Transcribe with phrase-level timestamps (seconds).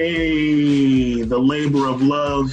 [0.00, 2.48] Hey, the labor of love,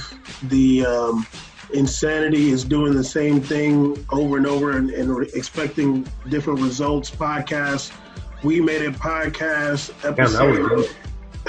[0.50, 1.26] the um,
[1.72, 7.10] insanity is doing the same thing over and over and, and expecting different results.
[7.10, 7.92] Podcast,
[8.42, 10.90] we made it podcast Damn, that was episode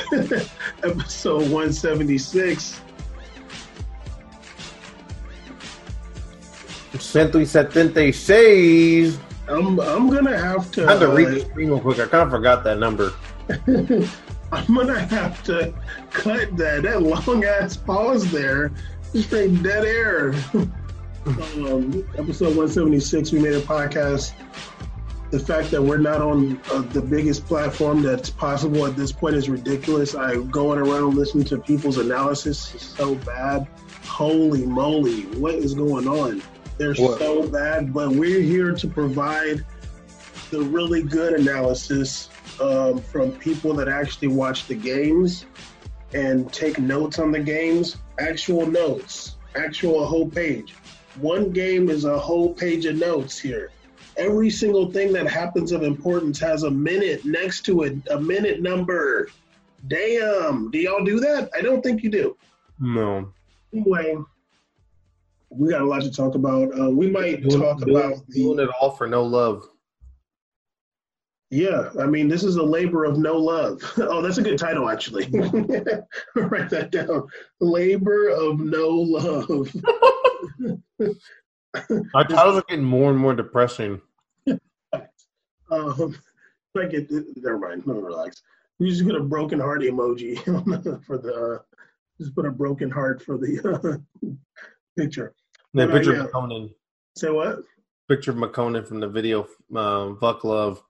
[0.09, 0.49] good.
[0.83, 2.77] episode one seventy six.
[6.91, 9.19] 176.
[9.49, 10.87] I'm I'm gonna have to.
[10.87, 11.99] I had to read uh, the screen real quick.
[11.99, 13.11] I kind of forgot that number.
[14.51, 15.73] I'm gonna have to
[16.11, 18.71] cut that that long ass pause there.
[19.13, 20.33] just Straight dead air.
[21.25, 24.33] um, episode 176, we made a podcast.
[25.31, 29.35] The fact that we're not on uh, the biggest platform that's possible at this point
[29.35, 30.15] is ridiculous.
[30.15, 33.67] I going around listening to people's analysis is so bad.
[34.05, 36.41] Holy moly, what is going on?
[36.79, 37.19] They're What?
[37.19, 39.63] so bad, but we're here to provide
[40.49, 42.29] the really good analysis
[42.61, 45.45] um, from people that actually watch the games
[46.13, 50.73] and take notes on the games, actual notes, actual whole page.
[51.19, 53.71] One game is a whole page of notes here.
[54.17, 58.61] Every single thing that happens of importance has a minute next to it, a minute
[58.61, 59.29] number.
[59.87, 61.49] Damn, do y'all do that?
[61.57, 62.35] I don't think you do.
[62.79, 63.31] No.
[63.73, 64.17] Anyway,
[65.49, 66.77] we got a lot to talk about.
[66.79, 69.67] Uh, we might Doing- talk doing- about the doing it all for no love.
[71.51, 73.81] Yeah, I mean, this is a labor of no love.
[73.97, 75.25] Oh, that's a good title, actually.
[76.35, 77.27] Write that down.
[77.59, 79.75] Labor of no love.
[82.13, 84.01] Our titles are getting more and more depressing.
[85.71, 86.17] Um,
[86.77, 87.85] I get never mind.
[87.85, 88.41] No, relax.
[88.79, 90.37] You just put a broken heart emoji
[91.05, 91.33] for the.
[91.33, 91.59] Uh,
[92.19, 94.29] just put a broken heart for the uh,
[94.97, 95.33] picture.
[95.73, 96.23] The picture yeah.
[96.23, 96.73] of McConan.
[97.15, 97.59] Say what?
[98.07, 100.81] Picture of McConan from the video, um, Fuck Love.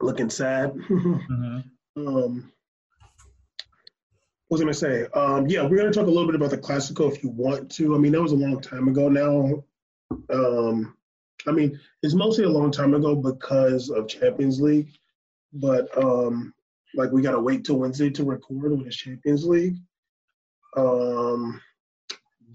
[0.00, 0.74] Looking sad.
[1.96, 2.06] Mm-hmm.
[2.06, 2.52] Um,
[4.50, 5.06] what was I gonna say?
[5.14, 7.94] Um, yeah, we're gonna talk a little bit about the Classico if you want to.
[7.94, 9.62] I mean, that was a long time ago now.
[10.28, 10.96] Um,
[11.46, 14.90] I mean, it's mostly a long time ago because of Champions League,
[15.52, 16.52] but um,
[16.94, 19.76] like we gotta wait till Wednesday to record with the Champions League.
[20.76, 21.60] Um,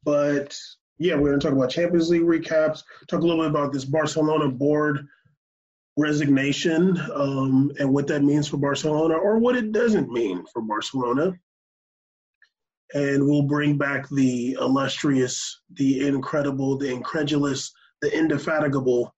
[0.04, 0.58] but
[0.98, 2.84] yeah, we're gonna talk about Champions League recaps.
[3.08, 5.08] Talk a little bit about this Barcelona board
[5.98, 11.34] resignation um, and what that means for Barcelona or what it doesn't mean for Barcelona.
[12.94, 19.14] And we'll bring back the illustrious, the incredible, the incredulous, the indefatigable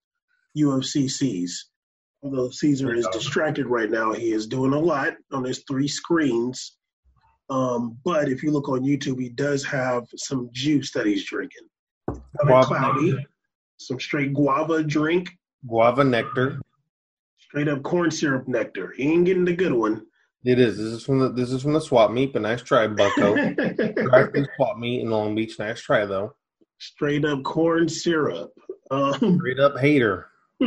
[0.58, 1.70] UFC C's.
[2.24, 6.78] Although Caesar is distracted right now, he is doing a lot on his three screens.
[7.50, 11.68] Um, but if you look on YouTube, he does have some juice that he's drinking.
[12.38, 13.26] Guava cloudy,
[13.78, 15.30] some straight guava drink
[15.66, 16.60] Guava nectar.
[17.50, 18.94] Straight up corn syrup nectar.
[18.96, 20.06] He ain't getting the good one.
[20.44, 20.78] It is.
[20.78, 23.36] This is from the this is from the swap meet, but nice try, Bucko.
[24.56, 25.58] Swap meet in Long Beach.
[25.58, 26.36] Nice try though.
[26.78, 28.52] Straight up corn syrup.
[28.92, 30.28] Um, Straight up hater.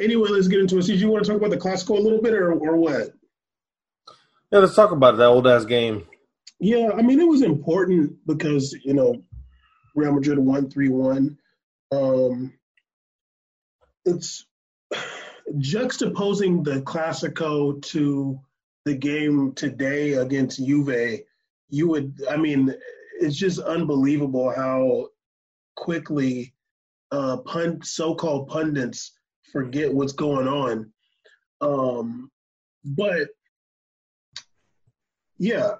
[0.00, 0.86] anyway, let's get into it.
[0.86, 3.12] Did you want to talk about the Classico a little bit or, or what?
[4.52, 6.06] Yeah, let's talk about that old ass game.
[6.58, 9.22] Yeah, I mean, it was important because, you know,
[9.94, 11.38] Real Madrid won 3 1.
[11.92, 12.52] Um,
[14.04, 14.46] it's
[15.54, 18.40] juxtaposing the Classico to
[18.84, 21.20] the game today against Juve.
[21.68, 22.74] You would, I mean,
[23.20, 25.08] it's just unbelievable how
[25.74, 26.54] quickly
[27.10, 29.12] uh, pun- so-called pundits
[29.52, 30.92] forget what's going on.
[31.60, 32.30] Um,
[32.84, 33.28] but
[35.38, 35.76] yeah,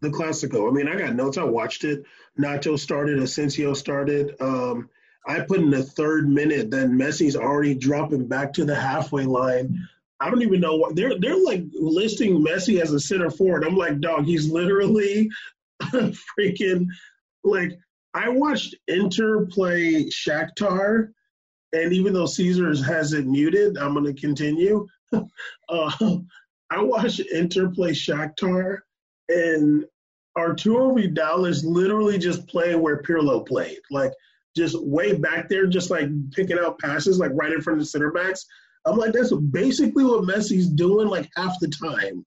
[0.00, 0.68] the Classico.
[0.68, 1.38] I mean, I got notes.
[1.38, 2.04] I watched it.
[2.38, 3.18] Nacho started.
[3.18, 4.34] Asensio started.
[4.40, 4.88] Um,
[5.26, 6.70] I put in the third minute.
[6.70, 9.88] Then Messi's already dropping back to the halfway line.
[10.20, 13.64] I don't even know what they're they're like listing Messi as a center forward.
[13.64, 15.30] I'm like, dog, he's literally
[15.82, 16.86] freaking
[17.44, 17.78] like.
[18.12, 21.12] I watched Inter play Shakhtar,
[21.72, 24.84] and even though Caesars has it muted, I'm to continue.
[25.12, 26.16] uh,
[26.70, 28.78] I watched Inter play Shakhtar,
[29.28, 29.84] and
[30.36, 34.12] Arturo Vidal is literally just playing where Pirlo played, like
[34.56, 37.88] just way back there, just like picking out passes, like right in front of the
[37.88, 38.44] center backs.
[38.86, 42.24] I'm like, that's basically what Messi's doing, like half the time.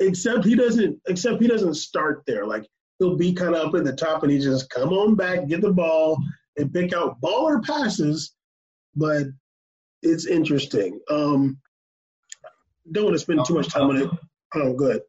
[0.00, 1.00] Except he doesn't.
[1.08, 2.46] Except he doesn't start there.
[2.46, 2.66] Like
[2.98, 5.60] he'll be kind of up in the top, and he just come on back, get
[5.60, 6.18] the ball,
[6.56, 8.34] and pick out baller passes.
[8.94, 9.26] But
[10.02, 11.00] it's interesting.
[11.10, 11.58] Um,
[12.90, 14.10] don't want to spend too much time on it.
[14.54, 15.02] Oh, good.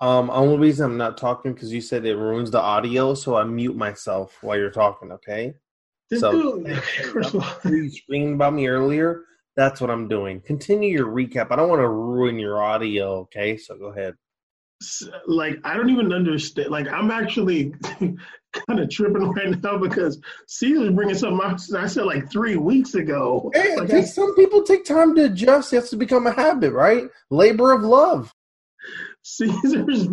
[0.00, 3.44] Um, only reason I'm not talking because you said it ruins the audio, so I
[3.44, 5.10] mute myself while you're talking.
[5.12, 5.54] Okay.
[6.10, 6.32] This So-
[6.62, 6.82] dude,
[7.12, 9.24] first of all, You screamed about me earlier.
[9.56, 10.40] That's what I'm doing.
[10.40, 11.48] Continue your recap.
[11.50, 13.16] I don't want to ruin your audio.
[13.22, 14.14] Okay, so go ahead.
[15.26, 16.70] like I don't even understand.
[16.70, 21.58] Like I'm actually kind of tripping right now because Caesar's bringing something up.
[21.76, 23.50] I said like three weeks ago.
[23.52, 25.72] Hey, like, I, some people take time to adjust.
[25.72, 27.04] It has to become a habit, right?
[27.30, 28.32] Labor of love.
[29.22, 30.08] Caesar's.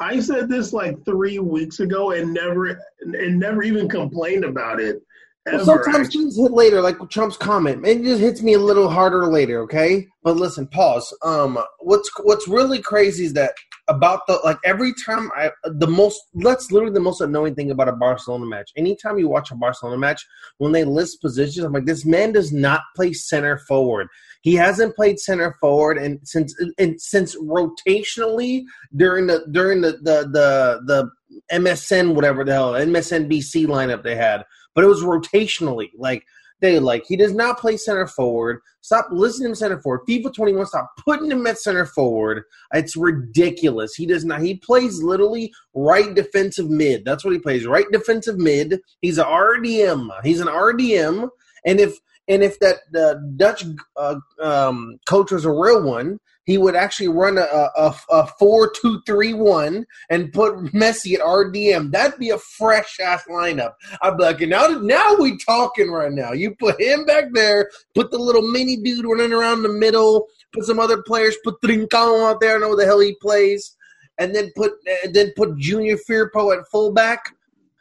[0.00, 5.02] I said this like three weeks ago and never and never even complained about it.
[5.46, 7.86] Well, sometimes things hit later, like Trump's comment.
[7.86, 10.08] It just hits me a little harder later, okay?
[10.24, 11.16] But listen, pause.
[11.22, 13.52] Um, what's what's really crazy is that
[13.86, 17.88] about the like every time I the most that's literally the most annoying thing about
[17.88, 18.72] a Barcelona match.
[18.76, 20.26] Anytime you watch a Barcelona match,
[20.58, 24.08] when they list positions, I'm like, this man does not play center forward.
[24.42, 28.64] He hasn't played center forward and since and since rotationally
[28.96, 31.10] during the during the the the, the
[31.52, 34.44] MSN whatever the hell MSNBC lineup they had
[34.76, 35.90] but it was rotationally.
[35.98, 36.24] Like
[36.60, 38.60] they like he does not play center forward.
[38.82, 40.02] Stop listening to center forward.
[40.08, 42.44] FIFA 21, stop putting him at center forward.
[42.72, 43.94] It's ridiculous.
[43.94, 44.40] He does not.
[44.40, 47.04] He plays literally right defensive mid.
[47.04, 47.66] That's what he plays.
[47.66, 48.80] Right defensive mid.
[49.00, 50.08] He's an RDM.
[50.22, 51.28] He's an RDM.
[51.64, 53.64] And if and if that uh, Dutch
[53.96, 58.72] uh, um, coach was a real one, he would actually run a, a, a four
[58.80, 61.90] two three one and put Messi at RDM.
[61.90, 63.72] That'd be a fresh ass lineup.
[64.00, 66.32] I'd be like, now now we talking right now.
[66.32, 70.64] You put him back there, put the little mini dude running around the middle, put
[70.64, 73.76] some other players, put Trincao out there, I know the hell he plays,
[74.18, 74.72] and then put
[75.04, 77.34] and then put Junior Firpo at fullback,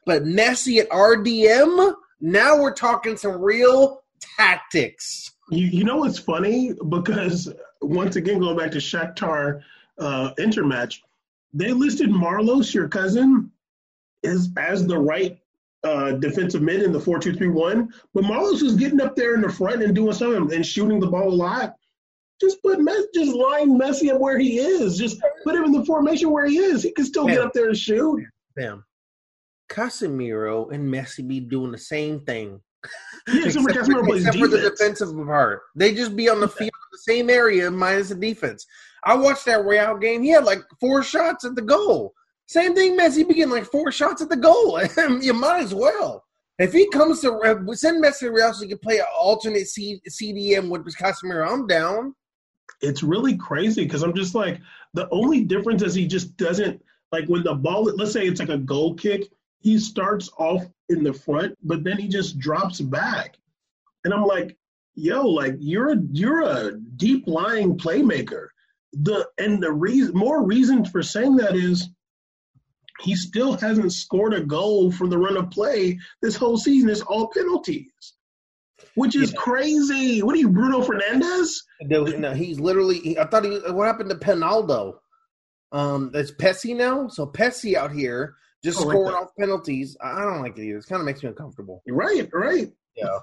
[0.08, 1.94] but Messi at RDM.
[2.20, 4.02] Now we're talking some real
[4.38, 5.32] tactics.
[5.52, 6.74] You, you know what's funny?
[6.90, 7.54] Because
[7.86, 9.62] once again, going back to Shakhtar
[9.98, 11.04] uh, Inter match,
[11.54, 13.52] they listed Marlos, your cousin,
[14.24, 15.40] as as the right
[15.84, 17.94] uh, defensive mid in the four two three one.
[18.14, 21.08] But Marlos was getting up there in the front and doing something and shooting the
[21.08, 21.76] ball a lot.
[22.42, 24.98] Just put Messi, just line Messi up where he is.
[24.98, 26.84] Just put him in the formation where he is.
[26.84, 27.36] He can still Bam.
[27.36, 28.22] get up there and shoot.
[28.58, 28.84] Bam.
[29.70, 32.60] Casemiro and Messi be doing the same thing.
[33.28, 35.62] Yeah, except, for, except for, the defensive part.
[35.76, 38.66] They just be on the field in the same area minus the defense.
[39.04, 40.22] I watched that Real game.
[40.22, 42.14] He had like four shots at the goal.
[42.48, 43.28] Same thing, Messi.
[43.28, 44.80] Be getting like four shots at the goal.
[45.22, 46.24] you might as well.
[46.58, 50.02] If he comes to send Messi to Real so he can play an alternate C,
[50.10, 52.16] CDM with Casemiro, I'm down.
[52.82, 54.60] It's really crazy because I'm just like
[54.94, 57.84] the only difference is he just doesn't like when the ball.
[57.84, 59.30] Let's say it's like a goal kick
[59.66, 63.36] he starts off in the front, but then he just drops back.
[64.04, 64.56] And I'm like,
[64.94, 68.50] yo, like you're a you're a deep lying playmaker.
[68.94, 71.90] The and the reason more reason for saying that is
[73.02, 76.88] he still hasn't scored a goal from the run of play this whole season.
[76.88, 77.90] It's all penalties.
[78.94, 79.40] Which is yeah.
[79.40, 80.22] crazy.
[80.22, 81.56] What are you, Bruno Fernandes?
[81.82, 83.18] No, he's literally.
[83.18, 83.58] I thought he.
[83.72, 85.00] What happened to Penaldo?
[85.72, 87.08] Um, it's Pessi now.
[87.08, 88.36] So Pessi out here
[88.66, 89.96] just oh, scoring like off penalties.
[90.02, 90.80] I don't like it either.
[90.80, 91.84] It kind of makes me uncomfortable.
[91.88, 92.72] Right, right.
[92.98, 93.20] Yeah.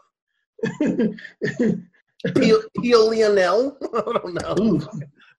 [2.37, 3.77] Pio, Pio Lionel?
[3.95, 4.81] I don't know.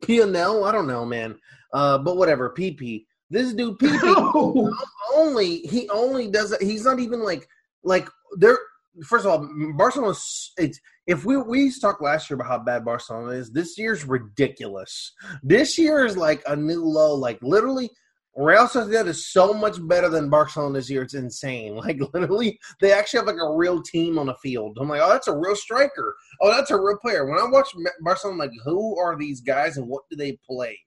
[0.04, 0.68] Pionel?
[0.68, 1.40] I don't know, man.
[1.72, 2.54] Uh, but whatever.
[2.56, 3.06] PP.
[3.30, 4.74] This dude, PP,
[5.16, 6.62] only he only does it.
[6.62, 7.48] He's not even like
[7.84, 8.08] like
[8.38, 8.60] they're.
[9.08, 10.14] First of all, Barcelona.
[10.58, 13.50] It's if we we talked last year about how bad Barcelona is.
[13.50, 15.14] This year's ridiculous.
[15.42, 17.16] This year is like a new low.
[17.16, 17.90] Like literally,
[18.36, 21.04] Real Sociedad is so much better than Barcelona this year.
[21.04, 21.76] It's insane.
[21.84, 24.78] Like literally, they actually have like a real team on the field.
[24.80, 26.16] I'm like, oh, that's a real striker.
[26.42, 27.26] Oh, that's a real player.
[27.26, 27.70] When I watch
[28.02, 30.80] Barcelona, I'm like, who are these guys and what do they play?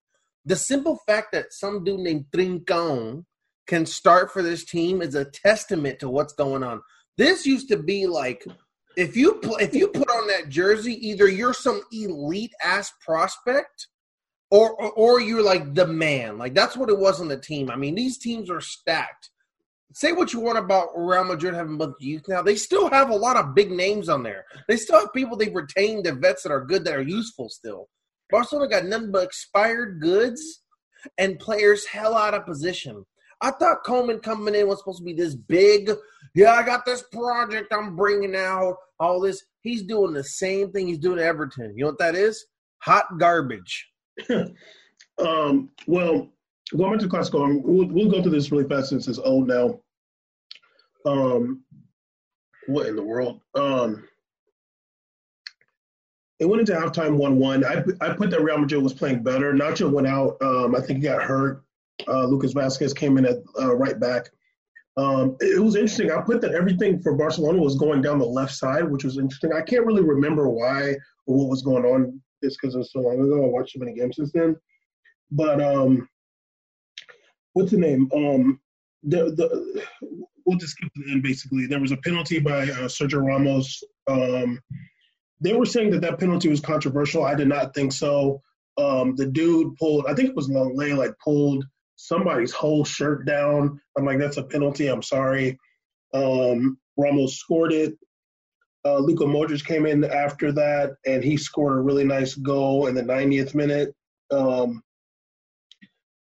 [0.45, 3.25] The simple fact that some dude named Trincão
[3.67, 6.81] can start for this team is a testament to what's going on.
[7.17, 8.45] This used to be like
[8.97, 13.89] if you if you put on that jersey, either you're some elite ass prospect
[14.51, 16.39] or, or, or you're like the man.
[16.39, 17.71] Like that's what it was on the team.
[17.71, 19.31] I mean, these teams are stacked.
[19.93, 22.43] Say what you want about Real Madrid having a bunch of youth now.
[22.43, 24.45] They still have a lot of big names on there.
[24.69, 27.89] They still have people they've retained, the vets that are good, that are useful still.
[28.31, 30.63] Barcelona got nothing but expired goods
[31.19, 33.05] and players hell out of position.
[33.41, 35.91] I thought Koeman coming in was supposed to be this big,
[36.35, 39.45] yeah, I got this project I'm bringing out, all this.
[39.61, 41.75] He's doing the same thing he's doing Everton.
[41.77, 42.45] You know what that is?
[42.79, 43.89] Hot garbage.
[45.19, 46.29] um, well,
[46.77, 49.81] going back to Classico, we'll, we'll go through this really fast since it's old now.
[51.05, 51.63] Um,
[52.67, 53.41] what in the world?
[53.55, 54.05] Um,
[56.39, 57.65] it went into halftime 1 1.
[57.65, 59.55] I, I put that Real Madrid was playing better.
[59.55, 60.37] Nacho went out.
[60.43, 61.63] Um, I think he got hurt.
[62.07, 64.29] Uh, Lucas Vázquez came in at uh, right back.
[64.99, 66.11] Um, it, it, was interesting.
[66.11, 69.53] I put that everything for Barcelona was going down the left side, which was interesting.
[69.53, 70.95] I can't really remember why
[71.27, 73.45] or what was going on just because it was so long ago.
[73.45, 74.57] I watched so many games since then.
[75.31, 76.09] But um,
[77.55, 78.09] what's the name?
[78.15, 78.61] Um,
[79.03, 79.83] the the
[80.45, 81.23] we'll just skip to the end.
[81.23, 83.83] Basically, there was a penalty by uh, Sergio Ramos.
[84.09, 84.61] Um,
[85.41, 87.25] they were saying that that penalty was controversial.
[87.25, 88.41] I did not think so.
[88.79, 91.65] Um, the dude pulled, I think it was Lenglet, like pulled
[91.97, 93.81] somebody's whole shirt down.
[93.97, 94.89] I'm like, that's a penalty.
[94.89, 95.59] I'm sorry.
[96.15, 97.95] Um, Ramos scored it.
[98.87, 102.95] Uh, Luka Modric came in after that, and he scored a really nice goal in
[102.95, 103.93] the 90th minute.
[104.31, 104.83] Um,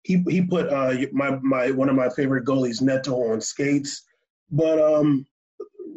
[0.03, 4.03] he he put uh, my my one of my favorite goalies Neto on skates,
[4.51, 5.25] but um,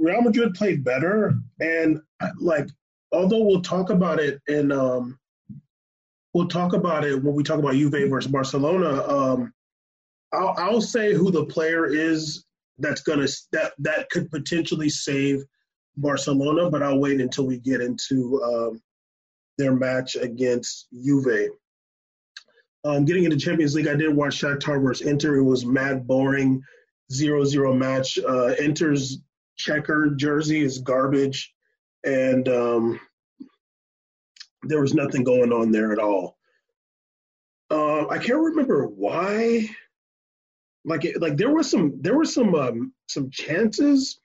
[0.01, 2.01] Real Madrid played better, and
[2.41, 2.67] like
[3.13, 5.19] although we'll talk about it in um,
[6.33, 9.07] we'll talk about it when we talk about Juve versus Barcelona.
[9.07, 9.53] Um,
[10.33, 12.45] I'll, I'll say who the player is
[12.79, 15.45] that's gonna that that could potentially save
[16.01, 18.83] Barcelona, but I'll wait until we get into um,
[19.57, 21.51] their match against Juve.
[22.85, 25.37] Um, getting into Champions League, I did watch Shakhtar versus Inter.
[25.37, 26.63] It was mad boring,
[27.13, 28.19] 0-0 match.
[28.19, 29.19] Uh, Inter's
[29.57, 31.53] checker jersey is garbage,
[32.05, 33.01] and um,
[34.63, 36.39] there was nothing going on there at all.
[37.71, 39.69] Uh, I can't remember why.
[40.85, 44.21] Like, like there was some there were some um, some chances,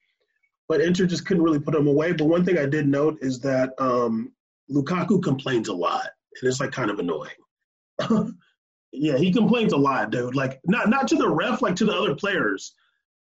[0.67, 2.13] but Inter just couldn't really put him away.
[2.13, 4.31] But one thing I did note is that um,
[4.71, 6.09] Lukaku complains a lot,
[6.41, 7.31] and it's like kind of annoying.
[8.91, 10.35] yeah, he complains a lot, dude.
[10.35, 12.73] Like not not to the ref, like to the other players.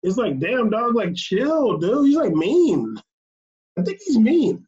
[0.03, 2.07] It's like, damn dog, like chill, dude.
[2.07, 2.97] He's like mean.
[3.77, 4.65] I think he's mean.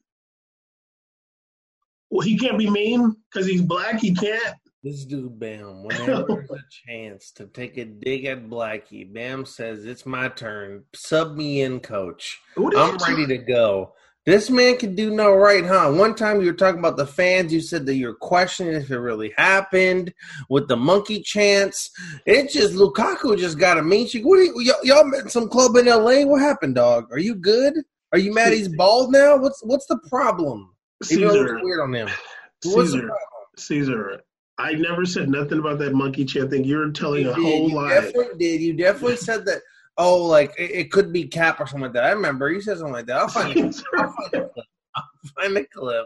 [2.10, 4.00] Well, he can't be mean because he's black.
[4.00, 4.56] He can't.
[4.82, 9.84] This dude Bam, whenever there's a chance to take a dig at Blackie, Bam says
[9.84, 10.86] it's my turn.
[10.96, 12.40] Sub me in, coach.
[12.78, 13.94] I'm ready to go.
[14.26, 15.92] This man can do no right, huh?
[15.92, 17.52] One time you were talking about the fans.
[17.52, 20.14] You said that you're questioning if it really happened
[20.50, 21.90] with the monkey chants.
[22.26, 24.26] It just Lukaku just got a mean streak.
[24.26, 26.26] What are you, y- y'all met some club in L.A.
[26.26, 27.06] What happened, dog?
[27.12, 27.74] Are you good?
[28.14, 29.38] Are you mad he's bald now?
[29.38, 30.76] What's what's the problem?
[31.04, 32.10] Caesar, weird on him.
[32.64, 33.10] Caesar,
[33.58, 34.22] Caesar.
[34.60, 36.66] I never said nothing about that monkey chant thing.
[36.66, 37.90] You're telling you a did, whole you lie.
[37.90, 38.62] Definitely did.
[38.62, 39.62] You definitely said that.
[39.98, 42.04] Oh, like it, it, could be Cap or something like that.
[42.04, 43.18] I remember you said something like that.
[43.18, 43.82] I'll find, it.
[43.98, 44.66] I'll find the clip.
[44.96, 46.06] I'll find the clip.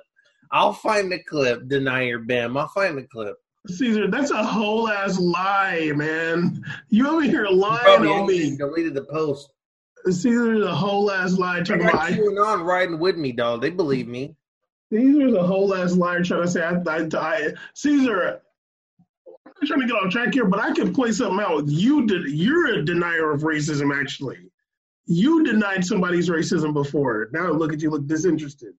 [0.52, 1.68] I'll find the clip.
[1.68, 2.56] Deny your bam.
[2.56, 3.36] I'll find the clip.
[3.68, 6.64] Caesar, that's a whole ass lie, man.
[6.90, 8.56] You over here lying on me.
[8.56, 9.50] Deleted the post.
[10.06, 11.62] Caesar's a whole ass lie.
[11.62, 13.62] Talking about on riding with me, dog.
[13.62, 14.36] They believe me.
[14.94, 18.42] Caesar's a whole ass liar trying to say I, I, I Caesar.
[19.28, 21.68] I'm trying to get off track here, but I can point something out.
[21.68, 22.30] You did.
[22.30, 23.98] You're a denier of racism.
[23.98, 24.52] Actually,
[25.06, 27.30] you denied somebody's racism before.
[27.34, 27.90] Now look at you.
[27.90, 28.74] Look disinterested.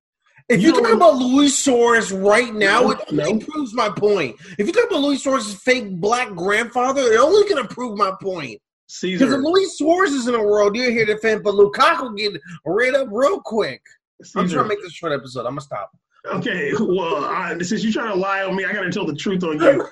[0.48, 3.38] If you, you talk about Louis Suarez right now, no, it no.
[3.38, 4.36] proves my point.
[4.58, 8.12] If you talk about Louis Suarez's fake black grandfather, it only going to prove my
[8.20, 8.60] point.
[8.86, 12.14] Caesar Because if Louis Suarez is in the world, you're here to defend, but Lukaku
[12.14, 13.80] get rid up real quick.
[14.22, 14.38] Caesar.
[14.38, 15.40] I'm trying to make this short episode.
[15.40, 15.90] I'm gonna stop.
[16.26, 19.14] Okay, well, I, since you're trying to lie on me, I got to tell the
[19.14, 19.86] truth on you.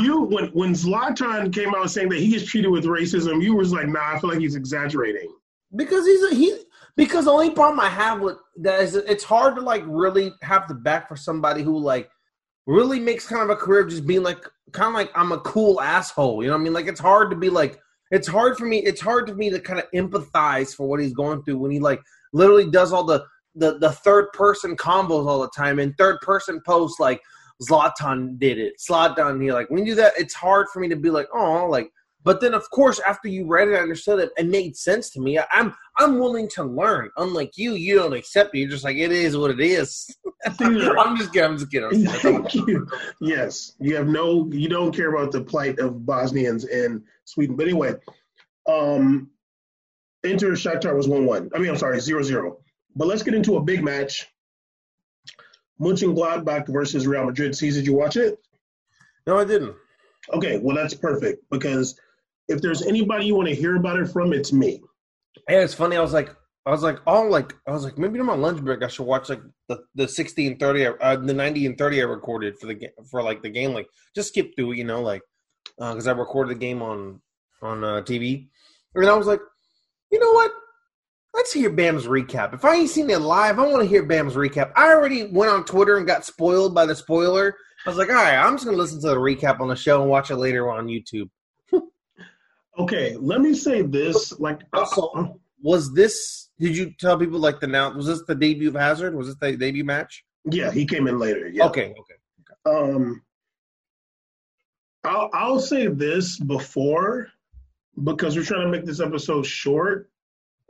[0.00, 3.72] you when when Zlatan came out saying that he gets treated with racism, you was
[3.72, 5.32] like, nah, I feel like he's exaggerating.
[5.74, 6.56] Because he's a, he.
[6.96, 10.68] Because the only problem I have with that is it's hard to like really have
[10.68, 12.10] the back for somebody who like
[12.66, 15.40] really makes kind of a career of just being like kind of like I'm a
[15.40, 16.42] cool asshole.
[16.42, 16.72] You know what I mean?
[16.72, 17.80] Like it's hard to be like
[18.10, 18.78] it's hard for me.
[18.78, 21.80] It's hard for me to kind of empathize for what he's going through when he
[21.80, 22.00] like
[22.32, 26.60] literally does all the the the third person combos all the time and third person
[26.64, 27.20] posts like
[27.62, 28.74] Zlatan did it.
[28.78, 31.66] Zlatan here, like when you do that, it's hard for me to be like, oh,
[31.66, 31.90] like.
[32.22, 34.30] But then, of course, after you read it, I understood it.
[34.36, 35.38] It made sense to me.
[35.38, 37.08] I, I'm I'm willing to learn.
[37.16, 38.58] Unlike you, you don't accept it.
[38.58, 40.14] You're just like it is what it is.
[40.44, 41.48] I'm just kidding.
[41.50, 42.06] I'm just kidding.
[42.06, 42.86] Thank you.
[43.22, 44.46] Yes, you have no.
[44.52, 47.56] You don't care about the plight of Bosnians in Sweden.
[47.56, 47.94] But anyway,
[48.68, 49.30] um,
[50.22, 51.50] Inter Shakhtar was one one.
[51.54, 52.58] I mean, I'm sorry, zero zero.
[52.96, 54.26] But let's get into a big match.
[55.80, 57.56] Mönchengladbach versus Real Madrid.
[57.56, 58.38] See, did you watch it?
[59.26, 59.74] No, I didn't.
[60.32, 61.98] Okay, well that's perfect because
[62.48, 64.82] if there's anybody you want to hear about it from, it's me.
[65.48, 65.96] Yeah, it's funny.
[65.96, 66.34] I was like,
[66.66, 69.06] I was like, oh, like I was like, maybe on my lunch break I should
[69.06, 72.66] watch like the the sixty and thirty, uh, the ninety and thirty I recorded for
[72.66, 75.22] the game for like the game, like just skip through, it, you know, like
[75.78, 77.20] because uh, I recorded the game on
[77.62, 78.48] on uh, TV,
[78.94, 79.40] and I was like,
[80.12, 80.52] you know what?
[81.32, 82.54] Let's hear Bam's recap.
[82.54, 84.72] If I ain't seen it live, I want to hear Bam's recap.
[84.76, 87.56] I already went on Twitter and got spoiled by the spoiler.
[87.86, 90.02] I was like, all right, I'm just gonna listen to the recap on the show
[90.02, 91.30] and watch it later on YouTube.
[92.78, 94.38] okay, let me say this.
[94.38, 95.28] Like, also, uh,
[95.62, 96.50] was this?
[96.58, 97.94] Did you tell people like the now?
[97.94, 99.14] Was this the debut of Hazard?
[99.14, 100.24] Was this the debut match?
[100.44, 101.48] Yeah, he came in later.
[101.48, 101.66] Yeah.
[101.66, 101.86] Okay.
[101.90, 102.14] Okay.
[102.66, 102.94] okay.
[102.94, 103.22] Um,
[105.04, 107.28] I'll I'll say this before
[108.04, 110.09] because we're trying to make this episode short,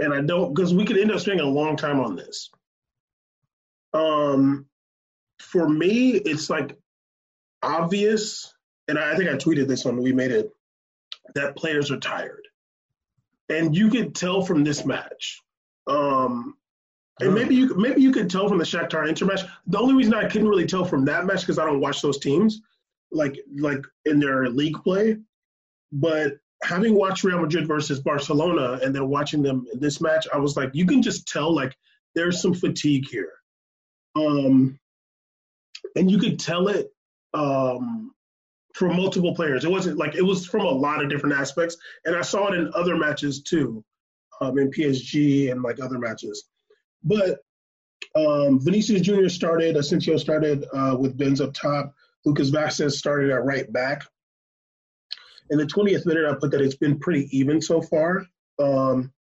[0.01, 2.51] and I don't because we could end up spending a long time on this.
[3.93, 4.67] Um,
[5.39, 6.77] for me, it's like
[7.63, 8.53] obvious,
[8.89, 10.51] and I think I tweeted this when we made it
[11.35, 12.47] that players are tired,
[13.49, 15.41] and you could tell from this match.
[15.87, 16.55] Um,
[17.21, 19.43] and maybe you maybe you could tell from the Shakhtar Inter match.
[19.67, 22.19] The only reason I couldn't really tell from that match because I don't watch those
[22.19, 22.63] teams,
[23.13, 25.19] like like in their league play.
[25.93, 30.39] But having watched Real Madrid versus Barcelona and then watching them in this match, I
[30.39, 31.77] was like, you can just tell like
[32.15, 33.33] there's some fatigue here.
[34.17, 34.79] Um,
[35.97, 36.89] and you could tell it
[37.35, 38.13] um,
[38.75, 39.65] from multiple players.
[39.65, 42.59] It wasn't like it was from a lot of different aspects, and I saw it
[42.59, 43.85] in other matches too,
[44.41, 46.45] um, in PSG and like other matches.
[47.03, 47.41] But
[48.15, 49.29] um, Vinicius Jr.
[49.29, 51.95] started, Asensio started uh, with Benz up top.
[52.25, 54.05] Lucas Vázquez started at right back.
[55.51, 58.25] In the 20th minute, I put that it's been pretty even so far.
[58.59, 59.13] Um,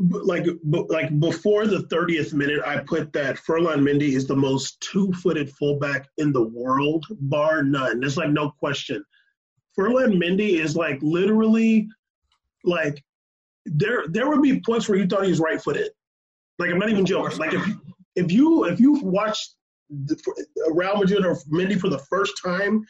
[0.00, 5.50] like like before the 30th minute, I put that Ferland Mendy is the most two-footed
[5.50, 8.00] fullback in the world, bar none.
[8.00, 9.04] There's like no question.
[9.74, 11.88] Ferland Mendy is like literally
[12.64, 13.02] like
[13.64, 15.90] there there would be points where you thought he was right-footed.
[16.58, 17.38] Like I'm not even joking.
[17.38, 17.66] Like if
[18.16, 19.54] if you if you've watched
[19.90, 20.16] the,
[20.70, 22.84] Real Madrid or Mendy for the first time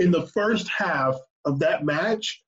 [0.00, 1.14] in the first half
[1.44, 2.42] of that match,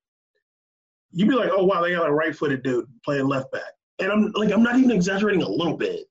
[1.12, 3.73] you'd be like, oh wow, they got a right-footed dude playing left back.
[3.99, 6.06] And I'm like, I'm not even exaggerating a little bit.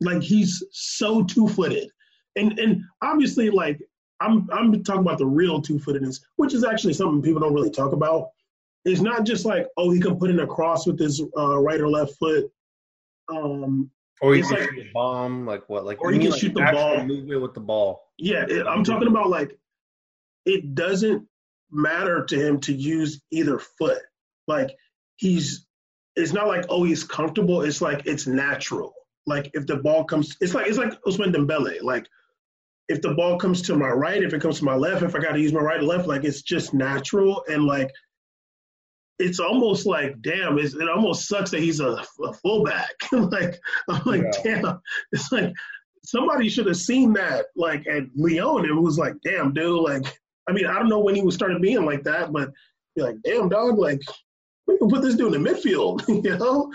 [0.00, 1.90] Like he's so two-footed,
[2.34, 3.78] and and obviously like
[4.20, 7.92] I'm I'm talking about the real two-footedness, which is actually something people don't really talk
[7.92, 8.30] about.
[8.86, 11.78] It's not just like oh he can put in a cross with his uh, right
[11.78, 12.50] or left foot.
[13.30, 13.90] Um,
[14.22, 15.84] or he can like, shoot a bomb, like what?
[15.84, 17.04] Like or he can like shoot the ball.
[17.04, 18.08] Movement with the ball.
[18.16, 19.59] Yeah, it, I'm talking about like
[20.46, 21.26] it doesn't
[21.70, 24.02] matter to him to use either foot.
[24.46, 24.70] Like
[25.16, 25.66] he's
[26.16, 27.62] it's not like oh he's comfortable.
[27.62, 28.92] It's like it's natural.
[29.26, 31.82] Like if the ball comes, it's like it's like Ousmane Dembele.
[31.82, 32.06] Like
[32.88, 35.20] if the ball comes to my right, if it comes to my left, if I
[35.20, 37.90] got to use my right or left, like it's just natural and like
[39.20, 40.58] it's almost like damn.
[40.58, 42.90] It's, it almost sucks that he's a, a fullback.
[43.12, 44.60] like I'm like yeah.
[44.62, 44.80] damn.
[45.12, 45.52] It's like
[46.02, 49.82] somebody should have seen that like at Lyon it was like damn dude.
[49.82, 52.50] Like I mean I don't know when he was started being like that, but
[52.94, 53.78] you're like damn dog.
[53.78, 54.00] Like
[54.66, 56.72] we can put this dude in the midfield, you know?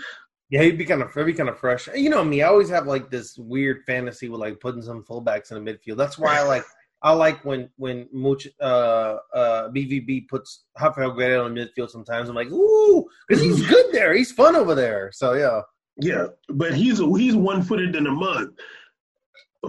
[0.48, 1.88] Yeah, he'd be kind of he'd be kind of fresh.
[1.94, 5.50] You know me, I always have like this weird fantasy with like putting some fullbacks
[5.50, 5.96] in the midfield.
[5.96, 6.64] That's why I like
[7.02, 12.28] I like when when Much uh uh BVB puts Raphaël Guerreiro in the midfield sometimes.
[12.28, 14.14] I'm like, ooh, because he's good there.
[14.14, 15.10] He's fun over there.
[15.12, 15.62] So yeah.
[15.98, 18.48] Yeah, but he's he's one footed in the mud.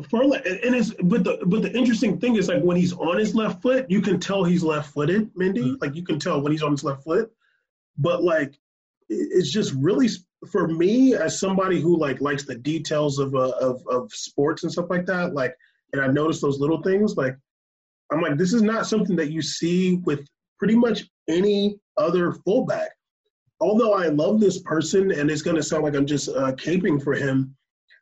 [0.04, 3.36] Ferland, and it's but the but the interesting thing is like when he's on his
[3.36, 5.60] left foot, you can tell he's left footed, Mendy.
[5.60, 5.76] Mm-hmm.
[5.82, 7.32] Like you can tell when he's on his left foot
[7.98, 8.58] but like
[9.10, 10.08] it's just really
[10.52, 14.72] for me as somebody who like likes the details of uh, of of sports and
[14.72, 15.56] stuff like that like
[15.94, 17.36] and i notice those little things like
[18.12, 20.28] i'm like this is not something that you see with
[20.60, 22.90] pretty much any other fullback
[23.60, 27.02] although i love this person and it's going to sound like i'm just uh, caping
[27.02, 27.56] for him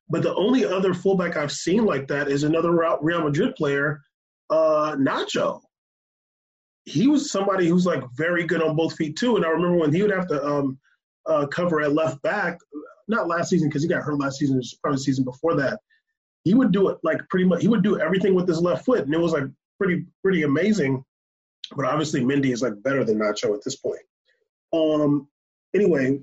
[0.09, 4.01] but the only other fullback i've seen like that is another real madrid player
[4.49, 5.61] uh, nacho
[6.85, 9.35] he was somebody who's like very good on both feet too.
[9.35, 10.79] And I remember when he would have to um,
[11.25, 12.59] uh, cover at left back,
[13.07, 15.79] not last season because he got hurt last season, probably the season before that.
[16.43, 17.61] He would do it like pretty much.
[17.61, 19.45] He would do everything with his left foot, and it was like
[19.79, 21.03] pretty pretty amazing.
[21.75, 24.01] But obviously, Mendy is like better than Nacho at this point.
[24.71, 25.27] Um.
[25.73, 26.19] Anyway,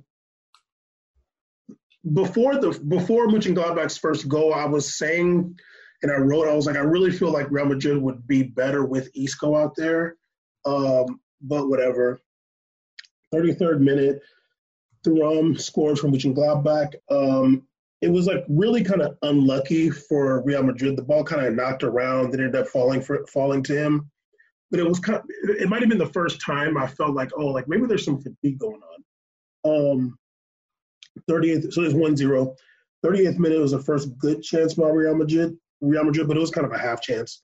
[2.12, 5.59] before the before Mönchengladbach's first goal, I was saying,
[6.03, 8.85] and I wrote, I was like, I really feel like Real Madrid would be better
[8.85, 10.17] with Isco out there
[10.65, 12.21] um, but whatever.
[13.35, 14.21] 33rd minute,
[15.05, 16.95] Thuram scores from Mönchengladbach.
[17.11, 17.67] Um,
[18.01, 20.97] it was like really kind of unlucky for Real Madrid.
[20.97, 24.11] The ball kind of knocked around, it ended up falling for falling to him.
[24.71, 27.31] But it was kind of, it might have been the first time I felt like,
[27.37, 28.81] oh, like maybe there's some fatigue going
[29.65, 29.91] on.
[29.93, 30.19] Um,
[31.29, 32.55] 30th, so there's 1 0.
[33.05, 36.51] 30th minute was the first good chance by Real Madrid, Real Madrid, but it was
[36.51, 37.43] kind of a half chance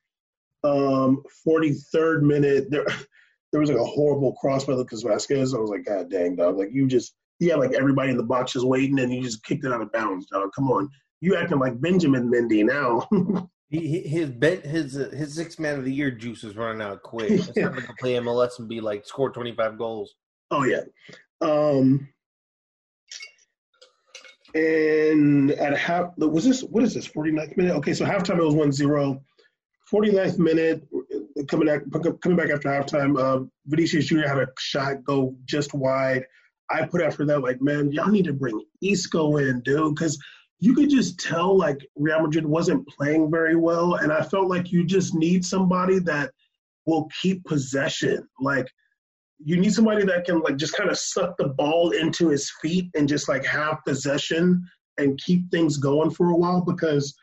[0.65, 2.87] um, 43rd minute, there
[3.53, 5.55] there was like a horrible cross by Lucas Vázquez.
[5.55, 6.59] I was like, God dang, dog.
[6.59, 9.43] Like, you just, you had like everybody in the box just waiting and you just
[9.45, 10.51] kicked it out of bounds, dog.
[10.55, 10.91] Come on.
[11.21, 13.09] You acting like Benjamin Mendy now.
[13.71, 14.31] he, his
[14.65, 17.31] his his six man of the year juice is running out quick.
[17.31, 20.15] It's not like to play MLS and be like score twenty five goals.
[20.53, 20.83] Oh yeah,
[21.41, 22.09] um,
[24.55, 27.75] and at half was this what is this 49th minute?
[27.77, 29.21] Okay, so halftime it was 1-0.
[29.93, 30.87] 49th minute,
[31.49, 31.83] coming back
[32.21, 33.19] coming back after halftime.
[33.19, 34.27] Uh, Vinicius Jr.
[34.27, 36.25] had a shot go just wide.
[36.71, 40.19] I put after that like, man, y'all need to bring Isco in, dude, because
[40.61, 44.73] you could just tell like Real Madrid wasn't playing very well, and I felt like
[44.73, 46.33] you just need somebody that
[46.85, 48.29] will keep possession.
[48.41, 48.69] Like
[49.45, 52.91] you need somebody that can like just kind of suck the ball into his feet
[52.95, 54.63] and just like have possession
[54.99, 57.15] and keep things going for a while because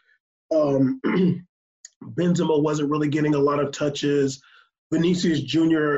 [0.53, 1.01] um,
[2.03, 4.41] Benzema wasn't really getting a lot of touches.
[4.91, 5.95] Vinicius Jr.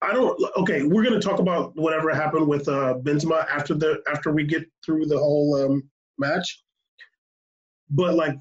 [0.00, 0.38] I don't.
[0.56, 4.64] Okay, we're gonna talk about whatever happened with uh, Benzema after the after we get
[4.84, 5.88] through the whole um,
[6.18, 6.62] match.
[7.90, 8.36] But like,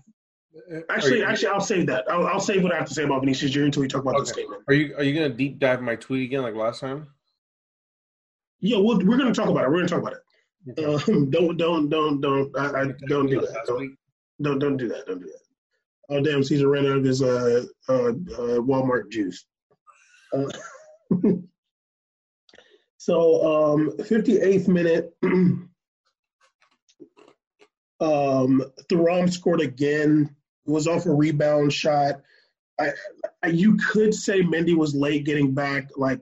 [0.89, 2.09] actually, you, actually, I'll save that.
[2.09, 3.63] I'll, I'll, save what I have to say about Vinicius Jr.
[3.63, 4.21] until we talk about okay.
[4.21, 4.63] the statement.
[4.67, 7.07] Are you Are you gonna deep dive my tweet again like last time?
[8.59, 9.69] Yeah, we we are gonna talk about it.
[9.69, 10.19] We're gonna talk about it.
[10.79, 11.11] Okay.
[11.13, 13.63] Um, don't don't don't don't I, I don't do that.
[13.67, 13.97] Don't,
[14.41, 15.05] don't don't do that.
[15.07, 15.39] Don't do that.
[16.09, 19.45] Oh damn, Caesar ran out of his uh, uh, uh Walmart juice.
[20.33, 20.49] Uh,
[22.97, 25.13] so um, 58th minute.
[27.99, 30.35] Um, Thuram scored again.
[30.65, 32.21] It was off a rebound shot.
[32.79, 32.91] I,
[33.43, 36.19] I, you could say Mendy was late getting back, like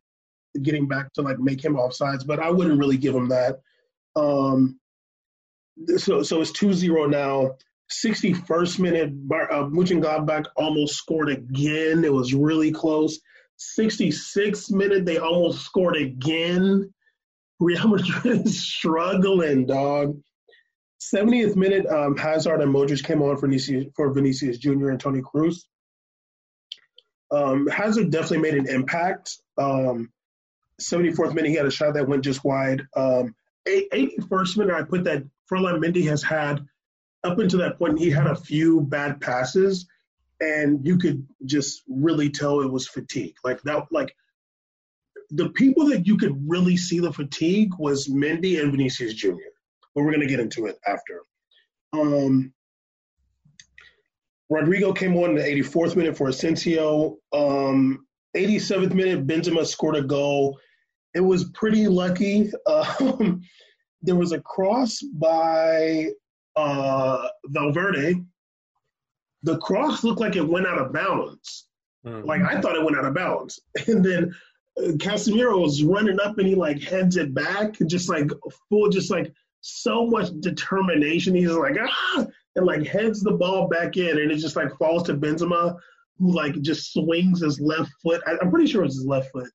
[0.62, 3.62] getting back to like make him offsides, but I wouldn't really give him that.
[4.16, 4.80] Um,
[5.98, 7.56] so so it's 2-0 now.
[7.92, 9.10] 61st minute,
[9.52, 12.06] uh, Mönchengladbach almost scored again.
[12.06, 13.20] It was really close.
[13.78, 16.92] 66th minute, they almost scored again.
[17.60, 20.18] Real Madrid is struggling, dog.
[21.02, 24.90] 70th minute, um, Hazard and Modric came on for Vinicius, for Vinicius Jr.
[24.90, 25.66] and Toni Kroos.
[27.32, 29.38] Um, Hazard definitely made an impact.
[29.58, 30.12] Um,
[30.80, 32.86] 74th minute, he had a shot that went just wide.
[32.96, 33.36] Um,
[33.68, 36.66] 81st minute, I put that Ferland Mendy has had
[37.24, 39.88] up until that point, he had a few bad passes,
[40.40, 43.36] and you could just really tell it was fatigue.
[43.44, 44.16] Like that, like
[45.30, 49.51] the people that you could really see the fatigue was Mendy and Vinicius Jr
[49.94, 51.24] but we're going to get into it after.
[51.94, 52.54] Um,
[54.52, 57.18] Rodrygo came on in the 84th minute for Asensio.
[57.34, 60.60] Um, 87th minute, Benzema scored a goal.
[61.14, 62.52] It was pretty lucky.
[62.68, 63.42] Um,
[64.04, 66.08] there was a cross by
[66.56, 68.16] uh, Valverde.
[69.44, 71.68] The cross looked like it went out of bounds.
[72.06, 72.28] Mm-hmm.
[72.28, 73.60] Like I thought it went out of bounds.
[73.88, 74.34] And then
[74.78, 78.30] uh, Casemiro was running up and he like heads it back, just like
[78.70, 81.36] full, just like so much determination.
[81.36, 85.04] He's like, ah, and like heads the ball back in, and it just like falls
[85.04, 85.78] to Benzema,
[86.18, 88.22] who like just swings his left foot.
[88.28, 89.50] I, am pretty sure it's his left foot.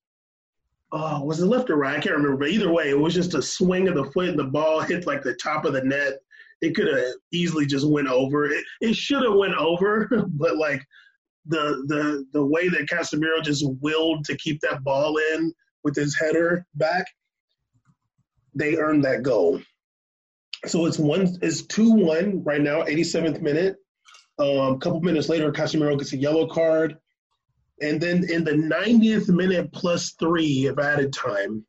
[0.92, 1.98] Oh, was it left or right?
[1.98, 2.36] I can't remember.
[2.36, 5.06] But either way, it was just a swing of the foot, and the ball hit
[5.06, 6.14] like the top of the net.
[6.62, 8.46] It could have easily just went over.
[8.46, 10.82] It, it should have went over, but like
[11.46, 15.52] the the the way that Casemiro just willed to keep that ball in
[15.84, 17.06] with his header back,
[18.54, 19.60] they earned that goal.
[20.64, 23.76] So it's one it's two one right now, 87th minute.
[24.38, 26.98] Um, a couple minutes later, Casemiro gets a yellow card,
[27.80, 31.64] and then in the 90th minute plus three of added time,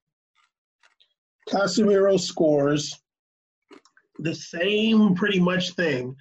[1.50, 3.00] Casemiro scores
[4.20, 6.16] the same pretty much thing.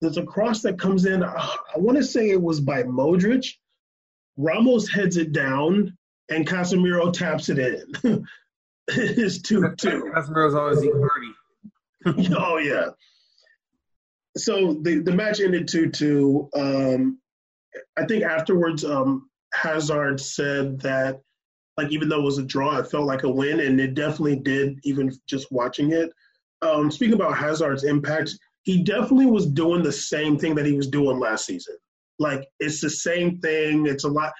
[0.00, 1.22] There's a cross that comes in.
[1.22, 3.46] I want to say it was by Modric.
[4.36, 5.96] Ramos heads it down,
[6.30, 8.26] and Casemiro taps it in.
[8.88, 10.10] it's two two.
[10.14, 11.29] Casemiro's always eating birdie.
[12.06, 12.88] oh yeah.
[14.36, 16.48] So the the match ended two two.
[16.54, 17.18] Um,
[17.96, 21.20] I think afterwards, um, Hazard said that
[21.76, 24.36] like even though it was a draw, it felt like a win, and it definitely
[24.36, 24.78] did.
[24.84, 26.10] Even just watching it.
[26.62, 30.88] Um, speaking about Hazard's impact, he definitely was doing the same thing that he was
[30.88, 31.76] doing last season.
[32.18, 33.86] Like it's the same thing.
[33.86, 34.32] It's a lot.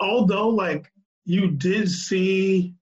[0.00, 0.86] Although like
[1.24, 2.74] you did see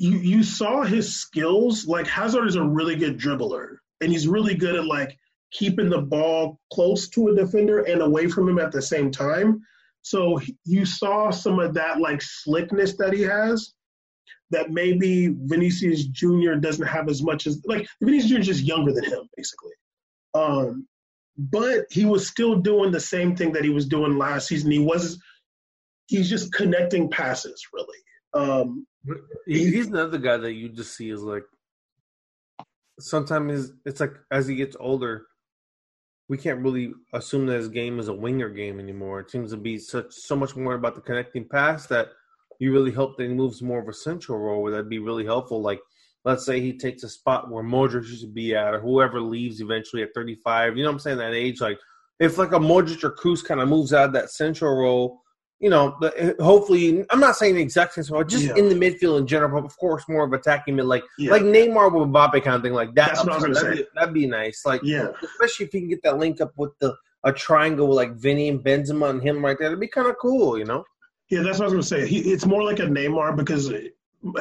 [0.00, 1.86] you you saw his skills.
[1.86, 5.16] Like Hazard is a really good dribbler, and he's really good at like
[5.52, 9.60] keeping the ball close to a defender and away from him at the same time.
[10.00, 13.74] So you saw some of that like slickness that he has
[14.50, 16.54] that maybe Vinicius Jr.
[16.54, 18.40] doesn't have as much as like Vinicius Jr.
[18.40, 19.72] is just younger than him basically.
[20.32, 20.88] Um,
[21.36, 24.70] but he was still doing the same thing that he was doing last season.
[24.70, 25.20] He was
[26.06, 27.98] he's just connecting passes really.
[28.32, 28.86] Um,
[29.46, 31.44] he's another guy that you just see is like
[32.98, 35.26] sometimes it's like as he gets older,
[36.28, 39.20] we can't really assume that his game is a winger game anymore.
[39.20, 42.08] It seems to be such so much more about the connecting pass that
[42.58, 45.24] you really hope that he moves more of a central role where that'd be really
[45.24, 45.62] helpful.
[45.62, 45.80] Like
[46.24, 50.02] let's say he takes a spot where Modric should be at or whoever leaves eventually
[50.02, 50.76] at 35.
[50.76, 51.18] You know what I'm saying?
[51.18, 51.78] That age, like
[52.18, 55.22] if like a Modric or Kroos kind of moves out of that central role,
[55.60, 55.94] you know,
[56.40, 58.56] hopefully, I'm not saying the exact same spot, just yeah.
[58.56, 61.32] in the midfield in general, but of course, more of attacking mid, like yeah.
[61.32, 63.08] like Neymar with Mbappe kind of thing, like that.
[63.08, 63.82] That's what I was that'd, say.
[63.82, 66.76] Be, that'd be nice, like yeah, especially if you can get that link up with
[66.78, 69.68] the a triangle with like Vinny and Benzema and him right there.
[69.68, 70.82] It'd be kind of cool, you know.
[71.28, 72.08] Yeah, that's what I was gonna say.
[72.08, 73.70] He, it's more like a Neymar because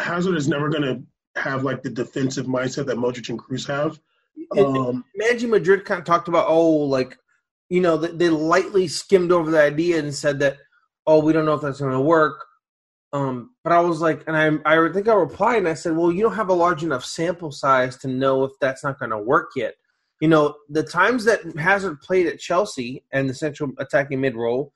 [0.01, 1.01] Hazard is never gonna
[1.35, 3.99] have like the defensive mindset that Modric and Kroos have.
[4.57, 7.17] Um, Manji Madrid kind of talked about, oh, like
[7.67, 10.57] you know, they, they lightly skimmed over the idea and said that
[11.09, 12.45] oh, we don't know if that's going to work.
[13.13, 16.11] Um, but I was like, and I, I think I replied and I said, well,
[16.11, 19.17] you don't have a large enough sample size to know if that's not going to
[19.17, 19.73] work yet.
[20.21, 24.71] You know, the times that Hazard played at Chelsea and the central attacking mid role,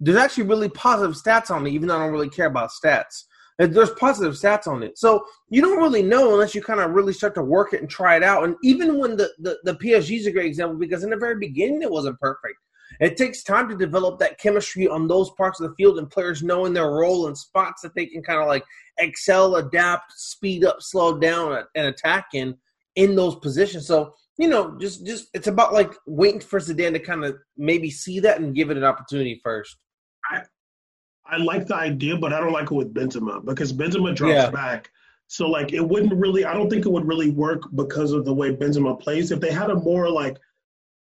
[0.00, 3.22] there's actually really positive stats on it, even though I don't really care about stats.
[3.58, 4.98] There's positive stats on it.
[4.98, 7.88] So you don't really know unless you kind of really start to work it and
[7.88, 8.42] try it out.
[8.42, 11.38] And even when the, the, the PSG is a great example because in the very
[11.38, 12.58] beginning it wasn't perfect.
[13.00, 16.42] It takes time to develop that chemistry on those parts of the field and players
[16.42, 18.64] knowing their role and spots that they can kind of like
[18.98, 22.56] excel, adapt, speed up, slow down, and attack in
[22.94, 23.86] in those positions.
[23.86, 27.90] So you know, just just it's about like waiting for Zidane to kind of maybe
[27.90, 29.76] see that and give it an opportunity first.
[30.30, 30.42] I
[31.24, 34.50] I like the idea, but I don't like it with Benzema because Benzema drops yeah.
[34.50, 34.90] back.
[35.28, 38.34] So like it wouldn't really I don't think it would really work because of the
[38.34, 39.30] way Benzema plays.
[39.30, 40.36] If they had a more like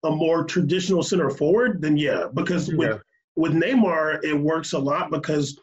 [0.04, 2.98] a more traditional center forward, then yeah, because with yeah.
[3.36, 5.58] with Neymar it works a lot because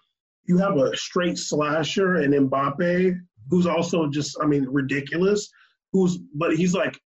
[0.45, 3.17] you have a straight slasher and Mbappe
[3.49, 5.49] who's also just I mean ridiculous,
[5.91, 6.99] who's but he's like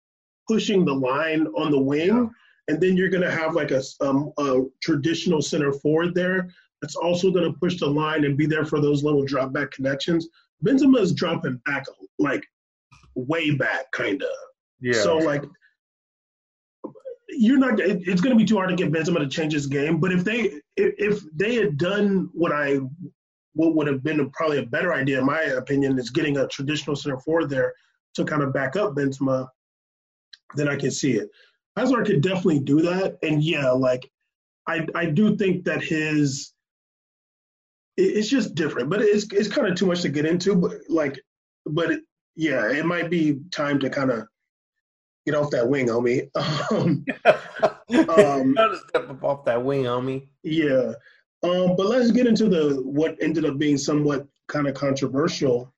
[0.47, 2.27] pushing the line on the wing, yeah.
[2.67, 6.49] and then you're gonna have like a um, a traditional center forward there
[6.81, 10.27] that's also gonna push the line and be there for those little drop back connections.
[10.65, 11.85] Benzema is dropping back
[12.19, 12.43] like
[13.15, 14.29] way back, kind of.
[14.79, 15.01] Yeah.
[15.01, 15.43] So like
[17.29, 17.79] you're not.
[17.79, 19.99] It's going to be too hard to get Benzema to change his game.
[19.99, 22.79] But if they if, if they had done what I
[23.53, 26.95] what would have been probably a better idea, in my opinion, is getting a traditional
[26.95, 27.73] center forward there
[28.15, 29.47] to kind of back up Benzema,
[30.55, 31.29] then I can see it.
[31.75, 34.09] Hazard could definitely do that, and yeah, like
[34.67, 36.53] I I do think that his
[37.97, 40.55] it's just different, but it's it's kind of too much to get into.
[40.55, 41.19] But like,
[41.65, 42.01] but it,
[42.35, 44.27] yeah, it might be time to kind of
[45.27, 46.29] get off that wing, homie.
[47.89, 48.57] Um, um,
[48.89, 50.27] step up off that wing, homie.
[50.43, 50.91] Yeah.
[51.41, 55.73] Um, but let's get into the what ended up being somewhat kind of controversial.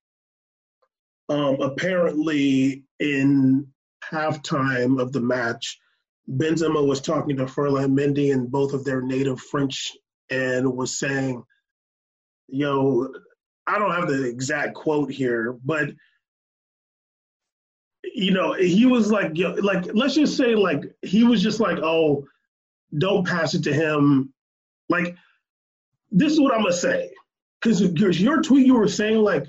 [1.29, 3.67] Um, apparently, in
[4.03, 5.79] halftime of the match,
[6.27, 9.95] Benzema was talking to Ferland Mendy in both of their native French
[10.31, 11.43] and was saying,
[12.47, 13.07] "Yo,
[13.67, 15.91] I don't have the exact quote here, but
[18.19, 22.27] you know, he was like, like let's just say, like he was just like, oh,
[22.97, 24.33] don't pass it to him.
[24.89, 25.15] Like,
[26.11, 27.11] this is what I'm gonna say,
[27.61, 27.81] because
[28.19, 29.47] your tweet you were saying like,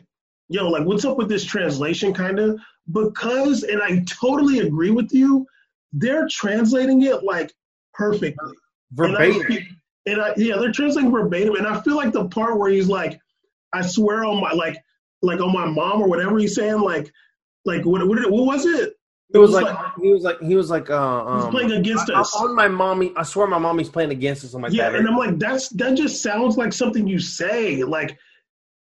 [0.48, 2.60] yo, like what's up with this translation, kind of
[2.92, 5.46] because, and I totally agree with you.
[5.92, 7.52] They're translating it like
[7.92, 8.54] perfectly,
[8.92, 9.40] verbatim.
[9.40, 9.66] And I,
[10.06, 13.20] and I, yeah, they're translating verbatim, and I feel like the part where he's like,
[13.72, 14.76] I swear on my like,
[15.22, 17.12] like on my mom or whatever he's saying, like
[17.64, 18.06] like what?
[18.06, 18.94] What, what was it?
[19.32, 22.20] It was, like, like, he was like he was like uh, um, playing against I,
[22.20, 22.34] us.
[22.34, 24.54] On my mommy, I swear my mommy's playing against us.
[24.54, 24.98] I'm like yeah, that.
[24.98, 27.84] and I'm like that's that just sounds like something you say.
[27.84, 28.18] Like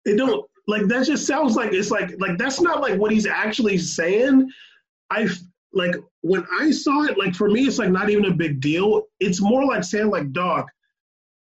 [0.06, 3.26] it don't like that just sounds like it's like like that's not like what he's
[3.26, 4.50] actually saying.
[5.10, 5.28] I
[5.74, 9.02] like when I saw it, like for me, it's like not even a big deal.
[9.20, 10.66] It's more like saying like dog.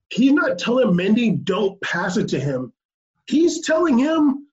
[0.10, 2.74] He's not telling Mendy don't pass it to him.
[3.28, 4.47] He's telling him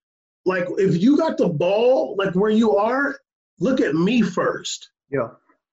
[0.45, 3.19] like if you got the ball like where you are,
[3.61, 4.91] look at me first.
[5.11, 5.29] Yeah.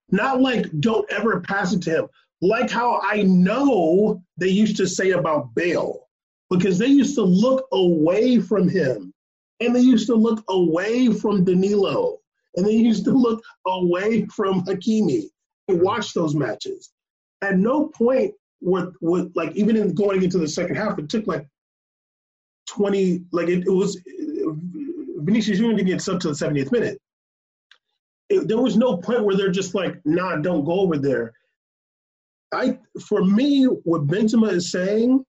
[0.09, 2.07] Not like don't ever pass it to him.
[2.41, 6.07] Like how I know they used to say about Bale,
[6.49, 9.13] because they used to look away from him.
[9.59, 12.17] And they used to look away from Danilo.
[12.55, 15.25] And they used to look away from Hakimi
[15.67, 16.91] and watch those matches.
[17.41, 21.27] At no point with with like even in going into the second half, it took
[21.27, 21.47] like
[22.67, 24.01] 20 like it, it was
[25.17, 26.99] Vinicius Junior didn't get subbed to the 70th minute.
[28.29, 31.33] It, there was no point where they're just like, nah, don't go over there.
[32.53, 35.23] I for me, what Benzema is saying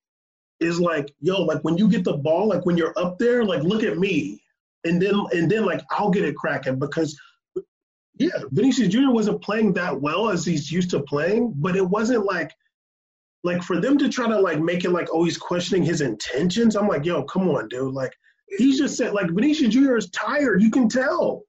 [0.60, 3.62] is like, yo, like when you get the ball, like when you're up there, like
[3.62, 4.42] look at me,
[4.84, 7.18] and then and then like I'll get it cracking because
[8.18, 12.24] yeah, Vinicius Junior wasn't playing that well as he's used to playing, but it wasn't
[12.24, 12.52] like
[13.44, 16.76] like for them to try to like make it like oh he's questioning his intentions.
[16.76, 18.12] I'm like, yo, come on, dude, like
[18.58, 19.96] He's just said like Vinicius Jr.
[19.96, 20.62] is tired.
[20.62, 21.42] You can tell.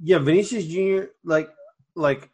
[0.00, 1.10] Yeah, Vinicius Jr.
[1.24, 1.48] like
[1.96, 2.30] like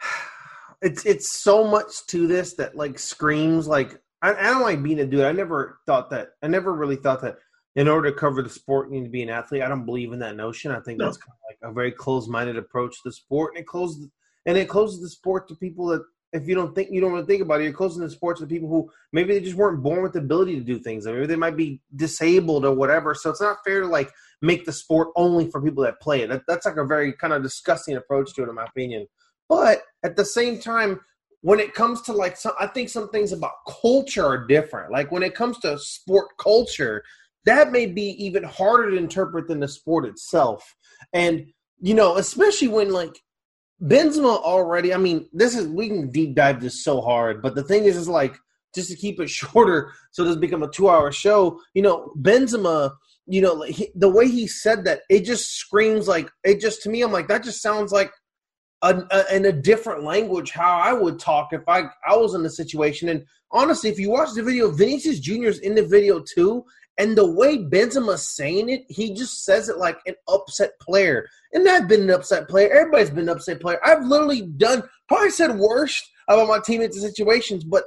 [0.82, 5.00] it's it's so much to this that like screams like I, I don't like being
[5.00, 5.24] a dude.
[5.24, 6.30] I never thought that.
[6.42, 7.38] I never really thought that
[7.74, 9.62] in order to cover the sport, you need to be an athlete.
[9.62, 10.70] I don't believe in that notion.
[10.70, 11.06] I think no.
[11.06, 14.08] that's kind of like a very closed-minded approach to the sport, and it closes
[14.46, 16.02] and it closes the sport to people that
[16.32, 18.40] if you don't think you don't want really think about it, you're closing the sports
[18.40, 21.06] to people who maybe they just weren't born with the ability to do things.
[21.06, 23.14] Maybe they might be disabled or whatever.
[23.14, 24.10] So it's not fair to like
[24.42, 26.28] make the sport only for people that play it.
[26.28, 29.06] That, that's like a very kind of disgusting approach to it, in my opinion.
[29.48, 31.00] But at the same time,
[31.42, 34.90] when it comes to like some, I think some things about culture are different.
[34.90, 37.04] Like when it comes to sport culture,
[37.44, 40.74] that may be even harder to interpret than the sport itself.
[41.12, 41.46] And
[41.80, 43.20] you know, especially when like
[43.82, 44.94] Benzema already.
[44.94, 47.96] I mean, this is we can deep dive this so hard, but the thing is,
[47.96, 48.36] is like
[48.74, 51.60] just to keep it shorter, so this become a two-hour show.
[51.74, 52.92] You know, Benzema.
[53.28, 56.60] You know, he, the way he said that, it just screams like it.
[56.60, 57.42] Just to me, I'm like that.
[57.42, 58.12] Just sounds like
[58.82, 62.44] a, a, in a different language how I would talk if I I was in
[62.44, 63.08] the situation.
[63.08, 66.64] And honestly, if you watch the video, Vinicius is in the video too,
[66.98, 71.26] and the way Benzema's saying it, he just says it like an upset player.
[71.52, 72.70] And I've been an upset player.
[72.72, 73.78] Everybody's been an upset player.
[73.84, 77.84] I've literally done probably said worst about my teammates and situations, but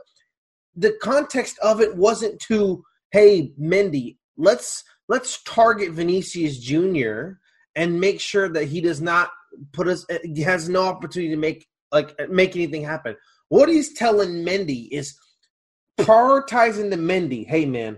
[0.76, 7.32] the context of it wasn't to, hey, Mendy, let's let's target Vinicius Jr.
[7.76, 9.32] and make sure that he does not
[9.74, 13.16] put us eh, he has no opportunity to make like make anything happen.
[13.50, 15.18] What he's telling Mendy is
[16.00, 17.46] prioritizing the Mendy.
[17.48, 17.98] Hey man,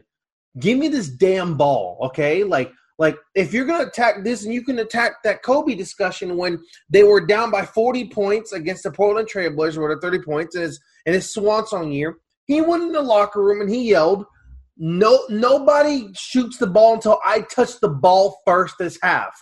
[0.59, 2.43] give me this damn ball, okay?
[2.43, 6.59] Like like if you're gonna attack this and you can attack that Kobe discussion when
[6.89, 10.79] they were down by 40 points against the Portland Trailblazers with 30 points in his
[11.05, 14.25] in his swan song year, he went in the locker room and he yelled,
[14.77, 19.33] No nobody shoots the ball until I touch the ball first this half.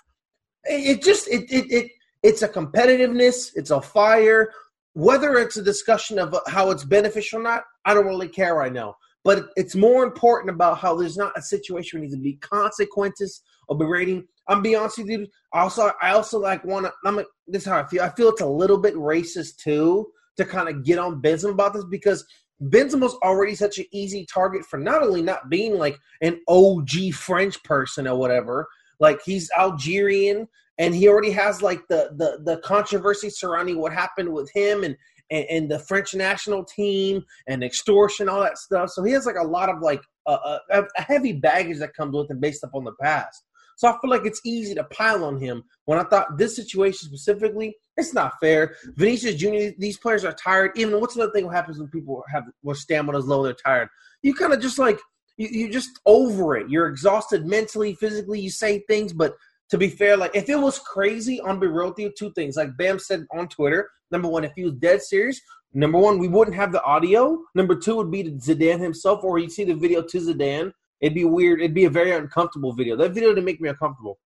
[0.63, 1.91] It just it it, it
[2.23, 4.51] it's a competitiveness, it's a fire.
[4.93, 8.73] Whether it's a discussion of how it's beneficial or not, I don't really care right
[8.73, 8.95] now.
[9.23, 13.41] But it's more important about how there's not a situation where needs to be consequences
[13.67, 14.25] or berating.
[14.47, 15.27] I'm be honest with you.
[15.51, 16.93] Also, I also like want to.
[17.05, 17.17] I'm.
[17.47, 18.01] This is how I feel.
[18.01, 21.73] I feel it's a little bit racist too to kind of get on Benzema about
[21.73, 22.25] this because
[22.63, 27.61] Benzema's already such an easy target for not only not being like an OG French
[27.63, 28.67] person or whatever,
[28.99, 34.31] like he's Algerian and he already has like the the the controversy surrounding what happened
[34.31, 34.95] with him and
[35.31, 38.89] and, and the French national team and extortion, all that stuff.
[38.89, 42.29] So he has like a lot of like a, a heavy baggage that comes with
[42.29, 43.43] him based upon the past.
[43.79, 45.63] So I feel like it's easy to pile on him.
[45.85, 48.75] When I thought this situation specifically, it's not fair.
[48.95, 49.73] Vinicius Jr.
[49.77, 50.71] These players are tired.
[50.75, 53.87] Even what's another thing that happens when people have when is low, they're tired.
[54.21, 54.99] You kind of just like
[55.37, 56.69] you, you're just over it.
[56.69, 58.41] You're exhausted mentally, physically.
[58.41, 59.35] You say things, but
[59.69, 62.55] to be fair, like if it was crazy, on be real with you, two things.
[62.55, 65.39] Like Bam said on Twitter, number one, if he was dead serious,
[65.73, 67.37] number one, we wouldn't have the audio.
[67.55, 70.71] Number two would be Zidane himself, or you'd see the video to Zidane.
[71.01, 71.59] It'd be weird.
[71.59, 72.95] It'd be a very uncomfortable video.
[72.95, 74.19] That video to make me uncomfortable.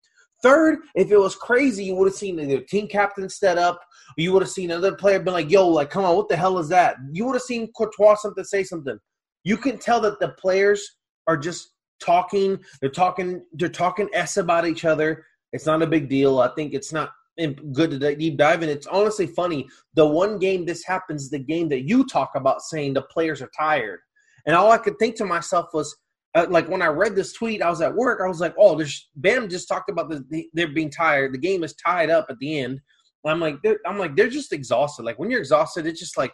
[0.43, 3.81] Third, if it was crazy, you would have seen the team captain set up.
[4.17, 6.59] You would have seen another player been like, "Yo, like, come on, what the hell
[6.59, 8.99] is that?" You would have seen Courtois something say something.
[9.45, 12.59] You can tell that the players are just talking.
[12.81, 13.45] They're talking.
[13.53, 16.41] They're talking s about each other it's not a big deal.
[16.41, 17.13] I think it's not
[17.73, 19.69] good to deep dive, and it's honestly funny.
[19.95, 23.51] The one game this happens, the game that you talk about saying the players are
[23.57, 24.01] tired,
[24.47, 25.97] and all I could think to myself was,
[26.35, 28.21] uh, like when I read this tweet, I was at work.
[28.23, 31.33] I was like, "Oh, there's Bam just talked about the, they're being tired.
[31.33, 32.81] The game is tied up at the end."
[33.25, 35.05] I'm like, I'm like, they're just exhausted.
[35.05, 36.33] Like when you're exhausted, it's just like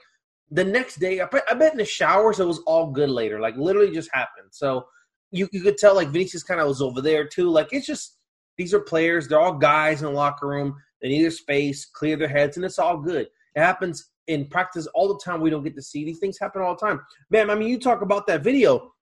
[0.51, 1.21] the next day.
[1.21, 3.41] I bet, I bet in the showers it was all good later.
[3.41, 4.49] Like literally just happened.
[4.51, 4.87] So
[5.31, 7.51] you you could tell like Vinicius kind of was over there too.
[7.51, 8.18] Like it's just
[8.59, 9.27] these are players.
[9.27, 10.77] They're all guys in the locker room.
[11.01, 13.29] They need their space, clear their heads, and it's all good.
[13.55, 15.41] It happens in practice all the time.
[15.41, 17.01] We don't get to see these things happen all the time.
[17.31, 18.93] Man, I mean, you talk about that video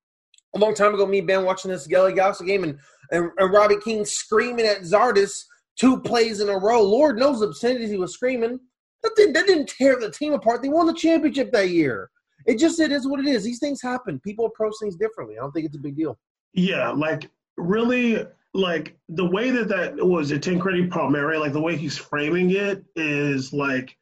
[0.54, 1.06] a long time ago.
[1.06, 2.78] Me and Ben watching this Gally Galaxy game, and,
[3.10, 5.42] and, and Robbie Keane screaming at Zardes
[5.76, 6.82] two plays in a row.
[6.82, 8.60] Lord knows the obscenities he was screaming.
[9.02, 10.62] That didn't, that didn't tear the team apart.
[10.62, 12.10] They won the championship that year.
[12.46, 13.44] It just it is what it is.
[13.44, 14.20] These things happen.
[14.20, 15.36] People approach things differently.
[15.36, 16.18] I don't think it's a big deal.
[16.54, 18.24] Yeah, like really
[18.56, 22.84] like the way that that was a Tancredi Palmieri, like the way he's framing it
[22.94, 23.96] is like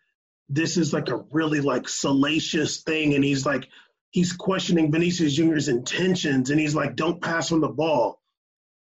[0.48, 3.68] this is like a really like salacious thing, and he's like
[4.10, 8.20] he's questioning Vinicius Junior's intentions, and he's like, "Don't pass on the ball."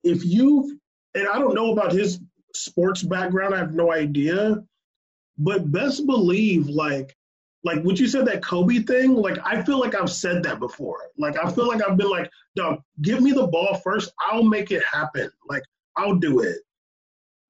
[0.05, 0.79] If you
[1.15, 2.21] and I don't know about his
[2.55, 4.63] sports background, I have no idea,
[5.39, 7.16] but best believe like
[7.67, 11.01] like what you said that Kobe thing, like I feel like I've said that before.
[11.19, 14.13] Like I feel like I've been like, dog, give me the ball first.
[14.21, 15.29] I'll make it happen.
[15.49, 15.65] Like
[15.97, 16.59] I'll do it.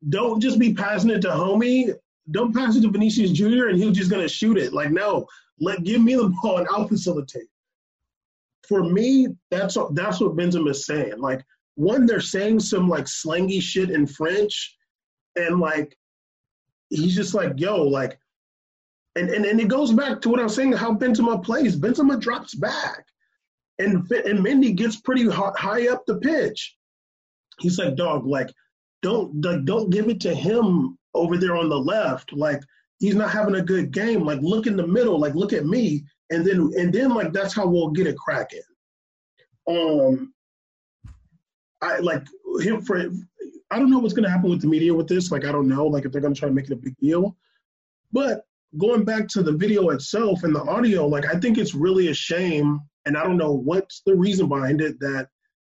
[0.09, 1.93] Don't just be passing it to homie.
[2.31, 3.69] don't pass it to Vinicius Jr.
[3.69, 4.73] and he's just gonna shoot it.
[4.73, 5.27] Like, no,
[5.61, 7.49] let give me the ball and I'll facilitate.
[8.67, 11.19] For me, that's what that's what Benzema is saying.
[11.19, 11.45] Like,
[11.75, 14.79] one, they're saying some like slangy shit in French,
[15.37, 15.95] and like
[16.89, 18.19] he's just like, yo, like,
[19.17, 21.77] and and, and it goes back to what I was saying, how Benzema plays.
[21.77, 23.07] Benzema drops back,
[23.79, 26.77] and and Mendy gets pretty high up the pitch.
[27.59, 28.53] He's like, dog, like,
[29.03, 32.33] don't like, don't give it to him over there on the left.
[32.33, 32.63] Like,
[32.99, 34.21] he's not having a good game.
[34.21, 35.19] Like, look in the middle.
[35.19, 38.61] Like, look at me, and then and then like that's how we'll get it cracking.
[39.69, 40.35] Um,
[41.81, 42.25] I like
[42.61, 43.11] him for.
[43.71, 45.33] I don't know what's to happen with the media with this.
[45.33, 45.87] Like, I don't know.
[45.87, 47.37] Like, if they're to try to make it a big deal.
[48.13, 48.47] But
[48.79, 52.15] going back to the video itself and the audio, like, I think it's really a
[52.15, 55.29] shame, and I don't know what's the reason behind it that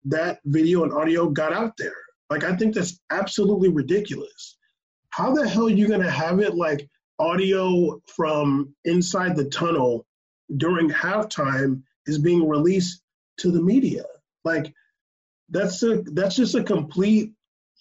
[0.05, 1.95] that video and audio got out there.
[2.29, 4.57] Like, I think that's absolutely ridiculous.
[5.09, 6.89] How the hell are you to have it like
[7.19, 10.05] audio from inside the tunnel
[10.57, 13.01] during halftime is being released
[13.37, 14.03] to the media?
[14.43, 14.73] Like,
[15.49, 17.31] that's a that's just a complete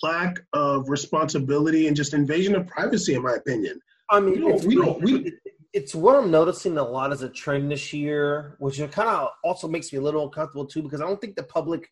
[0.03, 3.81] lack of responsibility and just invasion of privacy, in my opinion.
[4.13, 5.33] I mean, we don't, we don't, we,
[5.73, 9.67] it's what I'm noticing a lot as a trend this year, which kind of also
[9.67, 11.91] makes me a little uncomfortable too, because I don't think the public.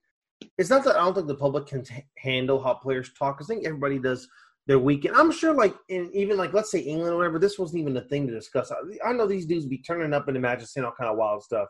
[0.57, 3.39] It's not that I don't think the public can t- handle how players talk.
[3.41, 4.27] I think everybody does
[4.67, 5.17] their weekend.
[5.17, 8.03] I'm sure, like in even like let's say England or whatever, this wasn't even a
[8.03, 8.71] thing to discuss.
[8.71, 11.17] I, I know these dudes be turning up in the matches, saying all kind of
[11.17, 11.69] wild stuff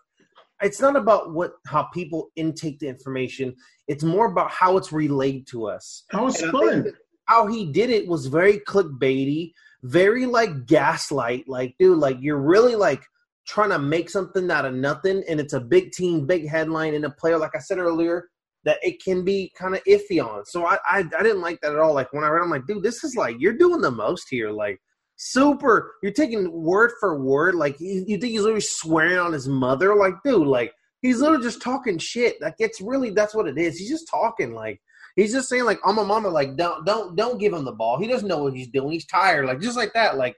[0.62, 3.54] it's not about what how people intake the information.
[3.88, 6.04] It's more about how it's relayed to us.
[6.10, 6.92] How it's fun.
[7.26, 9.52] How he did it was very clickbaity,
[9.82, 11.48] very like gaslight.
[11.48, 13.02] Like, dude, like you're really like
[13.46, 17.04] trying to make something out of nothing, and it's a big team, big headline, and
[17.04, 17.38] a player.
[17.38, 18.28] Like I said earlier,
[18.64, 20.44] that it can be kind of iffy on.
[20.46, 21.94] So I, I I didn't like that at all.
[21.94, 24.50] Like when I read, I'm like, dude, this is like you're doing the most here.
[24.50, 24.78] Like
[25.16, 25.92] super.
[26.02, 27.54] You're taking word for word.
[27.54, 29.94] Like you, you think he's literally swearing on his mother.
[29.94, 30.72] Like, dude, like
[31.02, 32.40] he's literally just talking shit.
[32.40, 33.78] Like it's really that's what it is.
[33.78, 34.54] He's just talking.
[34.54, 34.80] Like
[35.16, 36.28] he's just saying like I'm a mama.
[36.28, 37.98] Like don't don't don't give him the ball.
[37.98, 38.92] He doesn't know what he's doing.
[38.92, 39.46] He's tired.
[39.46, 40.16] Like just like that.
[40.16, 40.36] Like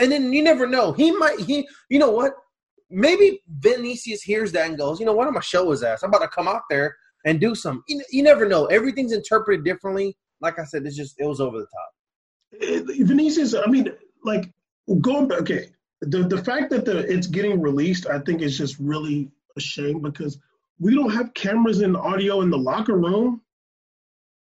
[0.00, 0.92] and then you never know.
[0.92, 1.68] He might he.
[1.88, 2.32] You know what?
[2.88, 5.28] Maybe Vinicius hears that and goes, you know what?
[5.28, 6.02] I'm gonna show his ass.
[6.02, 7.84] I'm about to come out there and do some.
[7.86, 8.66] You, you never know.
[8.66, 10.16] Everything's interpreted differently.
[10.40, 12.86] Like I said, it's just it was over the top.
[13.06, 13.92] Vinicius, I mean,
[14.24, 14.50] like
[15.00, 15.42] going back.
[15.42, 15.70] Okay,
[16.00, 20.00] the the fact that the it's getting released, I think, is just really a shame
[20.00, 20.38] because
[20.78, 23.42] we don't have cameras and audio in the locker room.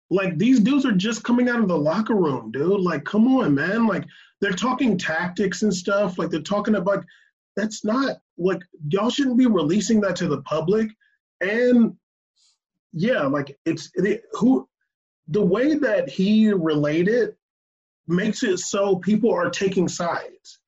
[0.10, 2.80] Like these dudes are just coming out of the locker room, dude.
[2.82, 3.88] Like, come on, man.
[3.88, 4.06] Like
[4.40, 6.18] they're talking tactics and stuff.
[6.18, 7.04] Like they're talking about.
[7.56, 10.90] That's not like y'all shouldn't be releasing that to the public.
[11.42, 11.96] And
[12.94, 14.68] yeah, like it's it, who
[15.28, 17.36] the way that he related
[18.08, 20.60] makes it so people are taking sides.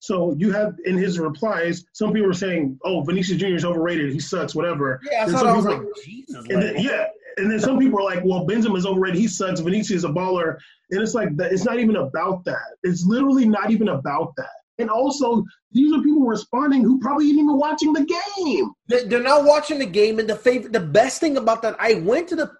[0.00, 3.54] So you have in his replies, some people are saying, "Oh, Vinicius Jr.
[3.54, 4.12] is overrated.
[4.12, 4.54] He sucks.
[4.54, 6.44] Whatever." Yeah, I I was like, Jesus.
[6.50, 7.06] And then, yeah,
[7.36, 9.20] and then some people are like, "Well, Benzema is overrated.
[9.20, 9.60] He sucks.
[9.60, 10.56] Vinicius is a baller."
[10.90, 11.52] And it's like that.
[11.52, 12.76] It's not even about that.
[12.82, 14.61] It's literally not even about that.
[14.78, 18.04] And also, these are people responding who probably ain't even watching the
[18.36, 18.72] game.
[18.88, 20.18] They're not watching the game.
[20.18, 22.52] And the favorite, the best thing about that, I went to the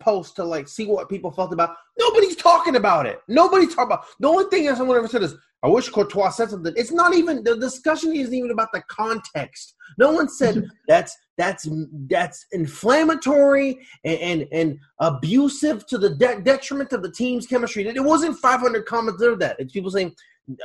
[0.00, 1.76] post to like see what people felt about.
[1.98, 3.20] Nobody's talking about it.
[3.28, 4.04] Nobody's talking about.
[4.18, 7.14] The only thing that someone ever said is, "I wish Courtois said something." It's not
[7.14, 9.74] even the discussion isn't even about the context.
[9.96, 11.68] No one said that's that's
[12.08, 17.86] that's inflammatory and and, and abusive to the de- detriment of the team's chemistry.
[17.86, 20.14] It wasn't 500 comments there that it's people saying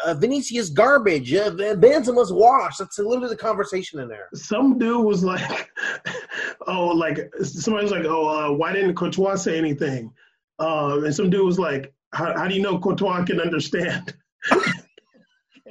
[0.06, 1.34] uh, Vinicius garbage.
[1.34, 2.78] Uh, Benzema's wash.
[2.78, 4.30] That's a little bit of the conversation in there.
[4.34, 5.70] Some dude was like,
[6.68, 10.12] "Oh, like somebody was like, oh, uh, why didn't Courtois say anything?"
[10.60, 14.14] Um, and some dude was like, "How, how do you know Courtois can understand?"
[14.52, 14.64] and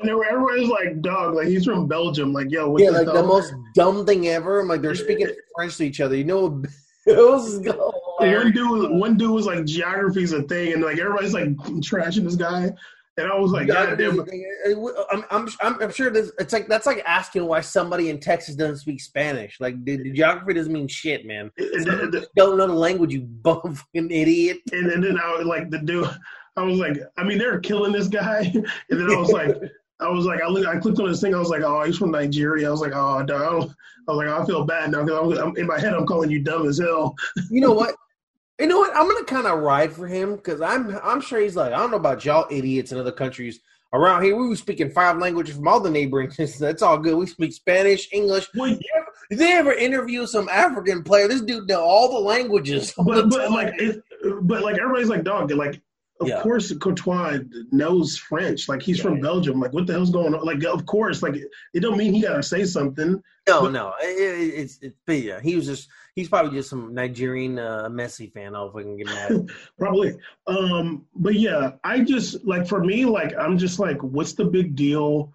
[0.02, 4.06] there were like, "Dog, like he's from Belgium." Like, yo, yeah, like the most dumb
[4.06, 4.60] thing ever.
[4.60, 6.16] I'm like, they're speaking French to each other.
[6.16, 6.62] You know,
[7.06, 7.60] it was.
[8.16, 11.48] One dude, one dude was like, "Geography's a thing," and like everybody's like
[11.82, 12.72] trashing this guy.
[13.16, 14.18] And I was like, God damn
[15.30, 18.78] I'm, I'm, I'm sure this, it's like that's like asking why somebody in Texas doesn't
[18.78, 19.60] speak Spanish.
[19.60, 21.50] Like the, the geography doesn't mean shit, man.
[21.56, 24.58] And, and, and, don't know the language, you bum fucking idiot.
[24.72, 26.10] And, and then I was like, the dude,
[26.56, 28.52] I was like, I mean, they're killing this guy.
[28.90, 29.56] And then I was like,
[30.00, 31.34] I was like, I, look, I clicked on this thing.
[31.34, 32.66] I was like, oh, he's from Nigeria.
[32.66, 35.66] I was like, oh, I, don't, I was like, I feel bad now because in
[35.66, 37.14] my head I'm calling you dumb as hell.
[37.48, 37.94] You know what?
[38.60, 38.96] You know what?
[38.96, 41.90] I'm gonna kind of ride for him because I'm I'm sure he's like I don't
[41.90, 43.60] know about y'all idiots in other countries
[43.92, 44.36] around here.
[44.36, 46.30] We were speaking five languages from all the neighboring.
[46.58, 47.16] That's all good.
[47.16, 48.48] We speak Spanish, English.
[48.54, 48.78] Well,
[49.30, 51.26] Did they ever interview some African player?
[51.26, 52.92] This dude know all the languages.
[53.04, 53.74] But, but like,
[54.42, 55.50] but like everybody's like dog.
[55.50, 55.80] Like
[56.20, 56.42] of yeah.
[56.42, 57.38] course Courtois
[57.72, 58.68] knows French.
[58.68, 59.04] Like he's yeah.
[59.04, 59.60] from Belgium.
[59.60, 60.44] Like what the hell's going on?
[60.44, 63.20] Like of course, like it don't mean he gotta say something.
[63.48, 65.40] No, but, no, it, it's it's yeah.
[65.40, 68.54] He was just he's probably just some Nigerian uh, Messi fan.
[68.54, 69.50] I if I can get mad.
[69.78, 70.16] probably.
[70.46, 74.76] Um, but yeah, I just like for me, like I'm just like, what's the big
[74.76, 75.32] deal?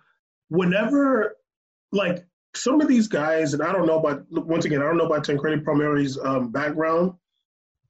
[0.47, 1.35] Whenever
[1.91, 2.25] like
[2.55, 5.25] some of these guys, and I don't know about once again, I don't know about
[5.25, 7.13] Tancredi Palmieri's um, background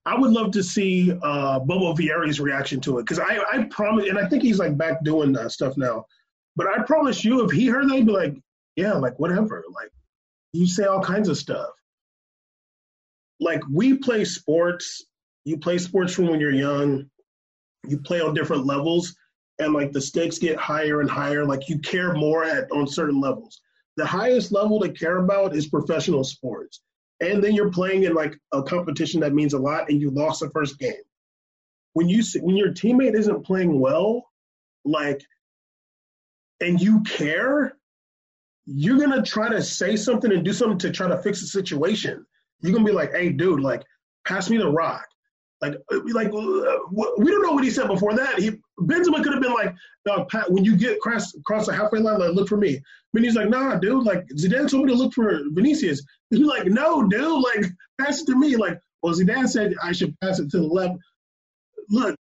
[0.06, 4.08] I would love to see uh, Bobo Vieri's reaction to it because I, I promise,
[4.08, 6.06] and I think he's like back doing that stuff now.
[6.56, 8.34] But I promise you, if he heard that, he'd be like,
[8.76, 9.90] "Yeah, like whatever." Like
[10.52, 11.68] you say all kinds of stuff.
[13.40, 15.04] Like we play sports.
[15.44, 17.08] You play sports from when you're young.
[17.86, 19.14] You play on different levels,
[19.58, 21.44] and like the stakes get higher and higher.
[21.44, 23.60] Like you care more at on certain levels.
[23.96, 26.80] The highest level to care about is professional sports
[27.20, 30.40] and then you're playing in like a competition that means a lot and you lost
[30.40, 30.94] the first game.
[31.92, 34.24] When you when your teammate isn't playing well
[34.84, 35.22] like
[36.60, 37.76] and you care
[38.66, 42.24] you're gonna try to say something and do something to try to fix the situation.
[42.60, 43.82] You're gonna be like hey dude like
[44.26, 45.06] pass me the rock.
[45.60, 46.78] Like, like uh,
[47.18, 48.38] we don't know what he said before that.
[48.38, 49.74] He Benzema could have been like,
[50.06, 52.80] no, Pat, when you get across across the halfway line, like look for me.
[53.12, 54.04] But like, nah, dude.
[54.04, 56.02] Like Zidane told me to look for Vinicius.
[56.30, 57.42] He's like, no, dude.
[57.42, 57.66] Like
[58.00, 58.56] pass it to me.
[58.56, 60.98] Like, well, Zidane said I should pass it to the left.
[61.90, 62.16] Look,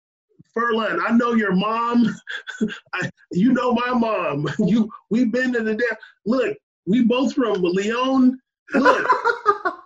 [0.55, 2.15] Ferland, I know your mom.
[2.95, 4.49] I, you know my mom.
[4.59, 5.97] You we've been to the damn.
[6.25, 8.39] Look, we both from Lyon.
[8.75, 9.07] Look,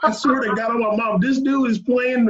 [0.02, 2.26] I swear to God on my mom, this dude is playing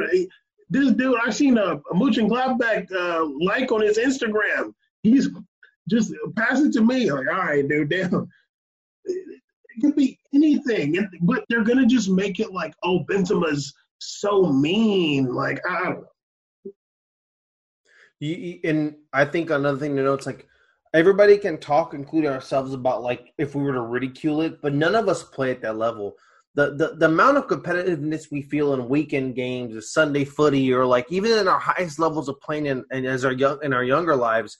[0.71, 4.73] this dude, I've seen a, a Mönchengladbach uh, like on his Instagram.
[5.03, 5.29] He's
[5.89, 7.11] just pass it to me.
[7.11, 8.29] Like, all right, dude, damn.
[9.05, 15.35] It could be anything, but they're gonna just make it like, oh, Benzema's so mean.
[15.35, 16.73] Like, I don't know.
[18.21, 20.47] You, and I think another thing to note is like
[20.95, 24.95] everybody can talk, including ourselves, about like if we were to ridicule it, but none
[24.95, 26.16] of us play at that level
[26.55, 30.85] the, the, the amount of competitiveness we feel in weekend games, or Sunday footy, or
[30.85, 33.85] like even in our highest levels of playing in, and as our young in our
[33.85, 34.59] younger lives,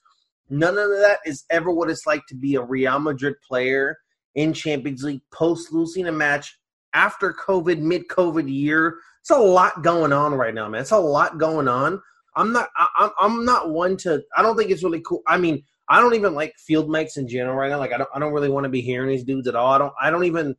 [0.49, 3.99] none of that is ever what it's like to be a Real Madrid player
[4.37, 6.59] in Champions League post losing a match
[6.95, 8.97] after COVID, mid COVID year.
[9.21, 10.81] It's a lot going on right now, man.
[10.81, 12.01] It's a lot going on.
[12.37, 12.69] I'm not.
[12.77, 14.23] I, I'm not one to.
[14.37, 15.23] I don't think it's really cool.
[15.27, 17.79] I mean, I don't even like field mics in general right now.
[17.79, 18.11] Like, I don't.
[18.15, 19.73] I don't really want to be hearing these dudes at all.
[19.73, 19.93] I don't.
[20.01, 20.55] I don't even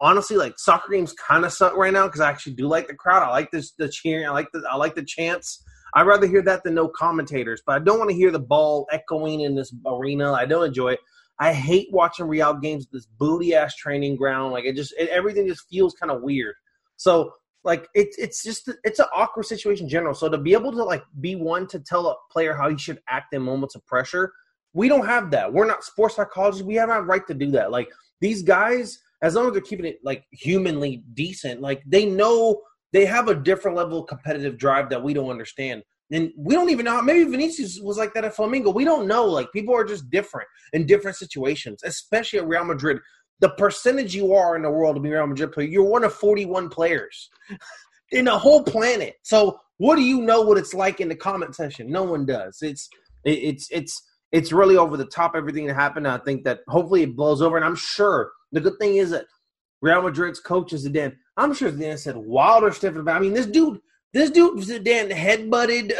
[0.00, 2.94] honestly, like soccer games kind of suck right now because I actually do like the
[2.94, 3.22] crowd.
[3.22, 4.26] I like this the cheering.
[4.26, 5.62] I like the I like the chants.
[5.94, 7.62] I'd rather hear that than no commentators.
[7.66, 10.32] But I don't want to hear the ball echoing in this arena.
[10.32, 11.00] I don't enjoy it.
[11.38, 12.86] I hate watching Real games.
[12.92, 14.52] This booty ass training ground.
[14.52, 16.54] Like it just it, everything just feels kind of weird.
[16.96, 17.32] So
[17.64, 20.14] like it's it's just it's an awkward situation in general.
[20.14, 23.00] So to be able to like be one to tell a player how he should
[23.08, 24.32] act in moments of pressure,
[24.72, 25.52] we don't have that.
[25.52, 26.64] We're not sports psychologists.
[26.64, 27.70] We have a right to do that.
[27.70, 27.88] Like
[28.20, 32.62] these guys as long as they're keeping it like humanly decent, like they know
[32.92, 35.82] they have a different level of competitive drive that we don't understand.
[36.12, 37.00] And we don't even know.
[37.02, 38.74] Maybe Vinicius was like that at Flamengo.
[38.74, 39.26] We don't know.
[39.26, 42.98] Like people are just different in different situations, especially at Real Madrid.
[43.38, 46.12] The percentage you are in the world to be Real Madrid player, you're one of
[46.12, 47.30] 41 players
[48.10, 49.14] in the whole planet.
[49.22, 51.90] So what do you know what it's like in the comment section?
[51.90, 52.58] No one does.
[52.60, 52.88] It's
[53.24, 54.02] it's it's
[54.32, 55.32] it's really over the top.
[55.36, 56.08] Everything that happened.
[56.08, 59.26] I think that hopefully it blows over, and I'm sure the good thing is that
[59.82, 61.16] Real Madrid's coach is Zidane.
[61.36, 63.16] I'm sure Zidane said wilder about.
[63.16, 63.80] I mean, this dude,
[64.12, 65.92] this dude Zidane headbutted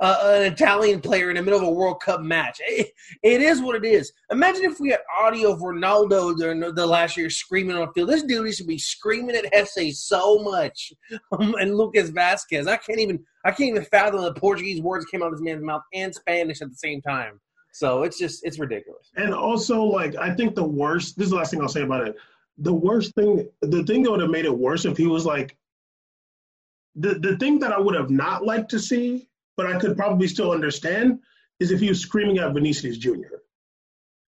[0.00, 2.60] uh, an Italian player in the middle of a World Cup match.
[2.66, 2.92] It,
[3.22, 4.12] it is what it is.
[4.30, 8.08] Imagine if we had audio of Ronaldo during the last year screaming on the field.
[8.08, 10.92] This dude used to be screaming at Jesé so much,
[11.30, 12.66] and Lucas Vázquez.
[12.66, 15.62] I can't even, I can't even fathom the Portuguese words came out of this man's
[15.62, 17.40] mouth and Spanish at the same time.
[17.72, 19.10] So it's just it's ridiculous.
[19.16, 21.16] And also, like I think the worst.
[21.16, 22.16] This is the last thing I'll say about it.
[22.58, 25.56] The worst thing, the thing that would have made it worse if he was like,
[26.96, 30.26] the the thing that I would have not liked to see, but I could probably
[30.26, 31.20] still understand,
[31.60, 33.38] is if he was screaming at Vinicius Jr.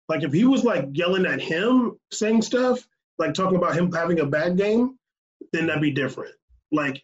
[0.09, 2.87] Like if he was like yelling at him, saying stuff,
[3.19, 4.99] like talking about him having a bad game,
[5.53, 6.35] then that'd be different.
[6.73, 7.03] Like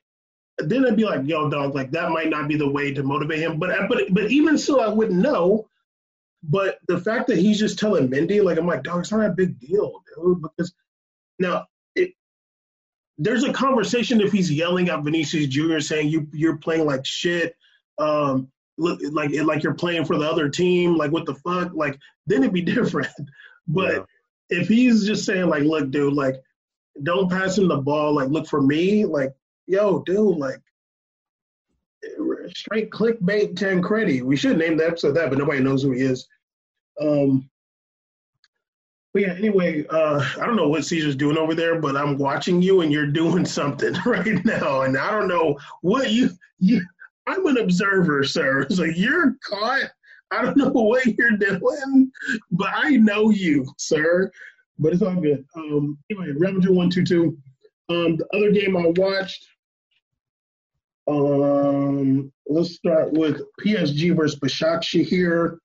[0.59, 3.41] then I'd be like, yo, dog, like that might not be the way to motivate
[3.41, 3.59] him.
[3.59, 5.69] But but but even so, I wouldn't know
[6.49, 9.31] but the fact that he's just telling Mendy, like I'm like, dog, it's not a
[9.31, 10.43] big deal, dude.
[10.43, 10.73] Because
[11.39, 12.13] now it,
[13.19, 15.81] there's a conversation if he's yelling at Vinicius Jr.
[15.81, 17.57] saying you you're playing like shit,
[17.99, 21.99] um, look like like you're playing for the other team, like what the fuck, like
[22.27, 23.09] then it'd be different.
[23.67, 24.61] but yeah.
[24.61, 26.37] if he's just saying like, look, dude, like
[27.03, 29.35] don't pass him the ball, like look for me, like
[29.67, 30.61] yo, dude, like
[32.55, 34.23] straight clickbait Tancredi.
[34.23, 36.29] We should name the episode that, but nobody knows who he is.
[37.01, 37.49] Um,
[39.13, 42.61] but yeah, anyway, uh, I don't know what Caesar's doing over there, but I'm watching
[42.61, 44.83] you and you're doing something right now.
[44.83, 46.83] And I don't know what you, you
[47.27, 48.67] I'm an observer, sir.
[48.71, 49.91] So you're caught.
[50.31, 52.11] I don't know what you're doing,
[52.51, 54.31] but I know you, sir.
[54.79, 55.45] But it's all good.
[55.57, 57.39] Um, anyway, Ravager 122.
[57.89, 59.47] Um, the other game I watched,
[61.09, 65.57] um, let's start with PSG versus Başakşehir.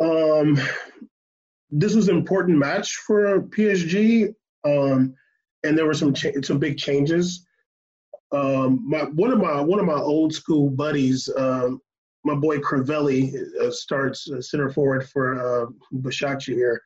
[0.00, 0.58] Um,
[1.70, 4.34] this was an important match for PSG,
[4.64, 5.14] um,
[5.62, 7.46] and there were some cha- some big changes.
[8.32, 11.80] Um, my one of my one of my old school buddies, um,
[12.24, 15.66] my boy Crivelli, uh, starts uh, center forward for uh,
[16.44, 16.82] here.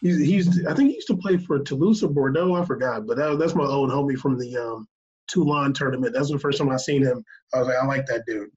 [0.00, 2.54] He's, he's I think he used to play for Toulouse or Bordeaux.
[2.54, 4.86] I forgot, but that, that's my old homie from the um,
[5.26, 6.14] Toulon tournament.
[6.14, 7.24] That's the first time I seen him.
[7.52, 8.50] I was like, I like that dude.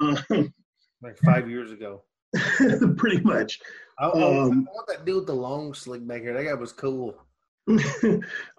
[0.00, 0.52] um,
[1.02, 2.02] like five years ago.
[2.96, 3.60] pretty much.
[3.98, 6.34] I, I, um, I, want that dude with the long slick back here.
[6.34, 7.14] That guy was cool.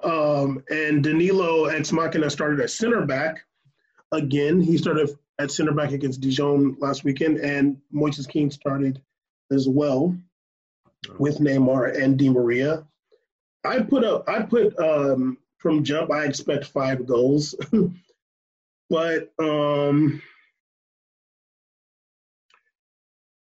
[0.04, 3.46] um, and Danilo ex Machina started at center back
[4.12, 4.60] again.
[4.60, 9.02] He started at center back against Dijon last weekend, and Moises Kean started
[9.52, 10.16] as well
[11.20, 12.86] with Neymar and Di Maria.
[13.64, 14.28] I put up.
[14.28, 16.12] I put um, from jump.
[16.12, 17.56] I expect five goals,
[18.90, 20.22] but um,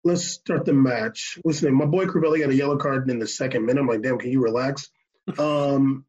[0.04, 1.38] let's start the match.
[1.46, 3.82] Listen, my boy Crivelli got a yellow card in the second minute.
[3.82, 4.90] I'm like, damn, can you relax?
[5.38, 6.06] Um,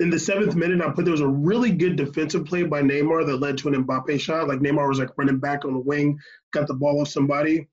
[0.00, 3.26] in the seventh minute, I put there was a really good defensive play by Neymar
[3.26, 4.48] that led to an Mbappe shot.
[4.48, 6.18] Like Neymar was like running back on the wing,
[6.52, 7.68] got the ball off somebody.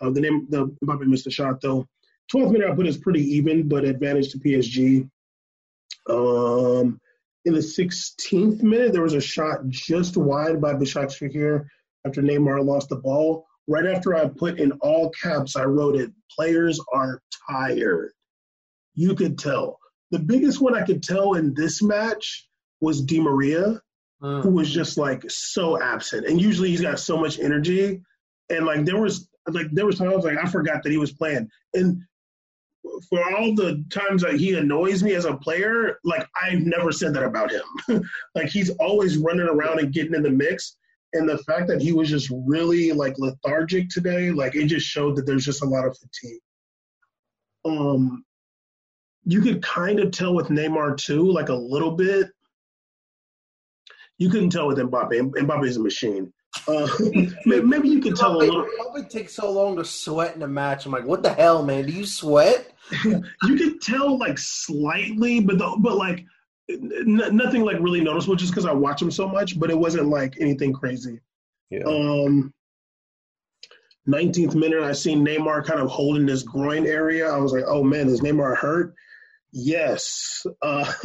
[0.00, 1.86] Uh, the name the Mbappe missed the shot though.
[2.32, 5.08] 12th minute, I put is pretty even, but advantage to PSG.
[6.10, 7.00] Um,
[7.46, 11.66] in the 16th minute, there was a shot just wide by Başakşehir
[12.04, 16.10] after Neymar lost the ball right after I put in all caps, I wrote it
[16.34, 18.12] players are tired.
[18.94, 19.78] You could tell.
[20.10, 22.48] The biggest one I could tell in this match
[22.80, 23.80] was Di Maria,
[24.22, 24.42] mm.
[24.42, 26.26] who was just like so absent.
[26.26, 28.00] And usually he's got so much energy.
[28.50, 31.48] And like there was like there was times like I forgot that he was playing.
[31.74, 32.02] And
[33.10, 37.12] for all the times that he annoys me as a player, like I've never said
[37.14, 38.02] that about him.
[38.34, 40.76] like he's always running around and getting in the mix
[41.12, 45.16] and the fact that he was just really like lethargic today, like it just showed
[45.16, 46.40] that there's just a lot of fatigue.
[47.64, 48.24] Um,
[49.24, 52.28] you could kind of tell with Neymar too, like a little bit.
[54.18, 55.32] You couldn't tell with Mbappe.
[55.32, 56.32] Mbappe is a machine.
[56.66, 56.88] Uh,
[57.46, 58.64] maybe you could tell a little.
[58.64, 60.86] Mbappe takes so long to sweat in a match.
[60.86, 61.86] I'm like, what the hell, man?
[61.86, 62.72] Do you sweat?
[63.04, 66.24] you could tell like slightly, but the, but like
[66.68, 70.08] n- nothing like really noticeable just because I watch him so much, but it wasn't
[70.08, 71.20] like anything crazy.
[71.70, 71.84] Yeah.
[71.84, 72.52] Um,
[74.08, 77.30] 19th minute, I seen Neymar kind of holding this groin area.
[77.30, 78.94] I was like, oh man, is Neymar hurt?
[79.52, 80.46] Yes.
[80.62, 80.90] Uh,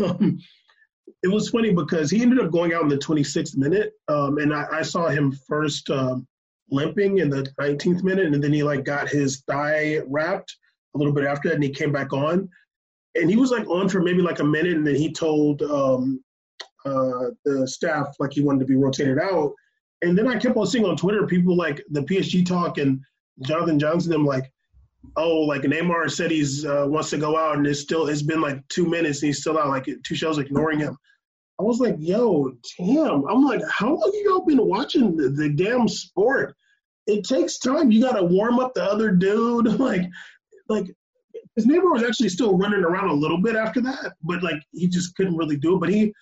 [1.24, 4.53] it was funny because he ended up going out in the 26th minute, um, and
[4.53, 6.28] I, I, saw him first um,
[6.70, 10.55] limping in the 19th minute, and then he like got his thigh wrapped
[10.95, 12.49] a little bit after that, and he came back on
[13.16, 16.24] and he was like on for maybe like a minute, and then he told um,
[16.86, 19.53] uh, the staff like he wanted to be rotated out.
[20.01, 22.99] And then I kept on seeing on Twitter people like the PSG talk and
[23.41, 24.51] Jonathan Johnson them like,
[25.16, 28.41] oh, like Neymar said he's uh, wants to go out, and it's still it's been
[28.41, 29.70] like two minutes and he's still out.
[29.70, 30.97] Like Tuchel's ignoring him.
[31.59, 33.26] I was like, yo, damn.
[33.30, 36.55] I'm like, how long you y'all been watching the, the damn sport?
[37.05, 37.91] It takes time.
[37.91, 39.68] You got to warm up the other dude.
[39.80, 40.09] Like,
[40.70, 40.88] like
[41.55, 44.87] his neighbor was actually still running around a little bit after that, but like he
[44.87, 45.79] just couldn't really do it.
[45.79, 46.13] But he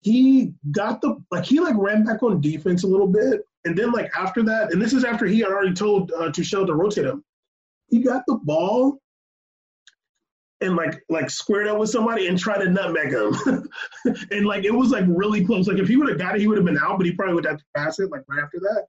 [0.00, 3.92] he got the like he like ran back on defense a little bit, and then
[3.92, 7.04] like after that, and this is after he had already told uh, Tuchel to rotate
[7.04, 7.22] him.
[7.88, 8.98] He got the ball
[10.62, 13.34] and like like squared up with somebody and tried to nutmeg him,
[14.30, 15.68] and like it was like really close.
[15.68, 17.34] Like if he would have got it, he would have been out, but he probably
[17.34, 18.86] would have to pass it like right after that.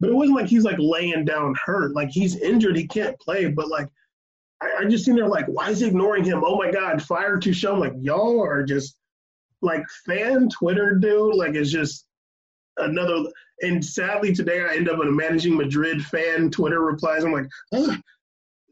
[0.00, 1.94] But it wasn't like he's like laying down hurt.
[1.94, 3.46] Like he's injured, he can't play.
[3.48, 3.88] But like
[4.62, 6.42] I, I just seen there like, why is he ignoring him?
[6.44, 7.74] Oh my God, fire Tuchel.
[7.74, 8.96] I'm like, y'all are just
[9.60, 11.34] like fan Twitter, dude.
[11.34, 12.06] Like it's just
[12.76, 13.24] another.
[13.60, 17.24] And sadly, today I end up in a managing Madrid fan Twitter replies.
[17.24, 18.00] I'm like, Ugh.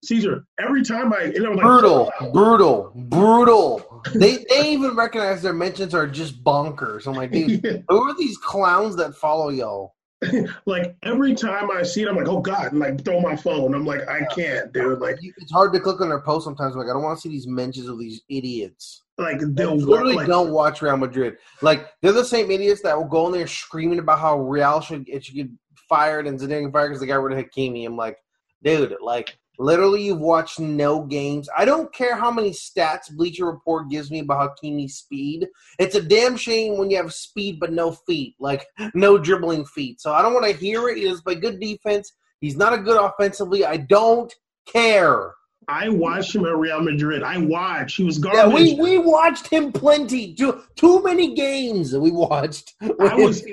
[0.05, 0.45] Caesar.
[0.59, 4.03] Every time I, you know, like, brutal, oh, brutal, brutal.
[4.15, 7.07] they they even recognize their mentions are just bonkers.
[7.07, 7.79] I'm like, dude, yeah.
[7.89, 9.95] who are these clowns that follow y'all?
[10.67, 13.75] like every time I see it, I'm like, oh god, and like throw my phone.
[13.75, 14.99] I'm like, I can't, dude.
[14.99, 16.77] Like it's hard to click on their post sometimes.
[16.77, 19.03] Like I don't want to see these mentions of these idiots.
[19.17, 21.37] Like they'll literally like, don't watch Real Madrid.
[21.63, 25.09] Like they're the same idiots that will go in there screaming about how Real should
[25.09, 25.49] it should get
[25.89, 27.87] fired and Zidane fired because they got rid of Hakimi.
[27.87, 28.19] I'm like,
[28.63, 31.49] dude, like literally you've watched no games.
[31.57, 35.47] I don't care how many stats Bleacher Report gives me about Hakimi's speed.
[35.79, 40.01] It's a damn shame when you have speed but no feet, like no dribbling feet.
[40.01, 40.97] So I don't want to hear it.
[40.97, 42.13] He does play good defense.
[42.41, 43.65] He's not a good offensively.
[43.65, 44.35] I don't
[44.67, 45.35] care.
[45.69, 47.23] I watched him at Real Madrid.
[47.23, 47.99] I watched.
[47.99, 48.71] He was garbage.
[48.71, 50.35] Yeah, we, we watched him plenty.
[50.35, 52.75] Too too many games that we watched.
[52.81, 53.45] I was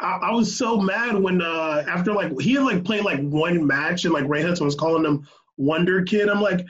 [0.00, 3.66] I, I, was so mad when uh after like he had like played like one
[3.66, 5.26] match and like Ray Hudson was calling him
[5.56, 6.28] Wonder Kid.
[6.28, 6.64] I'm like,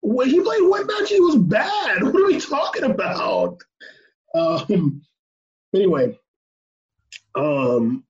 [0.00, 2.02] when he played one match, he was bad.
[2.02, 3.60] What are we talking about?
[4.34, 5.02] Um.
[5.74, 6.18] Anyway,
[7.34, 8.04] um,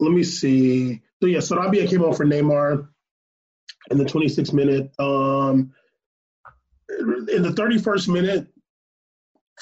[0.00, 1.00] let me see.
[1.22, 2.88] So yeah, Sarabia came on for Neymar
[3.90, 4.90] in the 26th minute.
[4.98, 5.72] Um,
[6.88, 8.46] in the 31st minute,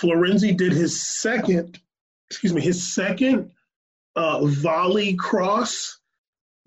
[0.00, 1.78] Florenzi did his second,
[2.30, 3.52] excuse me, his second
[4.16, 5.98] uh, volley cross.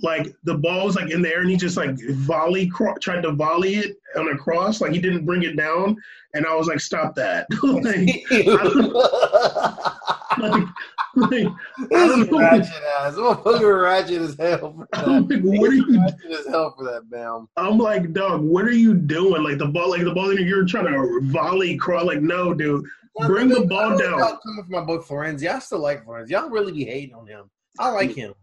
[0.01, 3.21] Like the ball was like in the air, and he just like volley cro- tried
[3.21, 4.81] to volley it on a cross.
[4.81, 5.95] Like he didn't bring it down,
[6.33, 8.25] and I was like, "Stop that!" like,
[10.37, 10.67] like,
[11.15, 11.47] like,
[11.93, 12.39] I don't know.
[12.39, 13.13] Ratchet ass.
[13.13, 15.07] Motherfucker ratchet as hell for that.
[15.07, 17.47] I'm like, what are you ratchet as hell for that, man.
[17.55, 19.43] I'm like, dog, what are you doing?
[19.43, 22.05] Like the ball, like the ball, you're trying to volley crawl.
[22.05, 22.83] Like, no, dude,
[23.17, 24.19] yeah, bring the ball down.
[24.19, 25.49] Coming for my boy Florenzi.
[25.49, 26.31] I still like Florenzi.
[26.31, 27.49] Y'all really be hating on him.
[27.79, 28.33] I like him.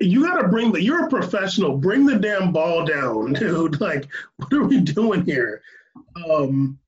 [0.00, 0.82] You gotta bring the.
[0.82, 1.76] You're a professional.
[1.76, 3.80] Bring the damn ball down, dude.
[3.80, 5.62] Like, what are we doing here?
[6.28, 6.78] Um,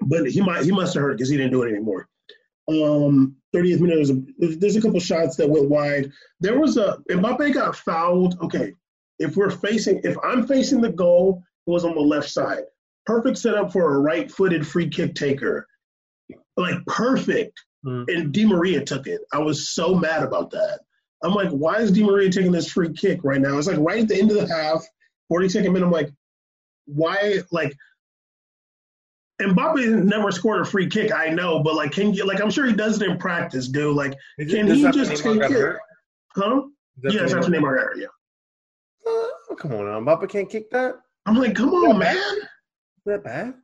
[0.00, 0.64] but he might.
[0.64, 2.08] He must have heard because he didn't do it anymore.
[2.68, 6.12] Um, 30th minute, there's a, there's a couple shots that went wide.
[6.40, 8.38] There was a Mbappe got fouled.
[8.40, 8.72] Okay,
[9.18, 12.62] if we're facing, if I'm facing the goal, it was on the left side.
[13.04, 15.66] Perfect setup for a right-footed free kick taker,
[16.56, 17.60] like perfect.
[17.84, 18.04] Mm.
[18.08, 19.22] And Di Maria took it.
[19.32, 20.80] I was so mad about that.
[21.22, 23.58] I'm like, why is Di Maria taking this free kick right now?
[23.58, 24.84] It's like right at the end of the half,
[25.32, 25.84] 42nd minute.
[25.84, 26.10] I'm like,
[26.86, 27.38] why?
[27.50, 27.76] Like,
[29.40, 32.40] Mbappe never scored a free kick, I know, but like, can you like?
[32.40, 33.96] I'm sure he does it in practice, dude.
[33.96, 35.76] Like, Is can he just take it?
[36.34, 36.62] Huh?
[37.02, 38.06] Yes, after Neymar got Yeah.
[39.06, 40.04] Uh, come on.
[40.04, 40.96] Mbappe can't kick that.
[41.26, 42.16] I'm like, come on, man.
[42.16, 42.46] Is
[43.06, 43.54] that bad?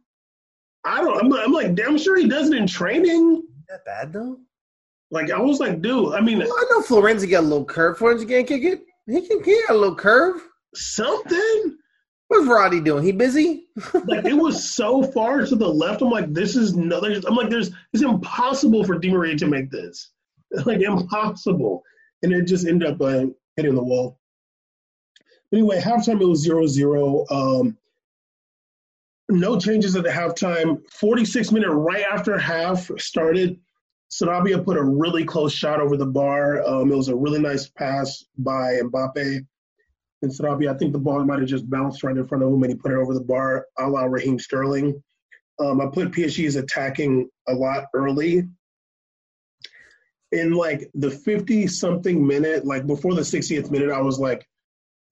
[0.84, 1.24] I don't.
[1.24, 3.42] I'm, I'm like, damn sure he does it in training.
[3.61, 4.38] Is that bad though?
[5.11, 6.14] Like, I was like, dude.
[6.14, 7.98] I mean, well, I know Florenzi got a little curve.
[7.98, 8.82] Florenzi can't kick it.
[9.06, 9.42] He can.
[9.42, 10.40] He got a little curve.
[10.74, 11.76] Something.
[12.28, 13.04] What's Roddy doing?
[13.04, 13.64] He busy?
[14.04, 16.02] like it was so far to the left.
[16.02, 17.00] I'm like, this is no.
[17.02, 17.70] I'm like, there's.
[17.94, 20.11] It's impossible for Di Maria to make this.
[20.64, 21.82] Like impossible,
[22.22, 24.18] and it just ended up uh, hitting the wall.
[25.52, 27.26] Anyway, halftime it was zero zero.
[27.30, 27.76] Um,
[29.28, 30.80] no changes at the halftime.
[30.90, 33.61] 46 minute right after half started.
[34.11, 36.62] Sarabia put a really close shot over the bar.
[36.66, 39.44] Um, it was a really nice pass by Mbappe
[40.22, 40.74] and Sarabia.
[40.74, 42.76] I think the ball might have just bounced right in front of him and he
[42.76, 45.02] put it over the bar, a la Raheem Sterling.
[45.61, 48.48] Um, I put PSG as attacking a lot early.
[50.32, 54.46] In like the 50 something minute, like before the 60th minute, I was like,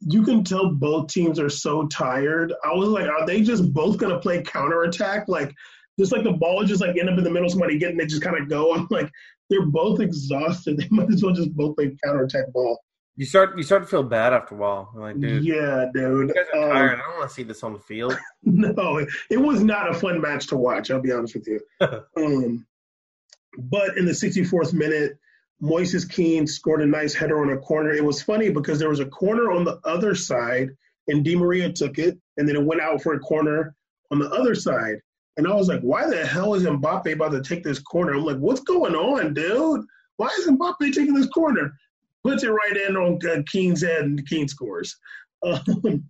[0.00, 2.52] you can tell both teams are so tired.
[2.64, 5.26] I was like, are they just both going to play counterattack?
[5.26, 5.54] Like,
[5.98, 8.08] just like the ball just like end up in the middle, of somebody getting it,
[8.08, 8.74] just kind of go.
[8.74, 9.10] I'm like,
[9.50, 10.76] they're both exhausted.
[10.76, 12.80] They might as well just both play counterattack ball.
[13.18, 14.90] You start you start to feel bad after a while.
[14.92, 16.28] You're like, dude, yeah, dude.
[16.28, 16.92] You guys are tired.
[16.92, 18.16] Um, I don't want to see this on the field.
[18.42, 20.90] no, it was not a fun match to watch.
[20.90, 21.60] I'll be honest with you.
[22.16, 22.66] um,
[23.58, 25.18] but in the 64th minute,
[25.62, 27.90] Moises Kean scored a nice header on a corner.
[27.90, 30.68] It was funny because there was a corner on the other side,
[31.08, 33.74] and Di Maria took it, and then it went out for a corner
[34.10, 35.00] on the other side.
[35.36, 38.14] And I was like, why the hell is Mbappe about to take this corner?
[38.14, 39.84] I'm like, what's going on, dude?
[40.16, 41.72] Why is Mbappe taking this corner?
[42.26, 44.96] puts it right in on uh, Kean's head, and Kean scores.
[45.44, 46.02] Um,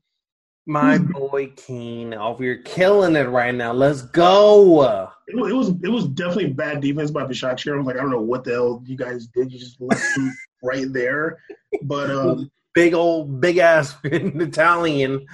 [0.66, 3.72] My boy Kean over here killing it right now.
[3.72, 5.10] Let's go.
[5.26, 7.74] It, it, was it was definitely bad defense by Başakşehir.
[7.74, 9.52] I was like, I don't know what the hell you guys did.
[9.52, 11.38] You just left him right there.
[11.82, 15.26] But um, big old big ass Italian.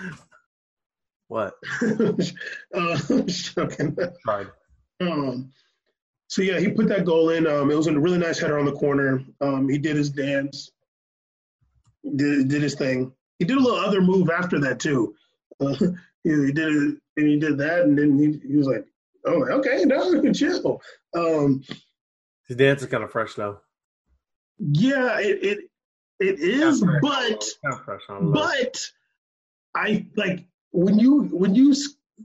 [1.32, 1.54] What?
[2.74, 2.98] uh,
[4.26, 4.46] Right.
[5.00, 5.50] Um,
[6.28, 7.46] so yeah, he put that goal in.
[7.46, 9.24] Um, it was a really nice header on the corner.
[9.40, 10.70] Um, he did his dance,
[12.16, 13.14] did did his thing.
[13.38, 15.14] He did a little other move after that too.
[15.58, 15.86] Uh, he,
[16.24, 18.84] he, did it, and he did that, and then he, he was like,
[19.24, 20.82] "Oh, okay, no, chill."
[21.16, 21.64] Um,
[22.46, 23.58] his dance is kind of fresh though.
[24.58, 25.58] Yeah, it it,
[26.20, 27.42] it is, but
[28.10, 28.90] but
[29.74, 31.74] I like when you when you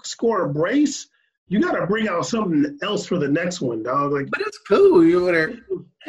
[0.04, 1.08] score a brace,
[1.48, 4.12] you got to bring out something else for the next one, dog.
[4.12, 5.06] Like, but it's cool.
[5.06, 5.60] You better.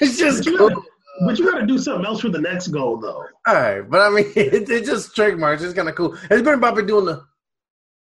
[0.00, 0.68] it's just but cool.
[0.68, 0.82] Gotta,
[1.26, 3.24] but you got to do something else for the next goal, though.
[3.46, 5.62] All right, but I mean, it, it's just trademarks.
[5.62, 6.16] It's kind of cool.
[6.30, 7.24] It's been Bobby doing the.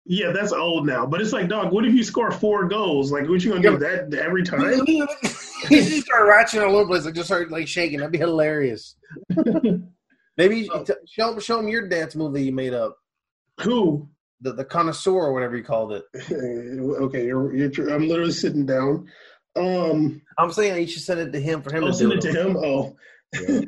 [0.08, 1.06] Yeah, that's old now.
[1.06, 3.12] But it's like, dog, what if you score four goals?
[3.12, 4.86] Like, what you gonna do that every time?
[4.86, 5.00] he
[5.70, 8.00] just start ratcheting all over the place, like just start like shaking.
[8.00, 8.96] That'd be hilarious.
[10.38, 10.86] Maybe oh.
[11.08, 12.98] show show him your dance move that you made up.
[13.62, 14.10] Who?
[14.42, 16.04] The the connoisseur or whatever you called it.
[16.32, 19.08] okay, you're, you're, I'm literally sitting down.
[19.56, 22.22] Um, I'm saying you should send it to him for him I'll to send it
[22.22, 22.58] to him.
[22.58, 22.96] Oh,
[23.34, 23.62] yeah.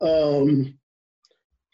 [0.00, 0.78] um,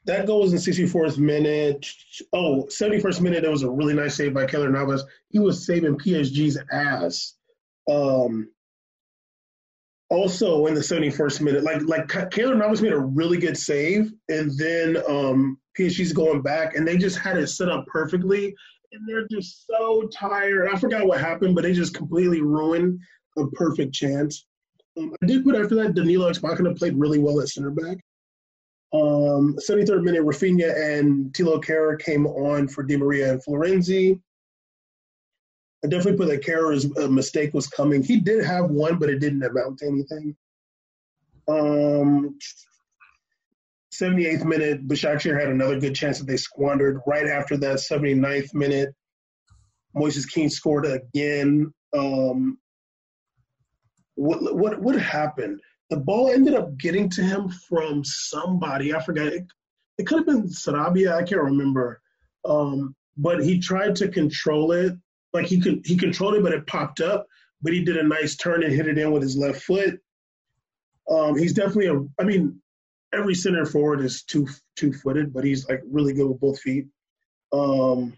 [0.06, 1.86] that goal was in 64th minute.
[2.32, 3.42] Oh, 71st minute.
[3.42, 5.04] There was a really nice save by Keylor Navas.
[5.28, 7.34] He was saving PSG's ass.
[7.90, 8.48] Um,
[10.10, 14.50] also in the 71st minute, like like Keylor Navas made a really good save, and
[14.56, 18.54] then um, PSG's going back, and they just had it set up perfectly,
[18.92, 20.68] and they're just so tired.
[20.68, 23.00] I forgot what happened, but they just completely ruined
[23.36, 24.46] a perfect chance.
[24.96, 27.98] Um, I did put after that Danilo Ex-Machina played really well at center back.
[28.92, 34.18] Um, 73rd minute, Rafinha and Thilo Kehrer came on for Di Maria and Florenzi.
[35.84, 38.02] I definitely put that Kehrer's uh, mistake was coming.
[38.02, 40.34] He did have one, but it didn't amount to anything.
[41.46, 42.36] Um,
[44.00, 47.00] 78th minute, Başakşehir had another good chance that they squandered.
[47.06, 48.94] Right after that, 79th minute,
[49.96, 51.72] Moises Kean scored again.
[51.96, 52.58] Um,
[54.14, 55.60] what what what happened?
[55.90, 58.94] The ball ended up getting to him from somebody.
[58.94, 59.28] I forgot.
[59.28, 59.44] It,
[59.98, 61.14] it could have been Sarabia.
[61.14, 62.00] I can't remember.
[62.44, 64.94] Um, but he tried to control it.
[65.32, 67.26] Like he could he controlled it, but it popped up.
[67.62, 69.98] But he did a nice turn and hit it in with his left foot.
[71.10, 72.22] Um, he's definitely a.
[72.22, 72.60] I mean,
[73.12, 76.86] every center forward is two two footed, but he's like really good with both feet.
[77.52, 78.14] Um,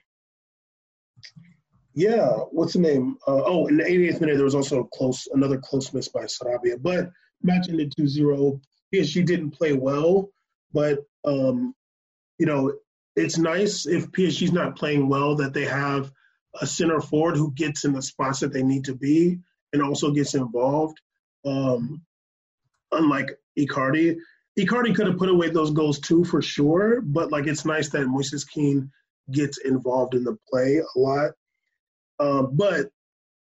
[1.94, 3.16] yeah, what's the name?
[3.26, 6.80] Uh, oh, in the 88th minute, there was also close, another close miss by Sarabia.
[6.80, 7.10] But
[7.42, 8.60] match ended 2-0.
[8.94, 10.30] PSG didn't play well,
[10.72, 11.74] but um,
[12.38, 12.72] you know,
[13.16, 16.10] it's nice if PSG's not playing well that they have
[16.60, 19.38] a center forward who gets in the spots that they need to be
[19.72, 20.98] and also gets involved.
[21.44, 22.02] Um,
[22.92, 24.16] unlike Icardi,
[24.58, 28.06] Icardi could have put away those goals too for sure, but like it's nice that
[28.06, 28.90] Moises Kean
[29.30, 31.30] gets involved in the play a lot.
[32.18, 32.88] Um, but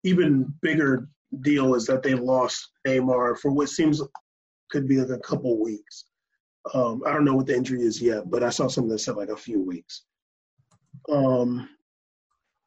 [0.05, 1.09] even bigger
[1.41, 4.03] deal is that they lost Neymar for what seems
[4.71, 6.05] could be like a couple weeks.
[6.75, 9.17] Um, I don't know what the injury is yet, but I saw something that said
[9.17, 10.03] like a few weeks.
[11.11, 11.69] Um,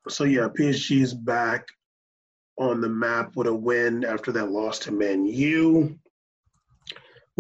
[0.08, 1.68] so yeah, PSG is back
[2.58, 6.00] on the map with a win after that loss to Man U.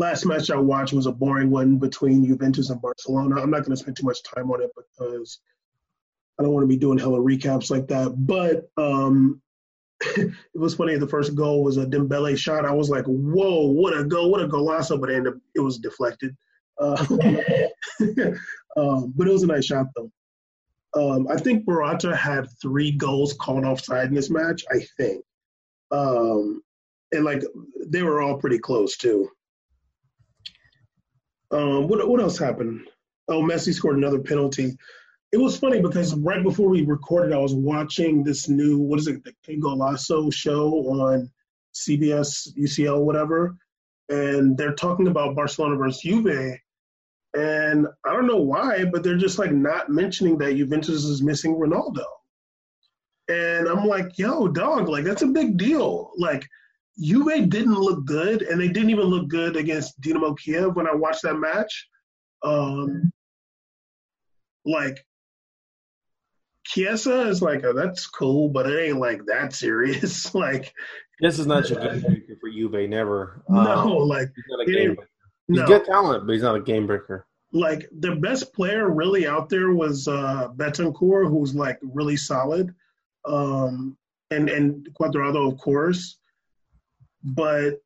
[0.01, 3.39] Last match I watched was a boring one between Juventus and Barcelona.
[3.39, 5.39] I'm not going to spend too much time on it because
[6.39, 8.15] I don't want to be doing hella recaps like that.
[8.17, 9.43] But um,
[10.01, 10.97] it was funny.
[10.97, 12.65] The first goal was a Dembele shot.
[12.65, 14.31] I was like, "Whoa, what a goal!
[14.31, 16.35] What a golazo!" But it, ended, it was deflected.
[16.79, 16.97] Uh,
[18.75, 20.11] um, but it was a nice shot though.
[20.95, 24.65] Um, I think Morata had three goals called offside in this match.
[24.71, 25.23] I think,
[25.91, 26.63] um,
[27.11, 27.43] and like
[27.85, 29.29] they were all pretty close too.
[31.51, 32.87] Um, what what else happened?
[33.27, 34.75] Oh, Messi scored another penalty
[35.31, 39.07] it was funny because right before we recorded, I was watching this new what is
[39.07, 41.31] it, the King Golazo show on
[41.73, 43.55] CBS, UCL, whatever,
[44.09, 46.57] and they're talking about Barcelona versus Juve,
[47.33, 51.55] and I don't know why, but they're just like not mentioning that Juventus is missing
[51.55, 52.03] Ronaldo,
[53.29, 56.11] and I'm like, yo, dog, like that's a big deal.
[56.17, 56.45] Like
[57.01, 60.93] Juve didn't look good, and they didn't even look good against Dynamo Kiev when I
[60.93, 61.87] watched that match.
[62.43, 63.11] Um,
[64.65, 65.03] like
[66.65, 70.33] Chiesa is like, oh, that's cool, but it ain't like that serious.
[70.35, 70.73] like,
[71.19, 72.89] this is not your game breaker for Juve.
[72.89, 73.43] Never.
[73.49, 75.09] No, um, like he's not a game breaker.
[75.47, 75.67] He's no.
[75.67, 77.27] good talent, but he's not a game breaker.
[77.51, 82.73] Like the best player really out there was uh Bentancur, who's like really solid,
[83.25, 83.97] um,
[84.29, 86.17] and and Cuadrado, of course.
[87.23, 87.79] But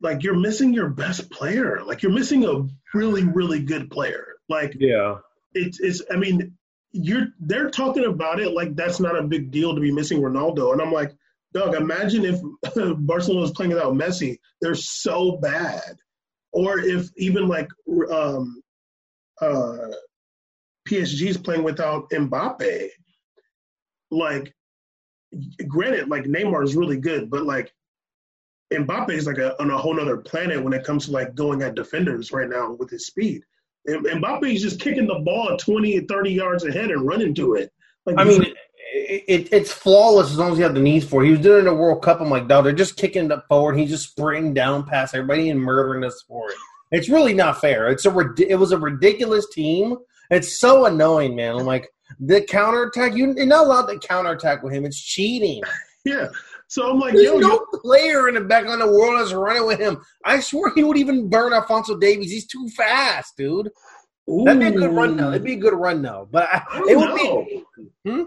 [0.00, 1.82] like you're missing your best player.
[1.84, 4.26] Like you're missing a really really good player.
[4.48, 5.18] Like yeah,
[5.54, 6.02] it's it's.
[6.10, 6.56] I mean,
[6.92, 10.72] you're they're talking about it like that's not a big deal to be missing Ronaldo,
[10.72, 11.12] and I'm like,
[11.52, 12.40] Doug, imagine if
[12.98, 14.38] Barcelona was playing without Messi.
[14.60, 15.96] They're so bad,
[16.52, 17.68] or if even like
[18.10, 18.62] um,
[19.40, 19.76] uh,
[20.90, 22.88] is playing without Mbappe.
[24.10, 24.54] Like,
[25.66, 27.72] granted, like Neymar is really good, but like
[28.72, 31.62] Mbappe is like a, on a whole other planet when it comes to like going
[31.62, 33.42] at defenders right now with his speed.
[33.86, 37.72] And Mbappe is just kicking the ball 20, 30 yards ahead and running to it.
[38.04, 38.42] Like, I mean,
[38.92, 41.26] it, it, it's flawless as long as you have the knees for it.
[41.26, 42.20] He was doing it in the World Cup.
[42.20, 43.78] I'm like, dog, they're just kicking it forward.
[43.78, 46.56] He's just sprinting down past everybody and murdering us for it.
[46.92, 47.88] It's really not fair.
[47.88, 49.96] It's a it was a ridiculous team.
[50.30, 51.56] It's so annoying, man.
[51.56, 51.88] I'm like
[52.20, 53.14] the counterattack.
[53.14, 54.84] You, you're not allowed to counterattack with him.
[54.84, 55.62] It's cheating.
[56.06, 56.28] Yeah.
[56.68, 57.78] So I'm like, There's yo, no yo.
[57.80, 59.98] player in the back on the world that's running with him.
[60.24, 62.30] I swear he would even burn Alphonso Davies.
[62.30, 63.70] He's too fast, dude.
[64.28, 64.44] Ooh.
[64.44, 65.30] That'd be a good run now.
[65.30, 66.26] That'd be a good run now.
[66.30, 67.44] But I, I it would know.
[67.44, 67.64] be.
[68.04, 68.22] Hmm?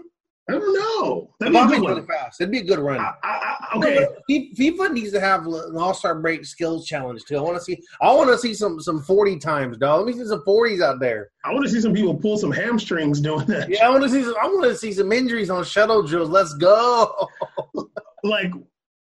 [0.48, 1.30] I don't know.
[1.38, 2.40] That'd be, a really fast.
[2.40, 2.98] It'd be a good run.
[2.98, 4.06] I, I, okay.
[4.28, 7.36] FIFA needs to have an All Star Break skills challenge too.
[7.36, 7.78] I want to see.
[8.00, 10.06] I want to see some some forty times, dog.
[10.06, 11.30] Let me see some forties out there.
[11.44, 13.68] I want to see some people pull some hamstrings doing that.
[13.68, 14.24] Yeah, I want to see.
[14.24, 16.30] Some, I want to see some injuries on shuttle drills.
[16.30, 17.28] Let's go.
[18.22, 18.52] like,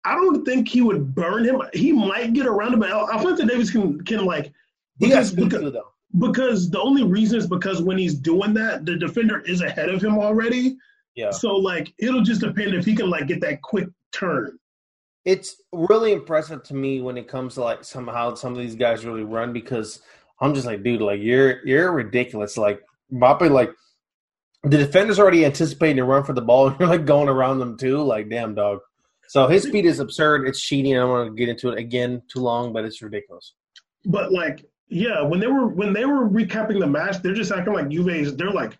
[0.04, 1.60] I don't think he would burn him.
[1.72, 4.52] He might get around him, but Alphonso Davies can can like
[4.98, 5.74] because because,
[6.18, 10.02] because the only reason is because when he's doing that, the defender is ahead of
[10.02, 10.76] him already.
[11.14, 11.30] Yeah.
[11.30, 14.58] So like it'll just depend if he can like get that quick turn.
[15.26, 19.04] It's really impressive to me when it comes to like somehow some of these guys
[19.04, 20.00] really run because
[20.40, 22.56] I'm just like, dude, like you're you're ridiculous.
[22.56, 22.80] Like
[23.12, 23.70] Mbappe, like
[24.62, 27.76] the defender's already anticipating to run for the ball, and you're like going around them
[27.76, 28.02] too.
[28.02, 28.78] Like, damn dog.
[29.30, 30.48] So his speed is absurd.
[30.48, 30.96] It's cheating.
[30.96, 33.54] I don't want to get into it again too long, but it's ridiculous.
[34.04, 37.74] But like, yeah, when they were when they were recapping the match, they're just acting
[37.74, 38.36] like Juve.
[38.36, 38.76] They're like,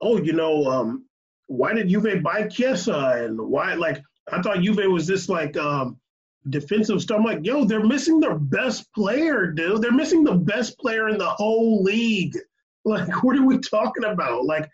[0.00, 1.04] oh, you know, um,
[1.48, 4.02] why did Juve buy Chiesa and why like
[4.32, 6.00] I thought Juve was this like um
[6.48, 7.18] defensive stuff.
[7.18, 9.82] I'm like, yo, they're missing their best player, dude.
[9.82, 12.36] They're missing the best player in the whole league.
[12.84, 14.46] Like, what are we talking about?
[14.46, 14.70] Like,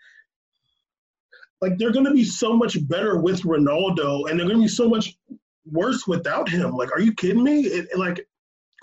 [1.65, 5.17] like they're gonna be so much better with Ronaldo, and they're gonna be so much
[5.65, 6.75] worse without him.
[6.75, 7.61] Like, are you kidding me?
[7.61, 8.27] It, it, like,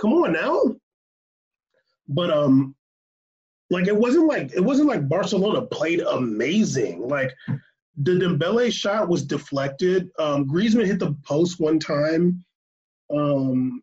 [0.01, 0.75] come on now.
[2.09, 2.75] But um,
[3.71, 7.07] like it wasn't like it wasn't like Barcelona played amazing.
[7.07, 7.33] Like
[7.97, 10.11] the Dembele shot was deflected.
[10.19, 12.45] Um, Griezmann hit the post one time.
[13.15, 13.81] Um,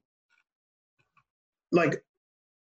[1.71, 2.03] like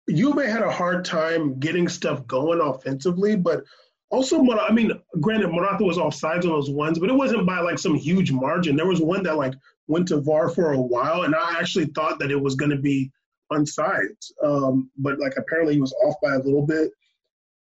[0.09, 3.65] Juve had a hard time getting stuff going offensively, but
[4.13, 4.91] also, I mean,
[5.21, 8.31] granted, Morata was off sides on those ones, but it wasn't by like some huge
[8.31, 8.75] margin.
[8.75, 9.55] There was one that like
[9.87, 12.77] went to VAR for a while, and I actually thought that it was going to
[12.77, 13.11] be
[13.49, 16.91] on sides, um, but like apparently he was off by a little bit.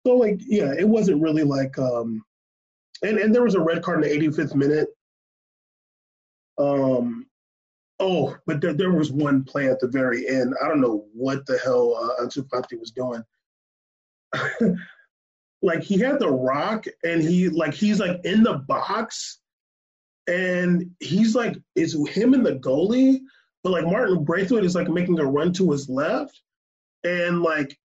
[0.06, 2.22] So like, yeah, it wasn't really like um,
[3.02, 4.90] and and there was a red card in the 85th minute.
[6.58, 7.28] Um,
[8.00, 10.54] oh, but there, there was one play at the very end.
[10.62, 13.24] I don't know what the hell uh, Ansu Fati was doing.
[15.62, 19.40] like he had the rock, and he like he's like in the box,
[20.28, 23.20] and he's like it's him and the goalie,
[23.64, 26.42] but like Martin Braithwaite is like making a run to his left,
[27.04, 27.78] and like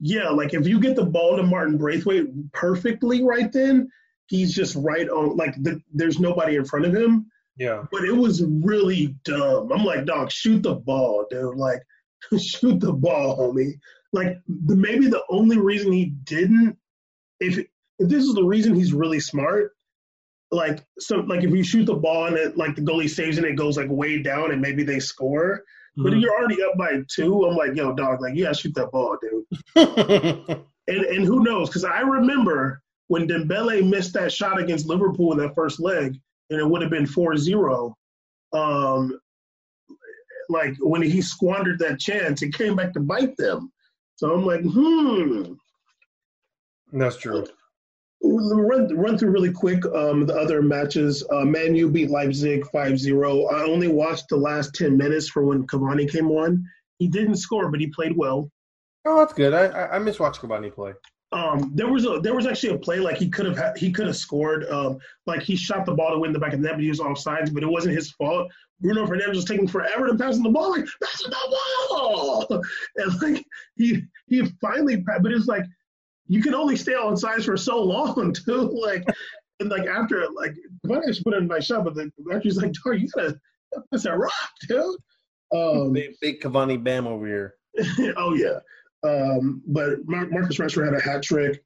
[0.00, 3.88] yeah, like if you get the ball to Martin Braithwaite perfectly right then,
[4.26, 7.26] he's just right on like the, there's nobody in front of him.
[7.58, 7.84] Yeah.
[7.92, 9.70] But it was really dumb.
[9.70, 11.56] I'm like, dog, shoot the ball, dude.
[11.56, 11.82] Like,
[12.38, 13.78] shoot the ball, homie.
[14.12, 16.76] Like, the, maybe the only reason he didn't,
[17.40, 19.72] if if this is the reason he's really smart,
[20.50, 23.46] like, so like if you shoot the ball and it like the goalie saves and
[23.46, 25.64] it goes like way down and maybe they score.
[25.98, 26.02] Mm-hmm.
[26.02, 27.44] But you're already up by two.
[27.44, 29.44] I'm like, yo, dog, like, you gotta shoot that ball, dude.
[30.88, 31.68] and and who knows?
[31.68, 36.16] Because I remember when Dembele missed that shot against Liverpool in that first leg,
[36.50, 37.92] and it would have been 4-0,
[38.52, 39.18] um,
[40.48, 43.72] like when he squandered that chance, it came back to bite them.
[44.16, 45.54] So I'm like, hmm.
[46.92, 47.46] That's true.
[48.22, 51.24] Run, run through really quick um, the other matches.
[51.30, 53.52] Uh, Man U beat Leipzig 5-0.
[53.52, 56.62] I only watched the last 10 minutes for when Cavani came on.
[56.98, 58.50] He didn't score, but he played well.
[59.06, 59.54] Oh, that's good.
[59.54, 60.92] I I, I miss watching Cavani play.
[61.32, 63.92] Um, there was a there was actually a play like he could have ha- he
[63.92, 64.68] could have scored.
[64.68, 66.88] Um, like he shot the ball to win the back of the net, but he
[66.88, 68.50] was offsides, but it wasn't his fault.
[68.80, 71.36] Bruno Fernandes was taking forever to pass the ball, like pass the
[71.88, 72.46] ball,
[72.96, 73.44] and like
[73.76, 75.64] he he finally, but it's like
[76.30, 78.70] you can only stay on sides for so long too.
[78.70, 79.04] Like
[79.58, 80.54] and like after like
[80.86, 83.38] Fernandes put it in my shot, but the referee's like, "Dog, you gotta
[83.90, 84.32] that's a rock,
[84.68, 84.96] dude."
[85.52, 87.54] Um, big, big Cavani Bam over here.
[88.16, 88.60] oh yeah.
[89.02, 91.64] Um, but Marcus Rashford had a hat trick.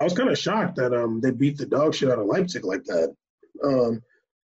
[0.00, 2.64] I was kind of shocked that um, they beat the dog shit out of Leipzig
[2.64, 3.14] like that.
[3.62, 4.02] Um,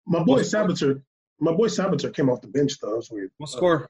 [0.07, 1.03] my boy Sabitzer,
[1.41, 2.91] my boy Sabitzer came off the bench though.
[2.91, 3.33] That was weird.
[3.39, 3.89] What score?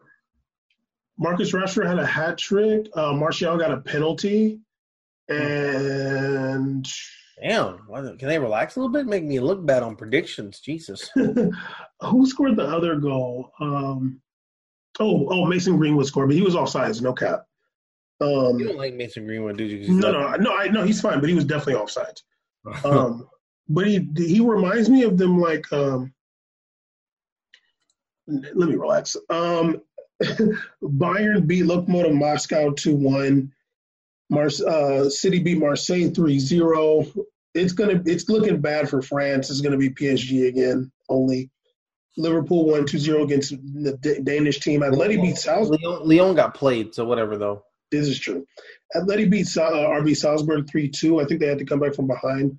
[1.22, 2.88] Marcus Rashford had a hat trick.
[2.94, 4.58] Uh, Martial got a penalty,
[5.28, 6.86] and
[7.40, 7.78] damn,
[8.18, 9.06] can they relax a little bit?
[9.06, 11.10] Make me look bad on predictions, Jesus.
[11.14, 13.52] who scored the other goal?
[13.60, 14.20] Um,
[14.98, 17.44] oh, oh, Mason Greenwood scored, but he was offsides, no cap.
[18.20, 19.94] Um, you don't like Mason Greenwood, did you?
[19.94, 22.22] No, no, no, I no, he's fine, but he was definitely offsides.
[22.84, 23.28] um,
[23.68, 26.12] but he he reminds me of them like um,
[28.26, 29.16] let me relax.
[29.30, 29.82] Um,
[30.82, 33.52] Bayern beat Lokomotiv Moscow 2 1.
[34.30, 37.06] Mar- uh, City beat Marseille 3 0.
[37.54, 39.50] It's gonna it's looking bad for France.
[39.50, 41.50] It's gonna be PSG again only.
[42.16, 44.80] Liverpool won 2-0 against the D- Danish team.
[44.80, 45.80] Atleti beat Salzburg.
[45.82, 47.64] Lyon, Lyon, got played, so whatever though.
[47.90, 48.46] This is true.
[48.94, 51.22] Atleti beat uh, RB Salzburg 3-2.
[51.22, 52.58] I think they had to come back from behind.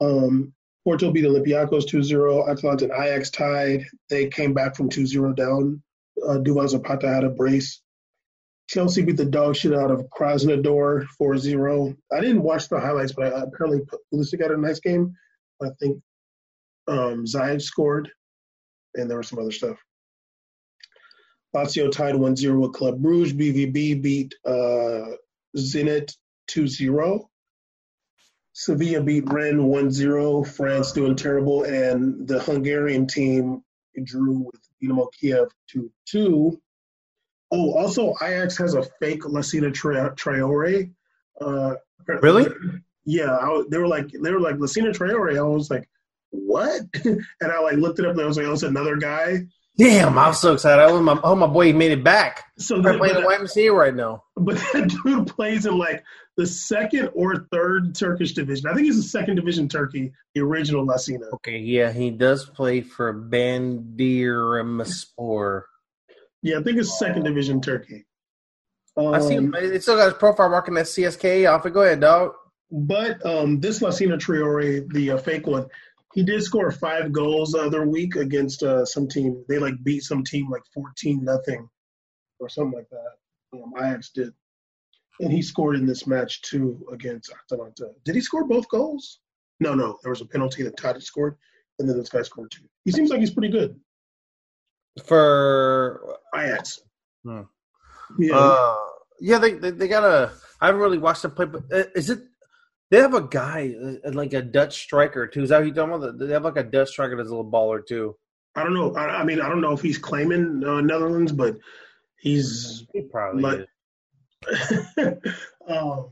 [0.00, 0.52] Um,
[0.84, 2.48] Porto beat Olympiacos 2-0.
[2.50, 3.86] Atalanta and Ajax tied.
[4.08, 5.82] They came back from 2-0 down.
[6.26, 7.82] Uh, Duvan Zapata had a brace.
[8.68, 11.96] Chelsea beat the dog shit out of Krasnodar 4-0.
[12.12, 13.80] I didn't watch the highlights, but I, apparently
[14.12, 15.14] Pulisic had a nice game.
[15.60, 16.00] I think
[16.86, 17.26] um,
[17.58, 18.10] scored,
[18.94, 19.76] and there was some other stuff.
[21.54, 23.32] Lazio tied 1-0 with Club Bruges.
[23.32, 25.16] BVB beat uh,
[25.56, 26.14] Zenit
[26.50, 27.24] 2-0.
[28.52, 30.46] Sevilla beat Rennes 1-0.
[30.46, 33.64] France doing terrible, and the Hungarian team
[34.04, 35.48] drew with Dynamo Kiev
[36.14, 36.58] 2-2.
[37.52, 40.90] Oh, also Ajax has a fake Lassina Traore.
[41.40, 41.74] Uh,
[42.22, 42.46] really?
[43.04, 45.36] Yeah, I, they were like they were like Lassina Traore.
[45.36, 45.88] I was like,
[46.30, 46.82] what?
[47.04, 48.12] and I like looked it up.
[48.12, 49.46] and I was like, oh, it's another guy.
[49.80, 50.84] Damn, I'm so excited.
[50.84, 52.44] Oh my, oh, my boy made it back.
[52.58, 54.24] So they're playing the YMCA right now.
[54.36, 56.04] But that dude plays in like
[56.36, 58.68] the second or third Turkish division.
[58.68, 61.32] I think he's the second division Turkey, the original Lassina.
[61.32, 65.62] Okay, yeah, he does play for Bandırmaspor.
[66.42, 68.04] Yeah, I think it's second division Turkey.
[68.98, 69.54] Um, I see him.
[69.54, 71.70] It still got his profile marking at CSKA off it.
[71.70, 72.34] Go ahead, dog.
[72.70, 75.68] But um, this Lassina Traore, the uh, fake one,
[76.14, 79.44] he did score five goals the other week against uh, some team.
[79.48, 81.68] They like beat some team like fourteen nothing
[82.40, 83.58] or something like that.
[83.58, 84.32] Um, Ajax did,
[85.20, 87.90] and he scored in this match too against Atalanta.
[88.04, 89.20] Did he score both goals?
[89.60, 89.98] No, no.
[90.02, 91.36] There was a penalty that Tadic scored,
[91.78, 92.64] and then this guy scored two.
[92.84, 93.78] He seems like he's pretty good
[95.04, 96.80] for Ajax.
[97.24, 97.42] Hmm.
[98.18, 98.76] Yeah, uh,
[99.20, 99.38] yeah.
[99.38, 100.32] They, they they got a.
[100.60, 102.20] I haven't really watched them play, but uh, is it
[102.90, 105.42] they have a guy uh, like a Dutch striker too.
[105.42, 106.18] Is that who you talking about?
[106.18, 108.16] They have like a Dutch striker that's a little baller too.
[108.56, 108.94] I don't know.
[108.94, 111.56] I, I mean, I don't know if he's claiming uh, Netherlands, but
[112.18, 113.66] he's he probably like,
[115.68, 116.10] um,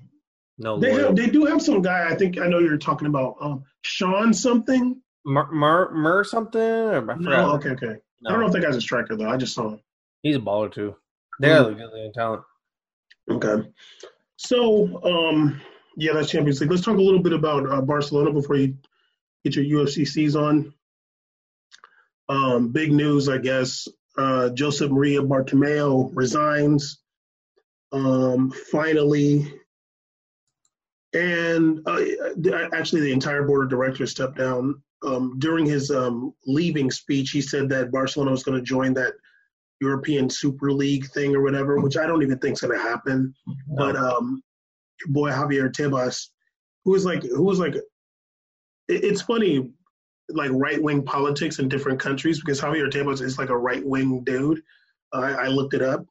[0.59, 2.09] no, they have, they do have some guy.
[2.09, 5.01] I think I know you're talking about um, Sean something.
[5.25, 6.61] Mer Mer, Mer something.
[6.61, 7.97] No, okay, okay.
[8.21, 8.31] No.
[8.31, 9.29] I don't know if that guy's a striker though.
[9.29, 9.81] I just saw him.
[10.23, 10.95] He's a baller too.
[11.41, 11.77] They're mm.
[11.77, 12.43] good talent.
[13.31, 13.69] Okay,
[14.37, 15.61] so um,
[15.99, 16.71] yeah, that's Champions League.
[16.71, 18.77] Let's talk a little bit about uh, Barcelona before you
[19.45, 20.73] get your UFCCs on.
[22.29, 23.89] Um, big news, I guess.
[24.17, 27.01] Uh, Josep Maria Bartomeu resigns.
[27.91, 29.53] Um, finally,
[31.15, 32.01] and uh,
[32.73, 34.81] actually, the entire board of directors stepped down.
[35.05, 39.15] Um, during his um, leaving speech, he said that Barcelona was going to join that
[39.81, 43.35] European Super League thing or whatever, which I don't even think is going to happen.
[43.47, 43.55] No.
[43.77, 44.43] But um,
[45.05, 46.29] your boy Javier Tebas,
[46.85, 47.85] who was like who was like it,
[48.89, 49.71] it's funny
[50.31, 54.23] like right wing politics in different countries because Javier Tebas is like a right wing
[54.25, 54.63] dude.
[55.13, 56.05] I, I looked it up,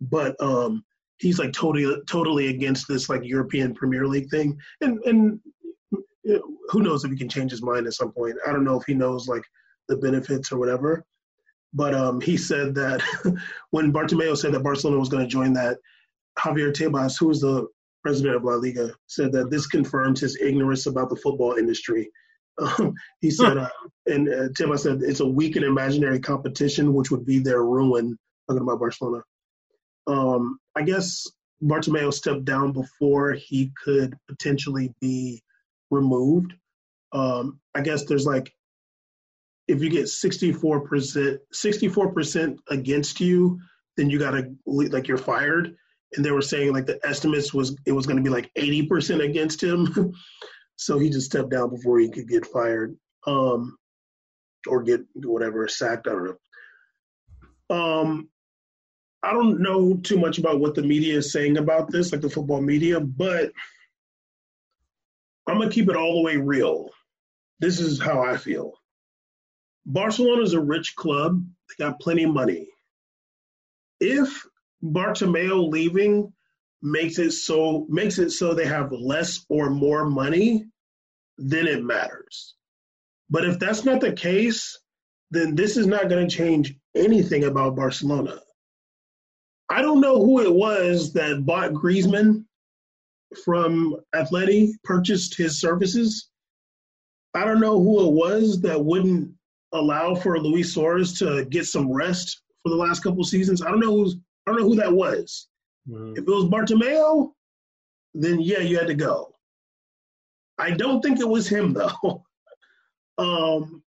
[0.00, 0.84] but um,
[1.18, 5.40] he's like totally totally against this like European Premier League thing, and and
[6.68, 8.36] who knows if he can change his mind at some point.
[8.46, 9.44] I don't know if he knows like
[9.88, 11.04] the benefits or whatever.
[11.74, 13.02] But um, he said that
[13.70, 15.78] when Bartomeu said that Barcelona was going to join that,
[16.38, 17.66] Javier Tebas, who was the
[18.02, 22.10] president of La Liga, said that this confirms his ignorance about the football industry.
[22.60, 23.68] Um, he said, uh,
[24.06, 27.64] and uh, Tim, I said, it's a weak and imaginary competition, which would be their
[27.64, 28.18] ruin.
[28.48, 29.22] Talking about Barcelona.
[30.06, 31.26] Um, I guess
[31.62, 35.42] Bartomeu stepped down before he could potentially be
[35.90, 36.52] removed.
[37.12, 38.52] Um, I guess there's like,
[39.68, 43.60] if you get 64%, 64% against you,
[43.96, 45.76] then you got to, like, you're fired
[46.16, 49.24] and they were saying like the estimates was it was going to be like 80%
[49.24, 50.12] against him.
[50.76, 53.76] So he just stepped down before he could get fired um
[54.66, 56.36] or get whatever sacked i don't
[57.70, 57.76] know.
[57.76, 58.28] Um
[59.22, 62.30] i don't know too much about what the media is saying about this like the
[62.30, 63.52] football media but
[65.46, 66.90] i'm going to keep it all the way real.
[67.60, 68.72] This is how i feel.
[69.86, 71.44] Barcelona is a rich club.
[71.68, 72.68] They got plenty of money.
[74.00, 74.46] If
[74.82, 76.32] Bartomeu leaving
[76.82, 80.64] makes it so makes it so they have less or more money,
[81.38, 82.54] then it matters.
[83.30, 84.78] But if that's not the case,
[85.30, 88.40] then this is not going to change anything about Barcelona.
[89.70, 92.44] I don't know who it was that bought Griezmann
[93.44, 96.28] from Atleti, purchased his services.
[97.32, 99.32] I don't know who it was that wouldn't
[99.72, 103.62] allow for Luis Suarez to get some rest for the last couple seasons.
[103.62, 105.48] I don't know who's I don't know who that was.
[105.88, 106.12] Mm-hmm.
[106.12, 107.32] If it was Bartomeu,
[108.14, 109.34] then yeah, you had to go.
[110.58, 112.24] I don't think it was him though.
[113.18, 113.82] um,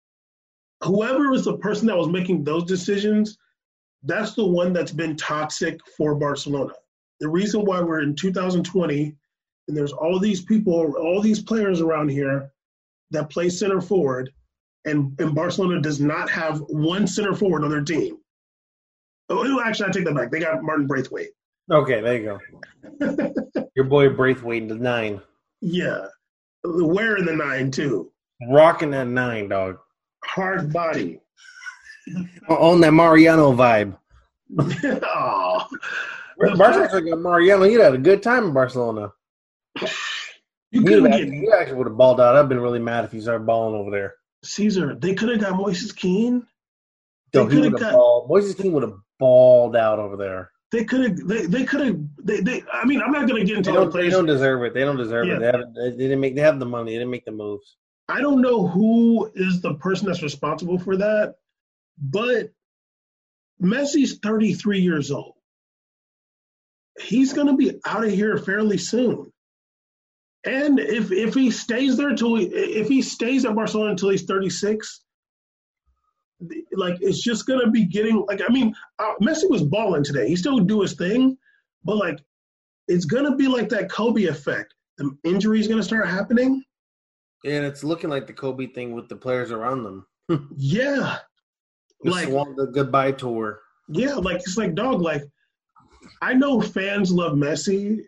[0.82, 3.38] whoever was the person that was making those decisions,
[4.04, 6.72] that's the one that's been toxic for Barcelona.
[7.20, 9.14] The reason why we're in 2020
[9.68, 12.50] and there's all these people, all these players around here
[13.10, 14.32] that play center forward,
[14.84, 18.18] and, and Barcelona does not have one center forward on their team.
[19.30, 20.30] Oh, oh, actually, I take that back.
[20.32, 21.30] They got Martin Braithwaite.
[21.70, 22.40] Okay, there you
[23.00, 23.64] go.
[23.76, 25.20] Your boy Braithwaite, the nine.
[25.60, 26.06] Yeah,
[26.64, 28.10] wearing the nine too.
[28.50, 29.78] Rocking that nine, dog.
[30.24, 31.20] Hard body.
[32.48, 33.96] On that Mariano vibe.
[34.58, 35.66] oh.
[36.56, 37.64] Barcelona got Mariano.
[37.64, 39.12] He had a good time in Barcelona.
[40.72, 42.34] You could have actually, actually would have balled out.
[42.34, 44.14] I've been really mad if he started balling over there.
[44.42, 46.46] Caesar, they could have got Moises Kean.
[47.32, 48.30] They could have got balled.
[48.30, 50.50] Moises Kean would have balled out over there.
[50.72, 51.28] They could have.
[51.28, 52.00] They, they could have.
[52.22, 52.62] They, they.
[52.72, 54.74] I mean, I'm not going to get into they don't, they don't deserve it.
[54.74, 55.36] They don't deserve yeah.
[55.36, 55.40] it.
[55.40, 56.34] They, haven't, they didn't make.
[56.34, 56.92] They have the money.
[56.92, 57.76] They didn't make the moves.
[58.08, 61.36] I don't know who is the person that's responsible for that,
[61.96, 62.50] but
[63.62, 65.34] Messi's 33 years old.
[67.00, 69.32] He's going to be out of here fairly soon.
[70.44, 74.24] And if if he stays there till he, if he stays at Barcelona until he's
[74.24, 75.02] 36,
[76.72, 80.28] like it's just gonna be getting like I mean uh, Messi was balling today.
[80.28, 81.36] He still do his thing,
[81.84, 82.18] but like
[82.88, 84.74] it's gonna be like that Kobe effect.
[84.98, 86.62] The injury is gonna start happening.
[87.44, 90.06] And it's looking like the Kobe thing with the players around them.
[90.56, 91.18] yeah,
[92.04, 93.60] like the goodbye tour.
[93.88, 95.00] Yeah, like it's like dog.
[95.00, 95.22] Like
[96.22, 98.00] I know fans love Messi,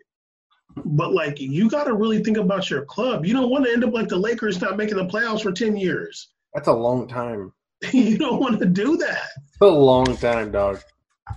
[0.85, 3.25] but like you got to really think about your club.
[3.25, 5.75] You don't want to end up like the Lakers not making the playoffs for ten
[5.75, 6.29] years.
[6.53, 7.53] That's a long time.
[7.93, 9.29] you don't want to do that.
[9.47, 10.81] It's a long time, dog.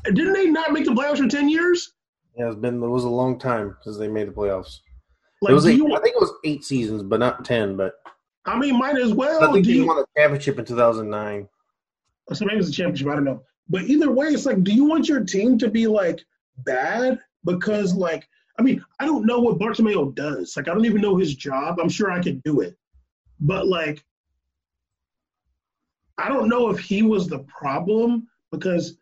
[0.04, 1.92] Didn't they not make the playoffs for ten years?
[2.36, 4.80] Yeah, it's been it was a long time since they made the playoffs.
[5.40, 7.76] Like, it was eight, you, I think it was eight seasons, but not ten.
[7.76, 7.94] But
[8.44, 9.42] I mean, might as well.
[9.42, 11.48] I think he won a championship in two thousand nine.
[12.32, 13.08] So maybe it was a championship.
[13.08, 13.42] I don't know.
[13.68, 16.20] But either way, it's like, do you want your team to be like
[16.58, 18.28] bad because like
[18.58, 20.56] I mean, I don't know what Bartomeu does.
[20.56, 21.78] Like, I don't even know his job.
[21.80, 22.76] I'm sure I could do it.
[23.40, 24.04] But, like,
[26.18, 28.96] I don't know if he was the problem because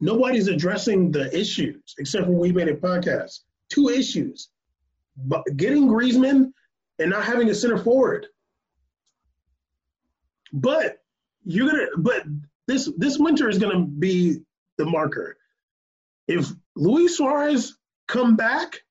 [0.00, 3.40] nobody's addressing the issues except for We Made It podcast.
[3.68, 4.48] Two issues.
[5.16, 6.52] But getting Griezmann
[6.98, 8.26] and not having a center forward.
[10.52, 11.02] But
[11.44, 12.24] you're gonna but
[12.66, 14.40] this this winter is gonna be
[14.76, 15.36] the marker.
[16.28, 17.76] If Luis Suarez
[18.06, 18.82] come back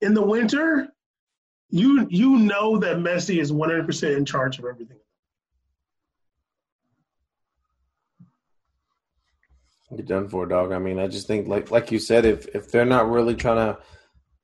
[0.00, 0.88] in the winter,
[1.70, 4.98] you you know that Messi is 100% in charge of everything.
[9.96, 10.72] Get done for, dog.
[10.72, 13.56] I mean, I just think, like like you said, if if they're not really trying
[13.56, 13.78] to,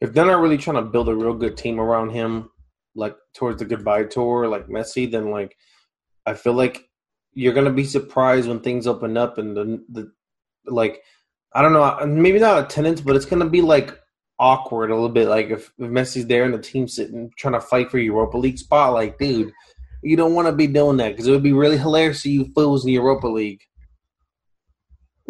[0.01, 2.51] if they're not really trying to build a real good team around him,
[2.95, 5.57] like towards the goodbye tour, like Messi, then like
[6.27, 6.89] I feel like
[7.33, 10.13] you're gonna be surprised when things open up and the the
[10.67, 11.03] like
[11.53, 13.99] I don't know, maybe not attendance, but it's gonna be like
[14.39, 15.29] awkward a little bit.
[15.29, 18.59] Like if, if Messi's there and the team's sitting trying to fight for Europa League
[18.59, 19.53] spot, like dude,
[20.03, 22.51] you don't want to be doing that because it would be really hilarious to you
[22.55, 23.61] fools in the Europa League.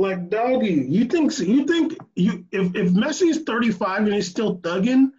[0.01, 4.57] Like doggy, you think you think you if if Messi's thirty five and he's still
[4.61, 5.11] thugging,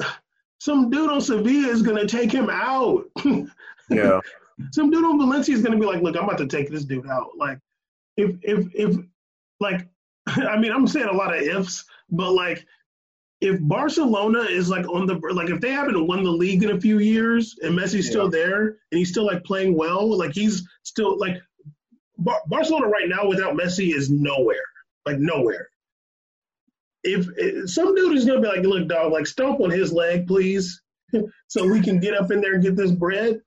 [0.58, 3.04] some dude on Sevilla is gonna take him out.
[3.90, 4.20] yeah.
[4.70, 7.06] Some dude on Valencia is gonna be like, look, I'm about to take this dude
[7.10, 7.32] out.
[7.36, 7.58] Like,
[8.16, 8.96] if if if
[9.60, 9.86] like,
[10.26, 12.64] I mean, I'm saying a lot of ifs, but like,
[13.42, 16.80] if Barcelona is like on the like if they haven't won the league in a
[16.80, 21.18] few years and Messi's still there and he's still like playing well, like he's still
[21.18, 21.36] like
[22.24, 24.64] Bar- Barcelona right now without Messi is nowhere,
[25.06, 25.68] like nowhere.
[27.04, 30.26] If, if some dude is gonna be like, look, dog, like stomp on his leg,
[30.26, 30.80] please,
[31.48, 33.40] so we can get up in there and get this bread.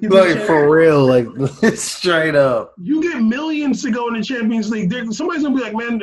[0.00, 1.26] Like for real, like
[1.76, 2.74] straight up.
[2.80, 4.90] You get millions to go in the Champions League.
[5.12, 6.00] Somebody's gonna be like, man,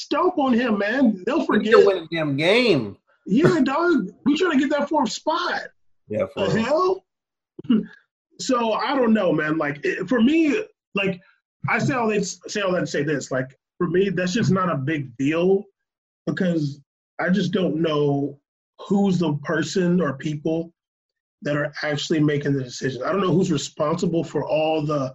[0.00, 1.22] Stomp on him, man.
[1.26, 1.76] They'll forget.
[1.76, 2.96] We win a damn game.
[3.26, 4.08] Yeah, dog.
[4.24, 5.60] We trying to get that fourth spot.
[6.08, 6.24] Yeah.
[6.32, 7.04] For the hell.
[8.38, 9.58] so I don't know, man.
[9.58, 10.64] Like it, for me,
[10.94, 11.20] like
[11.68, 13.30] I say all that say all that to say this.
[13.30, 15.64] Like for me, that's just not a big deal
[16.26, 16.80] because
[17.18, 18.38] I just don't know
[18.78, 20.72] who's the person or people
[21.42, 23.02] that are actually making the decisions.
[23.02, 25.14] I don't know who's responsible for all the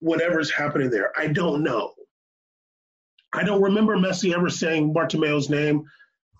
[0.00, 1.12] whatever's happening there.
[1.16, 1.94] I don't know.
[3.32, 5.84] I don't remember Messi ever saying Bartomeu's name.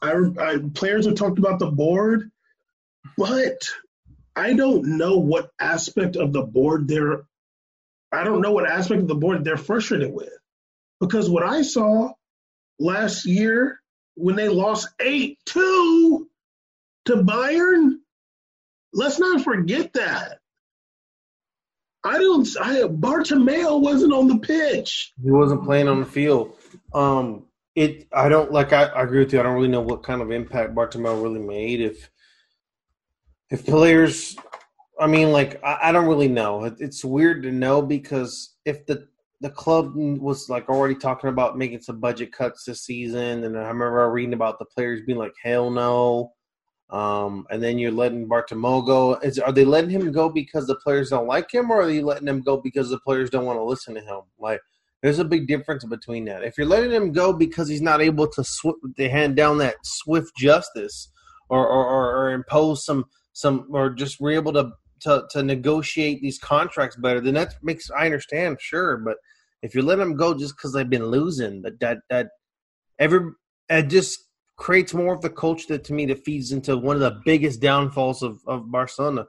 [0.00, 2.30] I, I, players have talked about the board,
[3.16, 3.68] but
[4.36, 7.24] I don't know what aspect of the board they're.
[8.14, 10.32] I don't know what aspect of the board they're frustrated with,
[11.00, 12.12] because what I saw
[12.78, 13.80] last year
[14.16, 16.28] when they lost eight two
[17.06, 17.96] to Bayern,
[18.92, 20.38] let's not forget that.
[22.04, 22.46] I don't.
[22.60, 25.12] I, Bartomeu wasn't on the pitch.
[25.22, 26.56] He wasn't playing on the field.
[26.92, 28.06] Um, it.
[28.12, 28.72] I don't like.
[28.72, 29.40] I, I agree with you.
[29.40, 31.80] I don't really know what kind of impact Bartomeu really made.
[31.80, 32.10] If
[33.50, 34.36] if players,
[35.00, 36.64] I mean, like I, I don't really know.
[36.64, 39.08] It, it's weird to know because if the
[39.40, 43.68] the club was like already talking about making some budget cuts this season, and I
[43.68, 46.32] remember reading about the players being like, "Hell no."
[46.90, 49.14] Um, and then you're letting Bartomeu go.
[49.14, 52.02] Is are they letting him go because the players don't like him, or are they
[52.02, 54.20] letting him go because the players don't want to listen to him?
[54.38, 54.60] Like
[55.04, 56.44] there's a big difference between that.
[56.44, 59.76] If you're letting him go because he's not able to sw- to hand down that
[59.82, 61.10] swift justice
[61.50, 63.04] or, or, or, impose some
[63.34, 64.72] some or just we're able to,
[65.04, 68.96] to to negotiate these contracts better, then that makes I understand sure.
[68.98, 69.16] But
[69.62, 72.28] if you're letting them go just because they've been losing, that that that
[72.98, 73.30] every
[73.68, 74.20] it just
[74.56, 77.60] creates more of the culture that to me that feeds into one of the biggest
[77.60, 79.26] downfalls of of Barcelona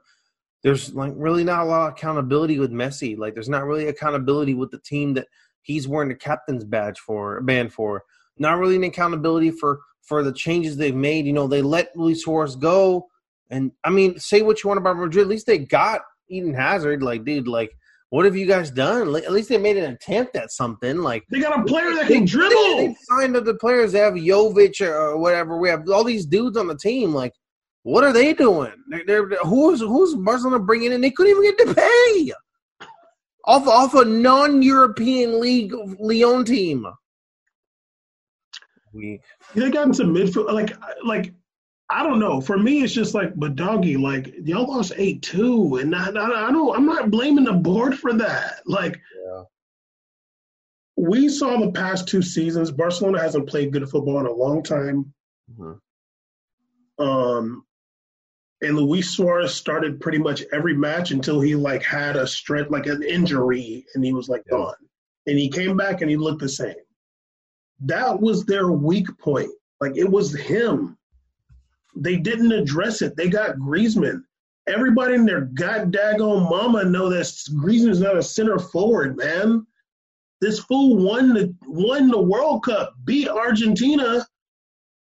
[0.66, 3.16] there's like really not a lot of accountability with Messi.
[3.16, 5.28] Like there's not really accountability with the team that
[5.62, 8.02] he's wearing the captain's badge for band for.
[8.36, 11.24] Not really an accountability for for the changes they've made.
[11.24, 13.06] You know, they let Luis Suarez go,
[13.50, 15.22] and I mean, say what you want about Madrid.
[15.22, 17.02] At least they got Eden Hazard.
[17.02, 17.70] Like, dude, like,
[18.10, 19.12] what have you guys done?
[19.12, 20.98] Like, at least they made an attempt at something.
[20.98, 22.76] Like, they got a player that can dribble.
[22.76, 23.92] They, they signed the players.
[23.92, 25.58] They have Jovic or whatever.
[25.58, 27.14] We have all these dudes on the team.
[27.14, 27.32] Like,
[27.82, 28.72] what are they doing?
[28.88, 31.00] They're, they're, who's who's Barcelona bringing in?
[31.00, 32.32] They couldn't even get to pay
[33.44, 36.84] off off a non-European league Lyon team.
[38.92, 39.20] We
[39.54, 41.32] they got into midfield like like
[41.88, 42.40] I don't know.
[42.40, 46.48] For me, it's just like, but doggy, like y'all lost eight two, and I, I,
[46.48, 46.76] I, don't.
[46.76, 48.60] I'm not blaming the board for that.
[48.66, 49.42] Like, yeah.
[50.96, 55.12] we saw the past two seasons, Barcelona hasn't played good football in a long time.
[55.52, 57.04] Mm-hmm.
[57.04, 57.66] Um,
[58.62, 62.86] and Luis Suarez started pretty much every match until he like had a strength like
[62.86, 64.56] an injury and he was like yeah.
[64.56, 64.74] gone.
[65.26, 66.74] And he came back and he looked the same.
[67.80, 69.50] That was their weak point.
[69.80, 70.96] Like it was him.
[71.96, 73.16] They didn't address it.
[73.16, 74.22] They got Griezmann.
[74.68, 77.24] Everybody in their god daggone mama know that
[77.54, 79.66] Griezmann's not a center forward, man.
[80.40, 84.26] This fool won the won the World Cup, beat Argentina,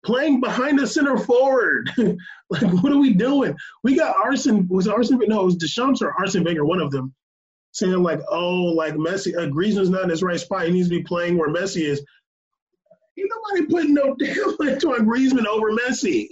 [0.06, 1.92] playing behind the center forward.
[1.98, 3.56] like, what are we doing?
[3.84, 7.14] We got Arsene, was Arsene, no, it was Deschamps or Arsene Wenger, one of them,
[7.72, 10.68] saying like, oh, like Messi, uh, Griezmann's not in his right spot.
[10.68, 12.06] He needs to be playing where Messi is.
[13.18, 16.30] Ain't nobody putting no damn on Griezmann over Messi.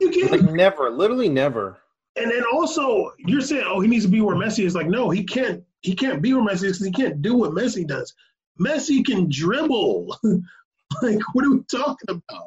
[0.00, 0.30] You can't.
[0.30, 1.78] Like never, literally never.
[2.16, 4.74] And then also, you're saying, oh, he needs to be where Messi is.
[4.74, 5.62] Like, no, he can't.
[5.80, 8.12] He can't be where Messi is because he can't do what Messi does.
[8.60, 10.16] Messi can dribble.
[11.02, 12.46] like, what are we talking about?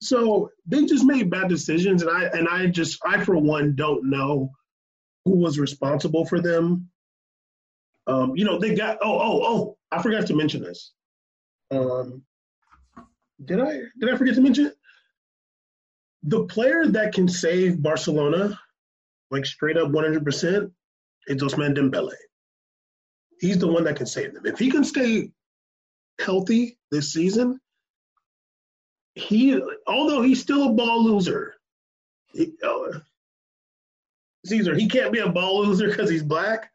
[0.00, 4.10] So they just made bad decisions, and I and I just I for one don't
[4.10, 4.50] know
[5.24, 6.90] who was responsible for them.
[8.06, 10.92] Um, you know, they got oh oh oh I forgot to mention this.
[11.70, 12.22] Um,
[13.44, 14.76] did I did I forget to mention it?
[16.26, 18.58] The player that can save Barcelona,
[19.30, 20.70] like straight up 100%,
[21.26, 22.14] is Ousmane Dembele.
[23.40, 24.46] He's the one that can save them.
[24.46, 25.30] If he can stay
[26.18, 27.60] healthy this season,
[29.14, 31.54] he, although he's still a ball loser,
[32.32, 33.00] he, uh,
[34.46, 36.70] Caesar, he can't be a ball loser because he's black.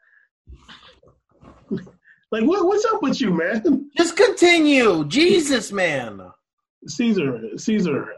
[1.70, 3.90] like, what, what's up with you, man?
[3.98, 6.22] Just continue, Jesus, man.
[6.88, 8.14] Caesar, Caesar,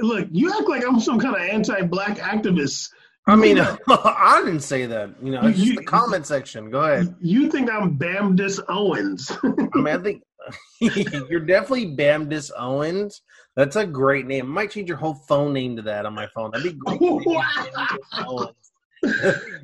[0.00, 2.90] look, you act like I'm some kind of anti-black activist.
[3.26, 3.58] I mean,
[3.88, 5.14] I didn't say that.
[5.22, 6.70] You know, it's you, just the comment section.
[6.70, 7.14] Go ahead.
[7.20, 9.32] You think I'm Bamdis Owens?
[9.42, 10.22] I mean, I think
[10.80, 13.22] You're definitely Bamdis Owens.
[13.56, 14.46] That's a great name.
[14.46, 16.50] I might change your whole phone name to that on my phone.
[16.50, 16.98] That'd be great.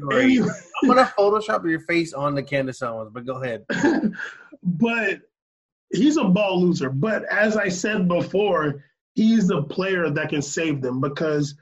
[0.00, 0.40] great.
[0.40, 3.64] I'm gonna Photoshop your face on the Candace Owens, but go ahead.
[4.62, 5.20] but
[5.92, 6.90] he's a ball loser.
[6.90, 8.84] But as I said before,
[9.14, 11.54] he's the player that can save them because,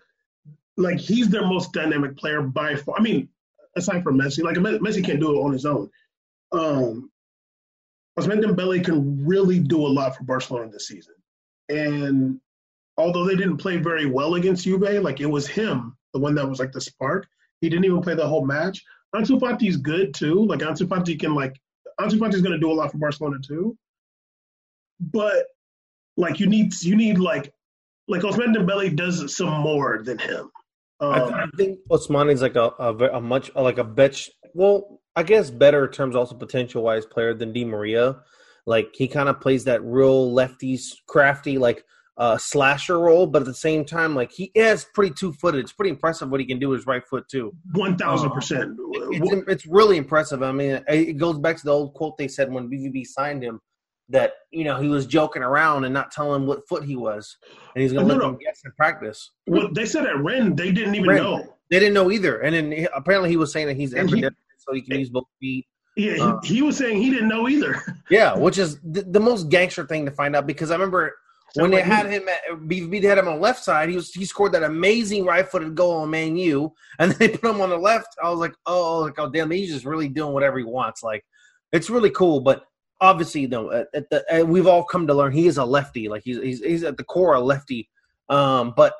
[0.76, 2.96] like, he's their most dynamic player by far.
[2.98, 3.28] I mean,
[3.76, 5.90] aside from Messi, like Messi can't do it on his own.
[6.52, 7.10] Um,
[8.18, 11.14] Ousmane Dembele can really do a lot for Barcelona this season.
[11.68, 12.40] And
[12.96, 16.48] although they didn't play very well against Juve, like it was him, the one that
[16.48, 17.28] was like the spark.
[17.60, 18.84] He didn't even play the whole match.
[19.14, 20.44] Ansu Fati's good too.
[20.44, 21.56] Like Ansu Fati can like
[22.00, 23.76] Ansu Fati is going to do a lot for Barcelona too.
[25.00, 25.46] But
[26.18, 27.52] like you need you need like
[28.08, 30.50] like Ousmane Dembele does some more than him.
[31.00, 34.20] Um, I, think Ousmane is like a, a, a much like a bet.
[34.52, 38.16] Well, I guess better in terms also potential wise player than Di Maria.
[38.66, 41.84] Like he kind of plays that real lefties crafty like
[42.16, 45.60] uh, slasher role, but at the same time, like he is pretty two footed.
[45.60, 47.54] It's pretty impressive what he can do with his right foot too.
[47.74, 48.76] One thousand percent.
[49.12, 50.42] It's really impressive.
[50.42, 53.60] I mean, it goes back to the old quote they said when BVB signed him
[54.10, 57.36] that you know he was joking around and not telling what foot he was,
[57.74, 58.30] and he's going to let no.
[58.30, 59.30] them guess in practice.
[59.46, 61.22] Well, they said at Ren they didn't even Rennes.
[61.22, 61.54] know.
[61.70, 64.72] They didn't know either, and then he, apparently he was saying that he's ambidextrous, so
[64.72, 65.66] he can use both feet.
[65.96, 67.82] Yeah, uh, he, he, was saying he didn't know either.
[68.10, 71.14] yeah, which is the, the, most gangster thing to find out because I remember
[71.54, 73.88] when they had him at BVB, they had him on the left side.
[73.88, 77.50] He was he scored that amazing right-footed goal on Man U, and then they put
[77.50, 78.08] him on the left.
[78.22, 81.02] I was like, oh, like oh damn, he's just really doing whatever he wants.
[81.02, 81.24] Like
[81.72, 82.64] it's really cool, but
[83.00, 86.08] obviously, no, at, at the, at, we've all come to learn he is a lefty.
[86.08, 87.88] Like he's he's, he's at the core a lefty.
[88.28, 88.94] Um, but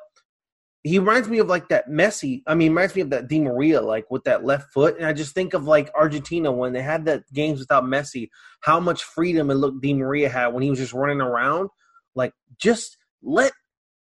[0.83, 2.41] he reminds me of like that Messi.
[2.47, 4.97] I mean, reminds me of that Di Maria, like with that left foot.
[4.97, 8.29] And I just think of like Argentina when they had that games without Messi,
[8.61, 11.69] how much freedom and look Di Maria had when he was just running around.
[12.15, 13.51] Like, just let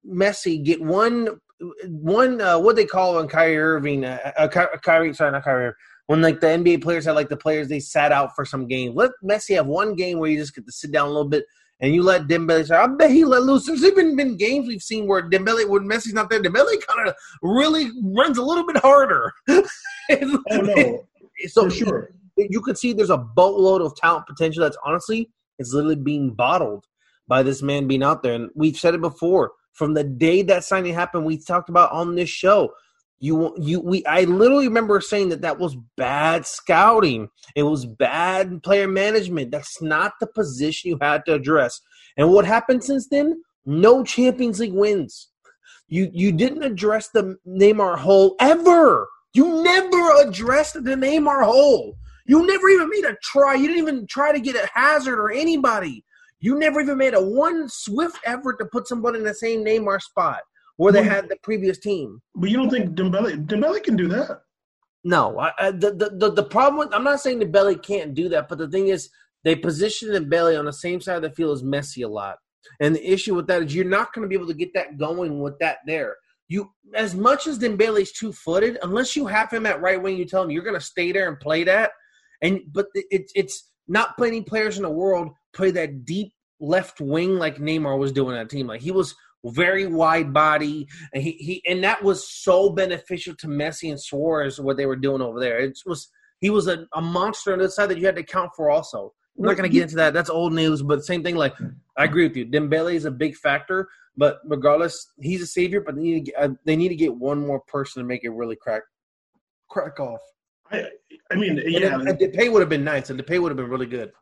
[0.07, 1.41] Messi get one
[1.87, 4.49] one uh, what they call on Kyrie Irving, uh, uh,
[4.83, 5.73] Kyrie, sorry, not Kyrie,
[6.09, 8.95] when like the NBA players had like the players they sat out for some game.
[8.95, 11.45] Let Messi have one game where you just get to sit down a little bit
[11.81, 12.67] and you let Dembele.
[12.67, 13.67] Say, I bet he let loose.
[13.67, 17.15] There's even been games we've seen where Dembele, when Messi's not there, Dembele kind of
[17.43, 19.33] really runs a little bit harder.
[19.51, 19.65] oh
[20.51, 21.07] no,
[21.47, 22.11] so for sure.
[22.39, 25.29] You can see there's a boatload of talent potential that's honestly
[25.59, 26.87] is literally being bottled
[27.27, 28.35] by this man being out there.
[28.35, 29.53] And we've said it before.
[29.75, 32.73] From the day that signing happened, we talked about on this show
[33.21, 37.29] you you we I literally remember saying that that was bad scouting.
[37.57, 39.51] It was bad player management.
[39.51, 41.81] That's not the position you had to address.
[42.17, 43.43] And what happened since then?
[43.67, 45.29] No Champions League wins.
[45.89, 49.09] You you didn't address the Neymar hole ever.
[49.35, 51.97] You never addressed the Neymar hole.
[52.27, 53.55] You never even made a try.
[53.55, 56.05] You didn't even try to get a Hazard or anybody.
[56.41, 60.01] You never even made a one swift effort to put somebody in the same Neymar
[60.03, 60.43] spot
[60.79, 62.23] where they had the previous team.
[62.35, 64.41] But you don't think Dembele Dembele can do that?
[65.05, 68.29] No, I, I, the, the, the the problem with I'm not saying Dembele can't do
[68.31, 69.11] that, but the thing is
[69.45, 72.39] they position Dembele on the same side of the field as Messi a lot,
[72.81, 74.97] and the issue with that is you're not going to be able to get that
[74.97, 76.17] going with that there.
[76.49, 80.25] You as much as Dembele's two footed, unless you have him at right wing, you
[80.25, 81.91] tell him you're going to stay there and play that,
[82.41, 87.37] and but it's it's not plenty players in the world play that deep left wing
[87.37, 88.67] like Neymar was doing on that team.
[88.67, 89.15] Like he was
[89.45, 94.61] very wide body, and he, he and that was so beneficial to Messi and Suarez
[94.61, 95.59] what they were doing over there.
[95.59, 96.11] It was
[96.41, 98.71] he was a, a monster on the side that you had to account for.
[98.71, 100.15] Also, I'm not going to get into that.
[100.15, 101.37] That's old news, but same thing.
[101.37, 101.55] Like
[101.97, 102.47] I agree with you.
[102.47, 105.81] Dembele is a big factor, but regardless, he's a savior.
[105.81, 108.25] But they need to get, uh, they need to get one more person to make
[108.25, 108.83] it really crack
[109.69, 110.21] crack off.
[110.71, 110.87] I,
[111.31, 114.13] I mean, yeah, Depay would have been nice, and Depay would have been really good.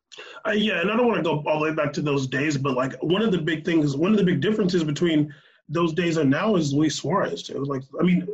[0.47, 2.57] Uh, yeah, and I don't want to go all the way back to those days,
[2.59, 5.33] but like one of the big things, one of the big differences between
[5.69, 7.49] those days and now is Luis Suarez.
[7.49, 8.27] It was like, I mean,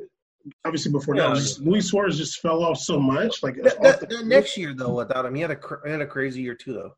[0.64, 3.42] obviously before yeah, that, Luis Suarez just fell off so much.
[3.42, 6.42] Like the, the, next year though, without him, he had a he had a crazy
[6.42, 6.96] year too though.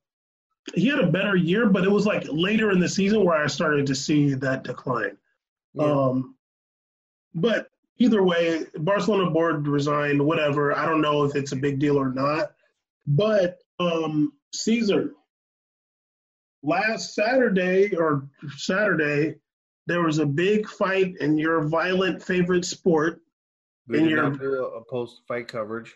[0.75, 3.47] He had a better year, but it was like later in the season where I
[3.47, 5.17] started to see that decline.
[5.75, 5.85] Yeah.
[5.85, 6.37] Um,
[7.35, 7.69] but
[7.99, 10.25] either way, Barcelona board resigned.
[10.25, 10.77] Whatever.
[10.77, 12.53] I don't know if it's a big deal or not,
[13.07, 15.13] but um, Caesar
[16.65, 19.37] last Saturday or Saturday
[19.87, 23.21] there was a big fight in your violent favorite sport.
[23.87, 25.95] We did your, not do a post fight coverage.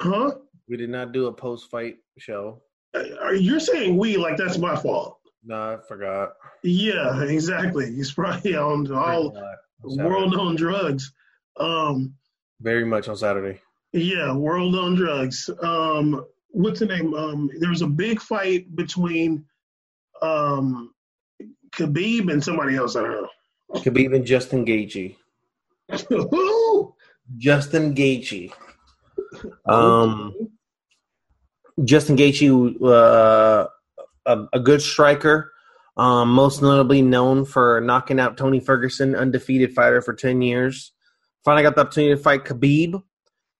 [0.00, 0.32] Huh?
[0.68, 2.60] We did not do a post fight show.
[2.92, 5.18] Uh, you're saying we like that's my fault.
[5.44, 6.34] No, I forgot.
[6.62, 7.94] Yeah, exactly.
[7.94, 9.36] He's probably on all
[9.82, 11.12] world known drugs.
[11.56, 12.14] Um,
[12.60, 13.60] Very much on Saturday.
[13.92, 15.50] Yeah, world known drugs.
[15.62, 17.14] Um, what's the name?
[17.14, 19.44] Um, there was a big fight between
[20.22, 20.92] um,
[21.72, 22.96] Khabib and somebody else.
[22.96, 23.28] I don't know.
[23.74, 25.16] Khabib and Justin Gaethje.
[26.08, 26.94] Who?
[27.36, 28.52] Justin Gaethje.
[29.66, 30.50] Um,
[31.82, 33.66] Justin Gaethje, uh,
[34.26, 35.52] a, a, good striker,
[35.96, 40.92] um, most notably known for knocking out Tony Ferguson, undefeated fighter for ten years.
[41.44, 43.02] Finally got the opportunity to fight Khabib.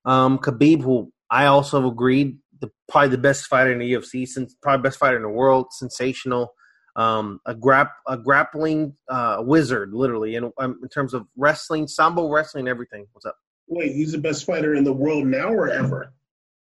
[0.05, 4.55] Um, Khabib, who I also agreed, the, probably the best fighter in the UFC, since
[4.62, 6.55] probably best fighter in the world, sensational
[6.97, 12.28] um, a grap a grappling uh, wizard, literally, in, um, in terms of wrestling, sambo
[12.28, 13.07] wrestling, everything.
[13.12, 13.36] What's up?
[13.66, 16.12] Wait, he's the best fighter in the world now or ever?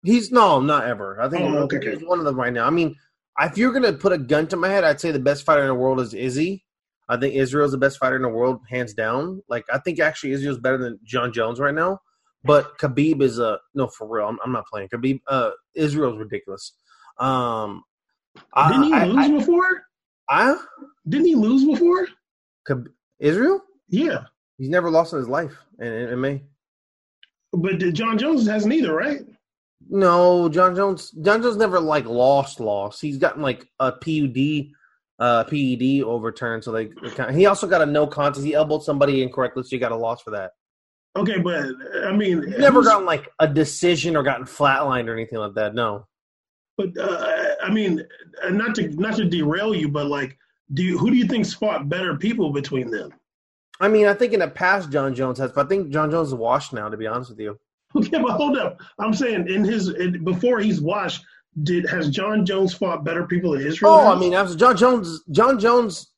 [0.03, 1.21] He's no, not ever.
[1.21, 2.67] I think Oh, okay, he's one of them right now.
[2.67, 2.97] I mean,
[3.47, 5.69] if you're gonna put a gun to my head, I'd say the best fighter in
[5.69, 6.65] the world is Izzy.
[7.09, 9.43] I think Israel's the best fighter in the world, hands down.
[9.49, 12.01] Like I think actually Israel's better than Jon Jones right now.
[12.45, 14.27] But Khabib is a no for real.
[14.29, 15.21] I'm, I'm not playing Khabib.
[15.27, 16.73] Uh, Israel's ridiculous.
[17.19, 17.83] Um,
[18.55, 19.83] I- Didn't he I, lose I, before?
[20.29, 20.57] I,
[21.09, 22.07] Didn't he lose before?
[22.69, 22.87] Khab-
[23.19, 23.61] Israel?
[23.89, 24.25] Yeah,
[24.57, 26.43] He's never lost in his life in in MMA.
[27.53, 29.21] but Jon Jones hasn't either, right?
[29.93, 31.11] No, Jon Jones.
[31.11, 33.01] Jon Jones never like lost, lost.
[33.01, 34.73] He's gotten like a PUD,
[35.19, 36.63] uh, PED overturned.
[36.63, 36.91] So they,
[37.35, 38.47] he also got a no contest.
[38.47, 40.53] He elbowed somebody incorrectly, so he got a loss for that.
[41.17, 41.67] Okay, but
[42.05, 45.75] I mean, He's never gotten like a decision or gotten flatlined or anything like that.
[45.75, 46.07] No.
[46.79, 48.07] But uh, I mean,
[48.49, 50.39] not to not to derail you, but like,
[50.73, 53.13] do you, who do you think's fought better people between them?
[53.81, 56.29] I mean, I think in the past Jon Jones has, but I think Jon Jones
[56.29, 56.89] is washed now.
[56.89, 57.59] To be honest with you,
[57.97, 58.81] Okay, but hold up.
[59.01, 61.25] I'm saying in his in, before he's washed,
[61.65, 63.93] did has Jon Jones fought better people in Israel?
[63.93, 64.17] Oh, has?
[64.17, 66.13] I mean, after Jon Jones, Jon Jones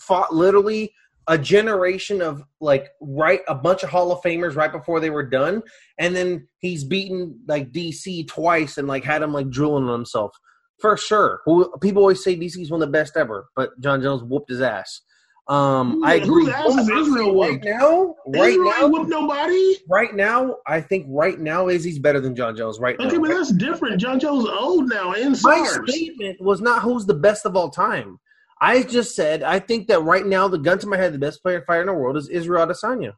[0.00, 0.90] fought literally
[1.26, 5.22] a generation of like right a bunch of Hall of Famers right before they were
[5.22, 5.62] done,
[5.98, 10.32] and then he's beaten like DC twice and like had him like drooling on himself
[10.80, 11.40] for sure.
[11.80, 15.02] People always say DC's one of the best ever, but Jon Jones whooped his ass.
[15.48, 16.52] Um, I Whose agree.
[16.52, 19.76] ass is Israel right now, right Israel now, ain't whooped nobody.
[19.88, 22.78] right now, I think right now Izzy's better than Jon Jones.
[22.78, 23.98] Right Okay, now, but that's different.
[23.98, 25.90] Jon Jones old now and my SARS.
[25.90, 28.18] statement was not who's the best of all time.
[28.60, 31.40] I just said I think that right now, the gun to my head, the best
[31.42, 33.14] player fighter in the world is Israel Adesanya.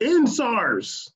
[0.00, 1.10] In SARS.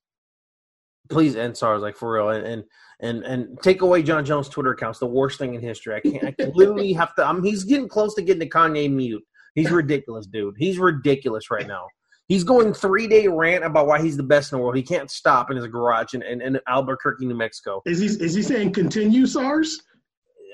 [1.10, 2.64] Please end SARS, like for real, and and
[3.00, 4.98] and, and take away Jon Jones' Twitter accounts.
[4.98, 5.94] The worst thing in history.
[5.94, 6.24] I can't.
[6.24, 7.26] I can literally have to.
[7.26, 7.44] I'm.
[7.44, 9.22] He's getting close to getting the Kanye mute.
[9.56, 10.54] He's ridiculous, dude.
[10.58, 11.88] He's ridiculous right now.
[12.28, 14.76] He's going three day rant about why he's the best in the world.
[14.76, 17.82] He can't stop in his garage in, in, in Albuquerque, New Mexico.
[17.86, 19.80] Is he is he saying continue SARS?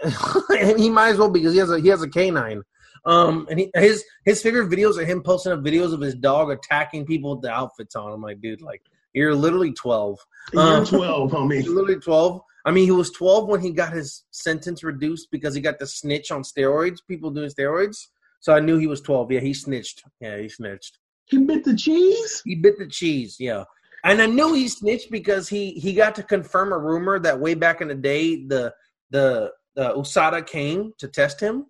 [0.51, 2.63] and he might as well because he has a he has a canine.
[3.05, 6.51] Um, and he, his his favorite videos are him posting up videos of his dog
[6.51, 8.13] attacking people with the outfits on.
[8.13, 10.19] I'm like, dude, like you're literally twelve.
[10.53, 11.65] You're Um, 12, homie.
[11.65, 12.43] You're literally twelve.
[12.65, 15.87] I mean, he was twelve when he got his sentence reduced because he got the
[15.87, 16.99] snitch on steroids.
[17.09, 18.09] People doing steroids.
[18.43, 19.31] So I knew he was twelve.
[19.31, 20.03] Yeah, he snitched.
[20.21, 20.99] Yeah, he snitched.
[21.27, 22.43] He bit the cheese.
[22.45, 23.37] He bit the cheese.
[23.39, 23.65] Yeah.
[24.05, 27.55] And I knew he snitched because he he got to confirm a rumor that way
[27.55, 28.75] back in the day the
[29.11, 31.67] the the USADA came to test him,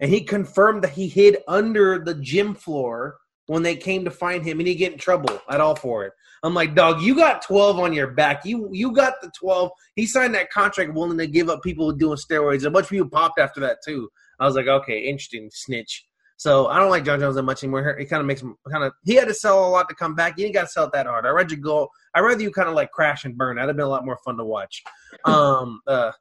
[0.00, 4.44] and he confirmed that he hid under the gym floor when they came to find
[4.44, 6.12] him, and he get in trouble at all for it.
[6.42, 8.46] I'm like, dog, you got 12 on your back.
[8.46, 9.70] You you got the 12.
[9.94, 12.64] He signed that contract willing to give up people doing steroids.
[12.64, 14.08] A bunch of people popped after that too.
[14.38, 16.04] I was like, okay, interesting, snitch.
[16.36, 17.98] So I don't like Jon Jones that much anymore.
[17.98, 18.92] It kind of makes him kind of.
[19.04, 20.38] He had to sell a lot to come back.
[20.38, 21.26] You didn't got to sell it that hard.
[21.26, 21.88] I read you go.
[22.14, 23.56] I rather you kind of like crash and burn.
[23.56, 24.82] That'd have been a lot more fun to watch.
[25.24, 26.12] Um, uh,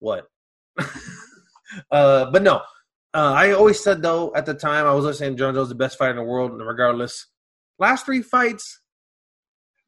[0.00, 0.26] what?
[1.90, 2.62] uh, but no.
[3.12, 5.74] Uh, I always said though at the time I was always saying Jon Jones the
[5.74, 6.52] best fighter in the world.
[6.52, 7.26] And regardless,
[7.78, 8.80] last three fights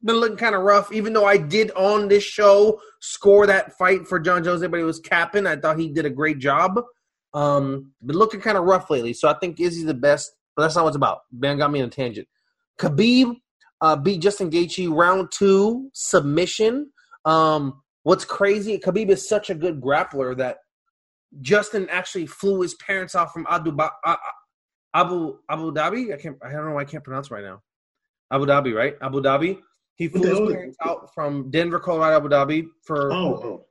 [0.03, 0.91] been looking kind of rough.
[0.91, 4.99] Even though I did on this show score that fight for Jon Jones, everybody was
[4.99, 5.47] capping.
[5.47, 6.79] I thought he did a great job.
[7.33, 10.31] Um, been looking kind of rough lately, so I think Izzy's the best.
[10.55, 11.21] But that's not what it's about.
[11.31, 12.27] Ben got me on a tangent.
[12.79, 13.35] Khabib
[13.81, 16.91] uh, beat Justin Gaethje round two submission.
[17.25, 18.77] Um, what's crazy?
[18.77, 20.57] Khabib is such a good grappler that
[21.41, 24.15] Justin actually flew his parents off from Abu uh,
[24.93, 26.13] Abu Abu Dhabi.
[26.13, 26.37] I can't.
[26.43, 26.75] I don't know.
[26.75, 27.61] why I can't pronounce right now.
[28.31, 28.95] Abu Dhabi, right?
[29.01, 29.59] Abu Dhabi.
[29.95, 33.65] He flew his parents out from Denver, Colorado, Abu Dhabi for Oh, oh.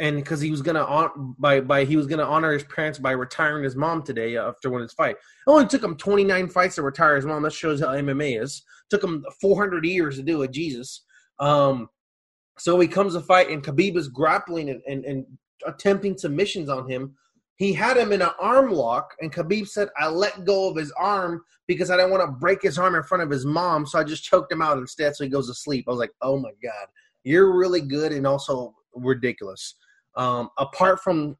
[0.00, 3.12] And because he was gonna on by by he was gonna honor his parents by
[3.12, 5.16] retiring his mom today after winning his fight.
[5.16, 7.42] It only took him 29 fights to retire his mom.
[7.42, 8.62] That shows how MMA is.
[8.90, 10.50] Took him 400 years to do it.
[10.50, 11.04] Jesus.
[11.38, 11.88] Um,
[12.58, 15.26] so he comes to fight, and Khabib is grappling and, and, and
[15.66, 17.14] attempting submissions on him.
[17.56, 20.92] He had him in an arm lock, and Khabib said, "I let go of his
[20.92, 23.98] arm because I didn't want to break his arm in front of his mom, so
[23.98, 26.38] I just choked him out instead, so he goes to sleep." I was like, "Oh
[26.38, 26.88] my god,
[27.22, 29.76] you're really good and also ridiculous."
[30.16, 31.36] Um, apart from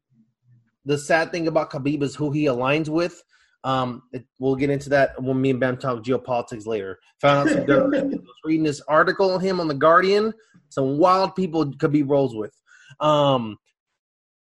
[0.85, 3.23] the sad thing about Khabib is who he aligns with.
[3.63, 6.99] Um, it, we'll get into that when me and Bam talk geopolitics later.
[7.21, 7.95] Found out some dirt.
[7.95, 10.33] I was reading this article on him on the Guardian.
[10.69, 12.53] Some wild people Khabib rolls with.
[12.99, 13.57] Um,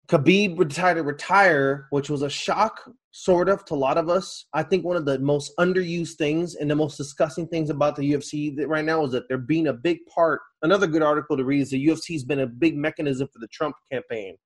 [0.08, 4.46] Khabib decided to retire, which was a shock, sort of, to a lot of us.
[4.52, 8.12] I think one of the most underused things and the most disgusting things about the
[8.12, 10.40] UFC right now is that they're being a big part.
[10.62, 13.76] Another good article to read is the UFC's been a big mechanism for the Trump
[13.90, 14.36] campaign.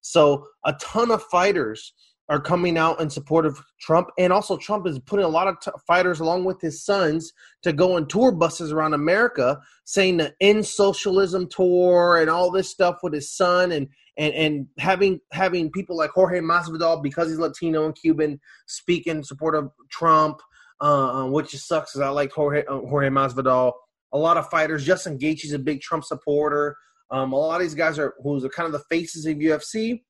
[0.00, 1.92] So a ton of fighters
[2.28, 5.58] are coming out in support of Trump, and also Trump is putting a lot of
[5.60, 7.32] t- fighters along with his sons
[7.62, 12.70] to go on tour buses around America, saying the "End Socialism" tour and all this
[12.70, 13.88] stuff with his son, and
[14.18, 19.22] and and having having people like Jorge Masvidal because he's Latino and Cuban speak in
[19.22, 20.40] support of Trump,
[20.80, 23.72] uh, which sucks because I like Jorge uh, Jorge Masvidal.
[24.12, 24.84] A lot of fighters.
[24.84, 26.76] Justin Gaethje's a big Trump supporter.
[27.10, 30.02] Um, a lot of these guys are who's are kind of the faces of UFC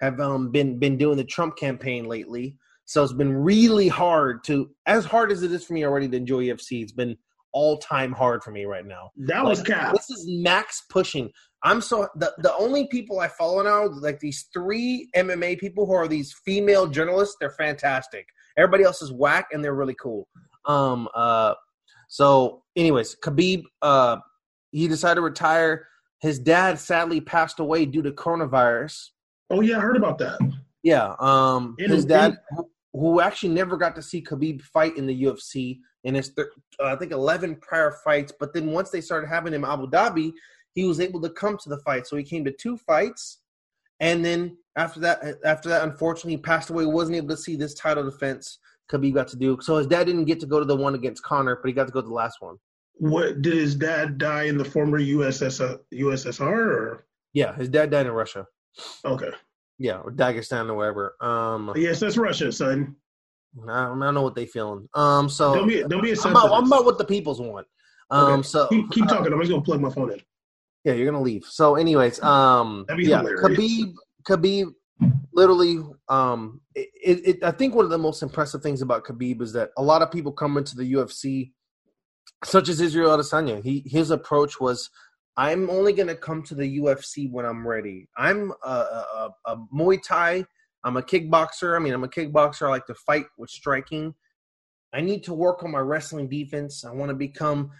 [0.00, 2.56] have um, been been doing the Trump campaign lately.
[2.86, 6.16] So it's been really hard to, as hard as it is for me already to
[6.16, 6.82] enjoy UFC.
[6.82, 7.16] It's been
[7.54, 9.10] all time hard for me right now.
[9.16, 9.94] That was cap.
[9.94, 11.30] This is max pushing.
[11.62, 15.94] I'm so the the only people I follow now, like these three MMA people who
[15.94, 18.26] are these female journalists, they're fantastic.
[18.58, 20.28] Everybody else is whack and they're really cool.
[20.66, 21.54] Um uh
[22.08, 24.18] so anyways, Khabib uh
[24.72, 25.86] he decided to retire.
[26.20, 29.10] His dad sadly passed away due to coronavirus.
[29.50, 30.38] Oh yeah, I heard about that.
[30.82, 32.36] Yeah, um, his dad,
[32.92, 36.48] who actually never got to see Khabib fight in the UFC in his, th-
[36.80, 38.32] uh, I think, eleven prior fights.
[38.38, 40.32] But then once they started having him Abu Dhabi,
[40.74, 42.06] he was able to come to the fight.
[42.06, 43.40] So he came to two fights,
[44.00, 46.86] and then after that, after that, unfortunately, he passed away.
[46.86, 48.58] wasn't able to see this title defense
[48.90, 49.58] Khabib got to do.
[49.60, 51.86] So his dad didn't get to go to the one against Conor, but he got
[51.86, 52.56] to go to the last one.
[52.96, 55.80] What did his dad die in the former USSR?
[55.92, 57.06] USSR or?
[57.32, 58.46] Yeah, his dad died in Russia.
[59.04, 59.30] Okay.
[59.78, 61.16] Yeah, or Dagestan or wherever.
[61.20, 62.94] Um, yes, that's Russia, son.
[63.62, 64.88] I don't, I don't know what they feeling.
[64.94, 67.66] Um, so don't be don't be a I'm about, I'm about what the people's want.
[68.10, 68.42] Um, okay.
[68.42, 69.32] so keep, keep talking.
[69.32, 70.20] Uh, I'm just gonna plug my phone in.
[70.84, 71.44] Yeah, you're gonna leave.
[71.44, 73.58] So, anyways, um, yeah, hilarious.
[73.58, 73.94] Khabib,
[74.28, 74.74] Khabib,
[75.32, 75.78] literally,
[76.08, 79.70] um, it, it, I think one of the most impressive things about Khabib is that
[79.78, 81.52] a lot of people come into the UFC,
[82.44, 83.62] such as Israel Adesanya.
[83.62, 84.90] He his approach was
[85.36, 88.08] I'm only going to come to the UFC when I'm ready.
[88.16, 90.44] I'm a, a, a, Muay Thai.
[90.84, 91.76] I'm a kickboxer.
[91.76, 92.66] I mean, I'm a kickboxer.
[92.66, 94.14] I like to fight with striking.
[94.92, 96.84] I need to work on my wrestling defense.
[96.84, 97.70] I want to become.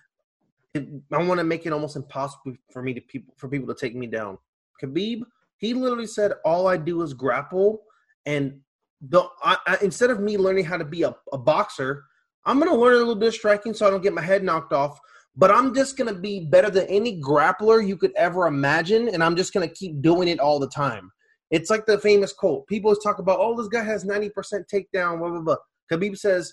[0.76, 3.94] I want to make it almost impossible for me to people for people to take
[3.94, 4.38] me down.
[4.82, 5.20] Khabib,
[5.58, 7.82] he literally said, "All I do is grapple,"
[8.26, 8.58] and
[9.00, 12.04] the I, I, instead of me learning how to be a, a boxer,
[12.44, 14.42] I'm going to learn a little bit of striking so I don't get my head
[14.42, 14.98] knocked off
[15.36, 19.22] but I'm just going to be better than any grappler you could ever imagine, and
[19.22, 21.10] I'm just going to keep doing it all the time.
[21.54, 22.66] It's like the famous quote.
[22.66, 24.32] People talk about, oh, this guy has 90%
[24.68, 25.56] takedown, blah, blah, blah.
[25.88, 26.52] Khabib says,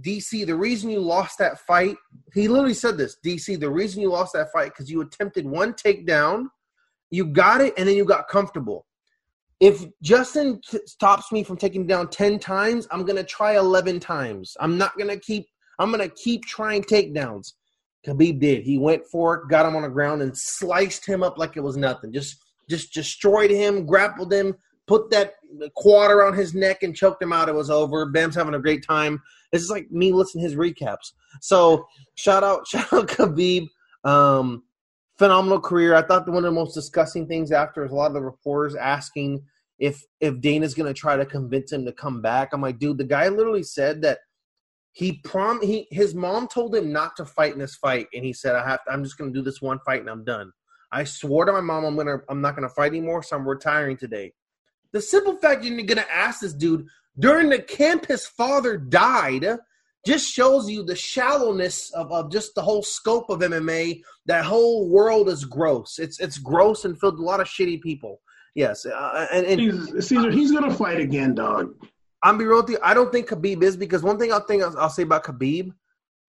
[0.00, 1.96] DC, the reason you lost that fight,
[2.34, 5.74] he literally said this DC, the reason you lost that fight because you attempted one
[5.74, 6.46] takedown,
[7.12, 8.84] you got it, and then you got comfortable.
[9.60, 14.00] If Justin t- stops me from taking down 10 times, I'm going to try 11
[14.00, 14.56] times.
[14.58, 15.46] I'm not going to keep,
[15.78, 17.52] I'm going to keep trying takedowns.
[18.04, 18.64] Khabib did.
[18.64, 21.62] He went for it, got him on the ground, and sliced him up like it
[21.62, 22.12] was nothing.
[22.12, 24.54] Just just destroyed him, grappled him,
[24.86, 25.34] put that
[25.74, 27.48] quad around his neck, and choked him out.
[27.48, 28.06] It was over.
[28.06, 29.20] Bam's having a great time.
[29.52, 31.12] This is like me listening to his recaps.
[31.40, 33.66] So shout out, shout out Khabib.
[34.04, 34.62] Um,
[35.18, 35.94] phenomenal career.
[35.94, 38.74] I thought one of the most disgusting things after is a lot of the reporters
[38.74, 39.42] asking
[39.78, 42.50] if if Dana's going to try to convince him to come back.
[42.52, 44.18] I'm like, dude, the guy literally said that
[44.92, 48.32] he prom he his mom told him not to fight in this fight, and he
[48.32, 48.84] said, "I have.
[48.84, 50.52] To, I'm just going to do this one fight, and I'm done."
[50.92, 52.18] I swore to my mom, "I'm gonna.
[52.28, 54.32] I'm not going to fight anymore, so I'm retiring today."
[54.92, 56.86] The simple fact you're going to ask this dude
[57.18, 59.46] during the camp his father died
[60.06, 64.02] just shows you the shallowness of, of just the whole scope of MMA.
[64.26, 65.98] That whole world is gross.
[65.98, 68.20] It's it's gross and filled with a lot of shitty people.
[68.54, 71.74] Yes, uh, and, and Caesar, he's gonna fight again, dog.
[72.22, 72.78] I'm be real with you.
[72.82, 75.72] I don't think Khabib is because one thing I'll think I'll, I'll say about Khabib,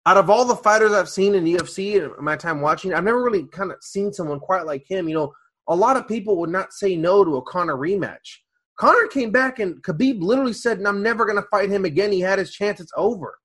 [0.07, 3.23] out of all the fighters I've seen in UFC in my time watching, I've never
[3.23, 5.09] really kind of seen someone quite like him.
[5.09, 5.33] You know,
[5.69, 8.39] a lot of people would not say no to a Conor rematch.
[8.77, 12.21] Conor came back and Khabib literally said, "I'm never going to fight him again." He
[12.21, 13.39] had his chance; it's over,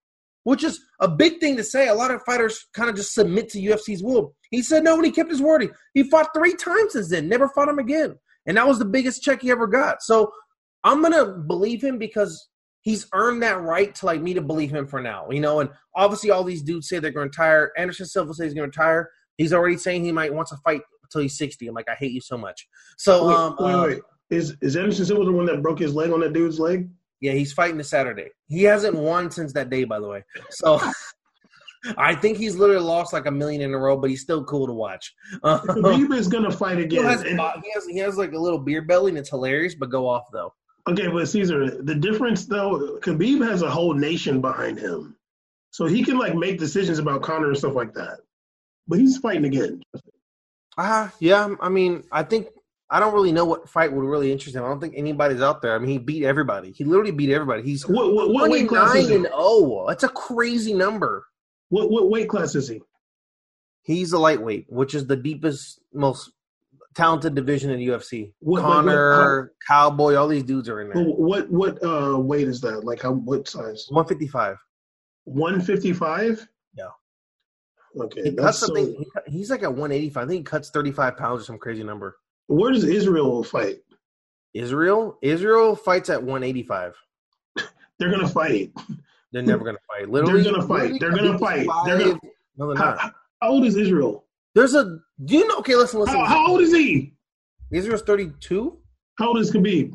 [0.43, 1.89] which is a big thing to say.
[1.89, 4.33] A lot of fighters kind of just submit to UFC's will.
[4.49, 5.69] He said no, and he kept his word.
[5.93, 8.15] He fought three times since then, never fought him again,
[8.45, 10.01] and that was the biggest check he ever got.
[10.01, 10.31] So
[10.85, 12.47] I'm gonna believe him because
[12.85, 15.59] he's earned that right to like me to believe him for now, you know.
[15.59, 17.73] And obviously, all these dudes say they're going to retire.
[17.77, 19.09] Anderson Silva says he's going to retire.
[19.37, 21.67] He's already saying he might want to fight until he's 60.
[21.67, 22.67] I'm like, I hate you so much.
[22.97, 24.01] So, wait, um, wait, uh, wait.
[24.29, 26.89] Is is Anderson Silva the one that broke his leg on that dude's leg?
[27.21, 28.29] Yeah, he's fighting this Saturday.
[28.47, 30.23] He hasn't won since that day, by the way.
[30.51, 30.79] So.
[31.99, 34.65] I think he's literally lost like a million in a row, but he's still cool
[34.65, 35.13] to watch.
[35.43, 37.03] Is gonna fight again.
[37.03, 37.35] He has, he
[37.75, 39.75] has, he has like a little beer belly, and it's hilarious.
[39.75, 40.51] But go off though.
[40.87, 45.15] Okay, but Caesar, the difference though, Khabib has a whole nation behind him,
[45.71, 48.19] so he can like make decisions about Conor and stuff like that.
[48.87, 49.81] But he's fighting again.
[50.77, 51.55] Ah, uh, yeah.
[51.59, 52.49] I mean, I think
[52.89, 54.63] I don't really know what fight would really interest him.
[54.63, 55.75] I don't think anybody's out there.
[55.75, 56.71] I mean, he beat everybody.
[56.71, 57.63] He literally beat everybody.
[57.63, 59.15] He's what, what, what weight class is he?
[59.15, 61.25] and oh, that's a crazy number.
[61.69, 62.81] What what weight class is he?
[63.81, 66.31] He's a lightweight, which is the deepest, most
[66.95, 68.33] talented division in UFC.
[68.39, 71.03] What, Conor, what, Cowboy, all these dudes are in there.
[71.03, 72.83] What what uh weight is that?
[72.83, 73.85] Like how what size?
[73.89, 74.57] One fifty five.
[75.25, 76.47] One fifty five.
[76.75, 76.89] Yeah.
[77.99, 78.23] Okay.
[78.23, 78.67] He cuts so...
[78.67, 79.05] something.
[79.27, 80.25] He, he's like at one eighty five.
[80.25, 82.17] I think he cuts thirty five pounds or some crazy number.
[82.47, 83.77] Where does Israel fight?
[84.53, 85.17] Israel.
[85.21, 86.95] Israel fights at one eighty five.
[87.99, 88.71] They're gonna fight.
[89.31, 90.09] They're never gonna fight.
[90.09, 90.99] Literally, they're gonna fight.
[90.99, 91.67] They're gonna fight.
[91.85, 92.19] They're gonna.
[92.57, 92.99] No, they're not.
[92.99, 93.11] How,
[93.41, 94.25] how old is Israel?
[94.53, 94.99] There's a.
[95.23, 95.59] Do you know?
[95.59, 96.15] Okay, listen, listen.
[96.15, 97.13] How, how old is he?
[97.71, 98.77] Israel's 32.
[99.17, 99.93] How old is Khabib?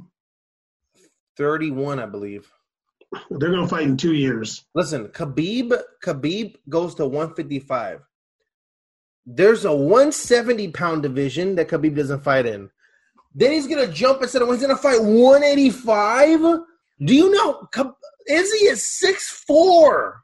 [1.37, 2.51] 31, I believe.
[3.31, 4.65] They're gonna fight in two years.
[4.75, 5.77] Listen, Khabib.
[6.05, 8.01] Khabib goes to 155.
[9.27, 12.71] There's a 170 pound division that Khabib doesn't fight in.
[13.35, 16.41] Then he's gonna jump instead of he's gonna fight 185.
[17.05, 17.69] Do you know
[18.29, 20.23] Izzy is six four?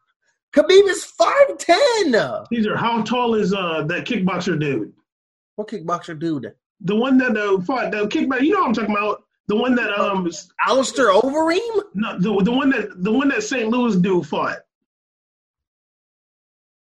[0.57, 2.16] Khabib is five ten.
[2.51, 4.93] These are how tall is uh that kickboxer dude?
[5.57, 6.55] What kickboxer dude?
[6.81, 8.41] The one that uh, fought the kickboxer.
[8.41, 9.24] You know what I'm talking about?
[9.49, 10.31] The one that um
[10.66, 11.83] Alistair Overeem?
[11.95, 13.69] No, the the one that the one that St.
[13.69, 14.59] Louis dude fought.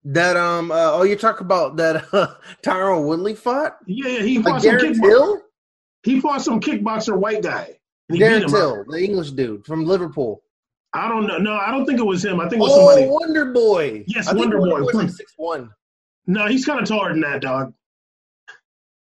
[0.04, 2.34] That um uh, oh you talk about that uh,
[2.64, 3.78] Tyron Woodley fought?
[3.86, 5.42] Yeah, yeah, he fought some kickboxer.
[6.02, 7.76] He fought some kickboxer white guy.
[8.12, 10.42] Darren Till, the English dude from Liverpool.
[10.94, 11.38] I don't know.
[11.38, 12.40] No, I don't think it was him.
[12.40, 13.08] I think it was oh, somebody.
[13.08, 14.04] Wonder Boy.
[14.08, 14.82] Yes, I Wonder Boy.
[14.82, 15.70] Like six one.
[16.26, 17.74] No, he's kind of taller than that, dog.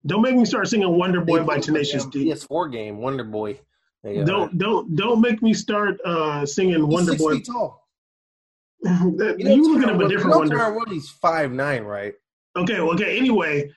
[0.06, 2.26] Don't make me start singing Wonder Boy by Tenacious D.
[2.26, 3.60] PS4 game, Wonder Boy.
[4.04, 7.40] Don't don't don't make me start uh, singing he's Wonder Boy.
[7.40, 7.82] tall.
[8.82, 10.58] that, you, know, you looking at a different Wonder.
[10.58, 12.14] Tyron He's five nine, right?
[12.56, 12.80] Okay.
[12.80, 13.18] Okay.
[13.18, 13.72] Anyway.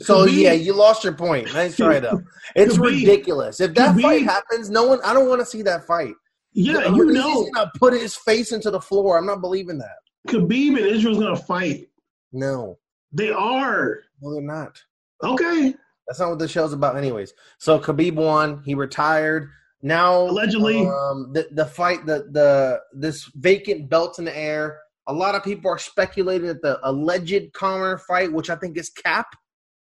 [0.00, 1.52] So yeah, you lost your point.
[1.52, 2.20] Nice try though.
[2.56, 3.60] It's ridiculous.
[3.60, 5.00] If that fight happens, no one.
[5.04, 6.14] I don't want to see that fight.
[6.54, 9.18] Yeah, you know, he's gonna put his face into the floor.
[9.18, 9.96] I'm not believing that.
[10.28, 11.88] Khabib and Israel's gonna fight.
[12.32, 12.78] No,
[13.12, 13.98] they are.
[14.22, 14.80] No, they're not.
[15.22, 15.74] Okay,
[16.06, 17.34] that's not what the show's about, anyways.
[17.58, 18.62] So Khabib won.
[18.64, 19.50] He retired.
[19.82, 24.78] Now, allegedly, um, the the fight, the the this vacant belt in the air.
[25.06, 28.88] A lot of people are speculating that the alleged Conor fight, which I think is
[28.88, 29.26] cap,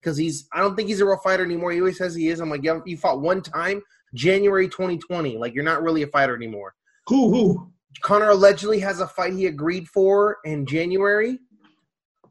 [0.02, 1.72] because he's I don't think he's a real fighter anymore.
[1.72, 2.40] He always says he is.
[2.40, 3.84] I'm like, yeah, you fought one time.
[4.16, 5.38] January 2020.
[5.38, 6.74] Like you're not really a fighter anymore.
[7.08, 7.72] Who who?
[8.02, 11.40] Conor allegedly has a fight he agreed for in January.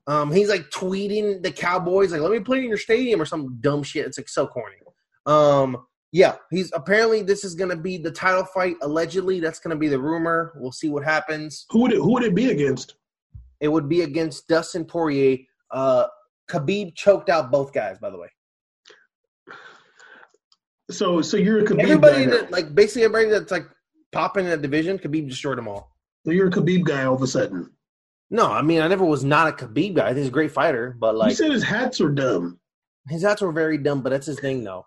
[0.06, 3.58] Um, he's like tweeting the Cowboys like, "Let me play in your stadium" or some
[3.60, 4.06] dumb shit.
[4.06, 4.76] It's like so corny.
[5.26, 8.76] Um, yeah, he's apparently this is gonna be the title fight.
[8.82, 10.52] Allegedly, that's gonna be the rumor.
[10.56, 11.64] We'll see what happens.
[11.70, 11.96] Who would it?
[11.96, 12.96] Who would it be against?
[13.60, 15.38] It would be against Dustin Poirier.
[15.70, 16.06] Uh,
[16.50, 18.28] Khabib choked out both guys, by the way.
[20.90, 23.66] So so you're a Khabib everybody that like basically everybody that's like
[24.12, 25.96] popping in that division, Khabib destroyed them all.
[26.24, 27.70] So you're a Khabib guy all of a sudden.
[28.30, 30.12] No, I mean I never was not a Khabib guy.
[30.12, 32.60] He's a great fighter, but like you said, his hats were dumb.
[33.08, 34.86] His hats were very dumb, but that's his thing though.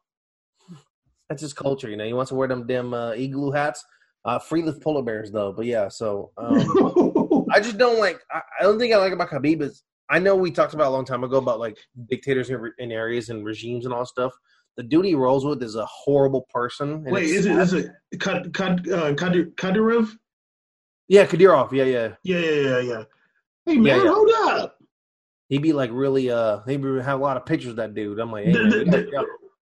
[1.30, 2.06] That's his culture, you know.
[2.06, 3.84] He wants to wear them damn uh, igloo hats.
[4.24, 5.88] Uh, free with polar bears though, but yeah.
[5.88, 8.20] So um, I just don't like.
[8.32, 9.84] I, I, don't think I like about Khabib is.
[10.10, 11.78] I know we talked about a long time ago about like
[12.10, 14.34] dictators in, in areas and regimes and all stuff
[14.78, 17.04] the dude he rolls with is a horrible person.
[17.04, 20.12] Wait, is it is it Kad, Kad, uh, Kadyrov?
[21.08, 21.72] Yeah, Kadyrov.
[21.72, 22.80] Yeah, yeah, yeah, yeah, yeah.
[22.80, 23.04] yeah.
[23.66, 24.10] Hey man, yeah, yeah.
[24.10, 24.78] hold up.
[25.50, 28.20] He'd be like really uh he would have a lot of pictures of that dude.
[28.20, 29.28] I'm like, hey, the, man, the, the,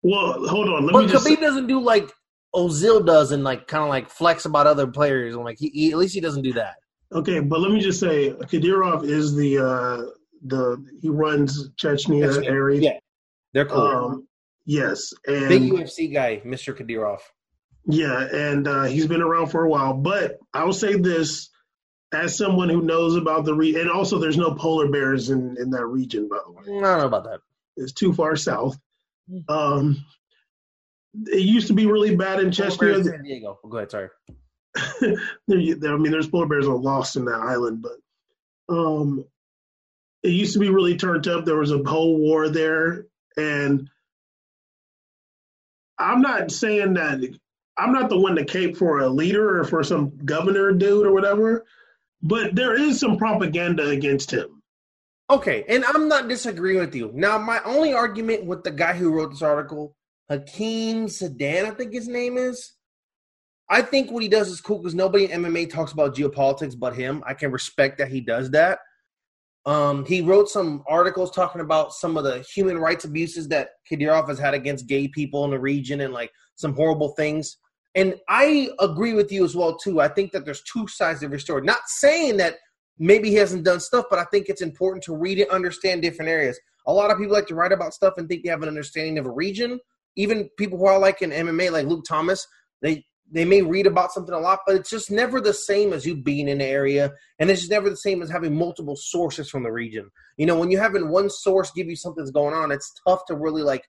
[0.02, 0.86] well, hold on.
[0.86, 2.10] Let but me just Khabib doesn't do like
[2.54, 5.34] Ozil does and like kind of like flex about other players.
[5.34, 6.76] I'm like, he, he, at least he doesn't do that.
[7.12, 10.02] Okay, but let me just say, Kadyrov is the uh
[10.46, 12.80] the he runs Chechnya area.
[12.80, 12.98] Yeah,
[13.52, 13.80] they're cool.
[13.80, 14.28] Um,
[14.64, 16.76] Yes, and big UFC guy, Mr.
[16.76, 17.18] Kadyrov.
[17.86, 19.94] Yeah, and uh, he's been around for a while.
[19.94, 21.50] But I will say this,
[22.12, 25.70] as someone who knows about the region, and also there's no polar bears in in
[25.70, 26.62] that region, by the way.
[26.78, 27.40] I don't know about that.
[27.76, 28.78] It's too far south.
[29.48, 30.04] Um,
[31.26, 33.04] it used to be really bad in Chechnya.
[33.04, 33.58] San Diego.
[33.68, 33.90] Go ahead.
[33.90, 34.08] Sorry.
[35.48, 39.24] there, I mean, there's polar bears are lost in that island, but um,
[40.22, 41.44] it used to be really turned up.
[41.44, 43.06] There was a whole war there,
[43.36, 43.88] and
[46.02, 47.20] I'm not saying that
[47.78, 51.12] I'm not the one to cape for a leader or for some governor dude or
[51.12, 51.64] whatever,
[52.22, 54.62] but there is some propaganda against him.
[55.30, 57.10] Okay, and I'm not disagreeing with you.
[57.14, 59.96] Now, my only argument with the guy who wrote this article,
[60.28, 62.72] Karim Zidan, I think his name is.
[63.70, 66.94] I think what he does is cool because nobody in MMA talks about geopolitics but
[66.94, 67.22] him.
[67.26, 68.80] I can respect that he does that.
[69.64, 74.28] Um, he wrote some articles talking about some of the human rights abuses that Kadyrov
[74.28, 77.58] has had against gay people in the region and like some horrible things.
[77.94, 80.00] And I agree with you as well too.
[80.00, 81.62] I think that there's two sides to every story.
[81.62, 82.56] Not saying that
[82.98, 86.30] maybe he hasn't done stuff, but I think it's important to read and understand different
[86.30, 86.58] areas.
[86.86, 89.18] A lot of people like to write about stuff and think they have an understanding
[89.18, 89.78] of a region.
[90.16, 92.46] Even people who are like in MMA, like Luke Thomas,
[92.80, 96.04] they they may read about something a lot, but it's just never the same as
[96.04, 99.48] you being in the area, and it's just never the same as having multiple sources
[99.48, 100.10] from the region.
[100.36, 103.36] You know, when you're having one source give you something's going on, it's tough to
[103.36, 103.88] really like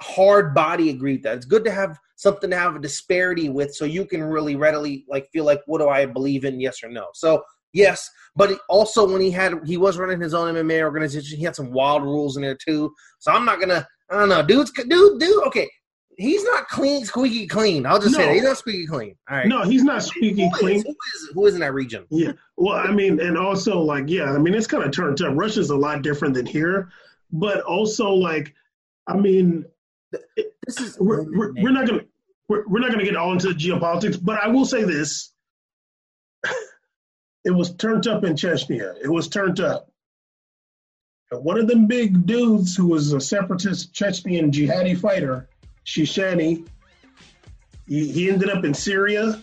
[0.00, 1.36] hard body agree with that.
[1.36, 5.04] It's good to have something to have a disparity with, so you can really readily
[5.08, 7.06] like feel like, what do I believe in, yes or no.
[7.14, 7.42] So
[7.72, 11.56] yes, but also when he had he was running his own MMA organization, he had
[11.56, 12.92] some wild rules in there too.
[13.20, 15.46] So I'm not gonna, I don't know, dude's dude, dude.
[15.46, 15.70] Okay,
[16.16, 17.86] he's not clean, squeaky clean.
[17.86, 18.18] I'll just no.
[18.18, 18.34] say that.
[18.34, 19.16] he's not squeaky clean.
[19.30, 19.46] All right.
[19.46, 20.76] No, he's not squeaky who clean.
[20.76, 22.06] Is, who is who is in that region?
[22.10, 22.32] Yeah.
[22.56, 25.36] Well, I mean, and also like, yeah, I mean, it's kind of turned up.
[25.36, 26.90] Russia's a lot different than here,
[27.32, 28.54] but also like,
[29.06, 29.64] I mean,
[30.66, 32.04] this is we're, we're, we're not gonna
[32.48, 35.32] we're, we're not gonna get all into geopolitics, but I will say this:
[37.44, 38.94] it was turned up in Chechnya.
[39.02, 39.88] It was turned up.
[41.30, 45.48] And one of them big dudes who was a separatist Chechnyan jihadi fighter
[45.84, 46.66] Shishani.
[47.86, 49.42] He, he ended up in Syria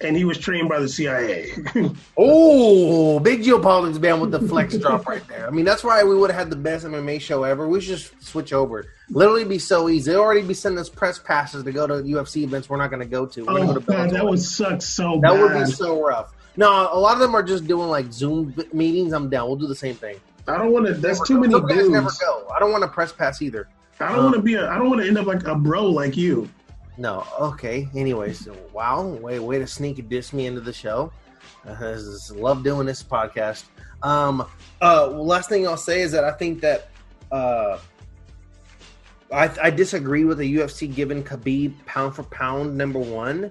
[0.00, 1.50] and he was trained by the CIA.
[2.16, 5.46] oh, big geopolitics man with the flex drop right there.
[5.46, 7.66] I mean, that's why we would have had the best MMA show ever.
[7.66, 8.86] We should just switch over.
[9.10, 10.12] Literally be so easy.
[10.12, 13.00] They already be sending us press passes to go to UFC events we're not going
[13.00, 13.44] to go to.
[13.44, 15.40] We're oh, go to God, that would suck so that bad.
[15.40, 16.32] would be so rough.
[16.56, 19.12] No, a lot of them are just doing like Zoom meetings.
[19.12, 19.46] I'm down.
[19.48, 20.20] We'll do the same thing.
[20.46, 20.94] I don't want to.
[20.94, 21.60] That's never too go.
[21.60, 21.90] many dudes.
[21.90, 22.48] Never go.
[22.54, 23.68] I don't want to press pass either.
[24.00, 24.70] I don't um, want to be a.
[24.70, 26.48] I don't want to end up like a bro like you.
[26.96, 27.26] No.
[27.40, 27.88] Okay.
[27.94, 29.02] Anyways, so, wow.
[29.02, 31.12] Way way to sneak and diss me into the show.
[31.66, 31.98] Uh,
[32.34, 33.64] love doing this podcast.
[34.02, 34.46] Um.
[34.80, 35.08] Uh.
[35.08, 36.88] Last thing I'll say is that I think that.
[37.30, 37.78] Uh.
[39.30, 43.50] I, I disagree with the UFC giving Khabib pound for pound number one.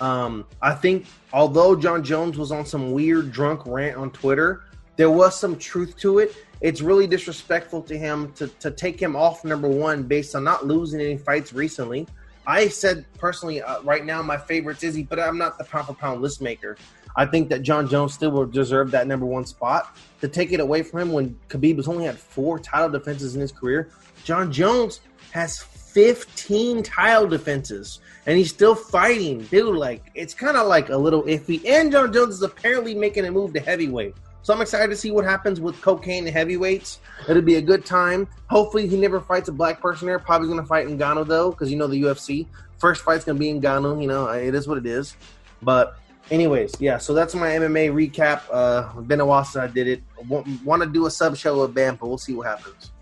[0.00, 4.62] Um, I think although Jon Jones was on some weird drunk rant on Twitter,
[4.96, 9.16] there was some truth to it it's really disrespectful to him to, to take him
[9.16, 12.06] off number one based on not losing any fights recently.
[12.46, 15.94] I said personally, uh, right now my favorite's Izzy, but I'm not the pound for
[15.94, 16.76] pound list maker.
[17.16, 19.96] I think that Jon Jones still will deserve that number one spot.
[20.20, 23.40] To take it away from him when Khabib has only had four title defenses in
[23.40, 23.90] his career,
[24.24, 25.00] Jon Jones
[25.32, 29.42] has 15 title defenses and he's still fighting.
[29.44, 31.66] Dude, like, it's kind of like a little iffy.
[31.68, 34.14] And Jon Jones is apparently making a move to heavyweight.
[34.42, 37.00] So I'm excited to see what happens with cocaine and heavyweights.
[37.28, 38.26] It'll be a good time.
[38.48, 40.18] Hopefully, he never fights a black person there.
[40.18, 42.46] Probably going to fight in Ghana, though, because you know the UFC
[42.78, 44.00] first fight's going to be in Ghana.
[44.00, 45.14] You know, it is what it is.
[45.62, 45.98] But
[46.30, 46.98] anyways, yeah.
[46.98, 48.42] So that's my MMA recap.
[48.50, 50.02] Uh, been a while since I did it.
[50.28, 52.92] Want to do a sub show with Bam, but we'll see what happens.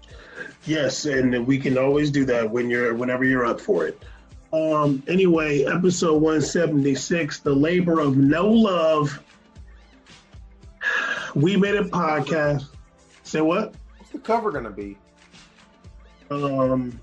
[0.65, 4.03] Yes, and we can always do that when you're whenever you're up for it.
[4.53, 5.03] Um.
[5.09, 9.23] Anyway, episode 176, the labor of no love
[11.35, 12.67] we made a podcast.
[13.25, 13.75] Say what?
[13.97, 14.99] What's the cover gonna be?
[16.31, 17.01] Um,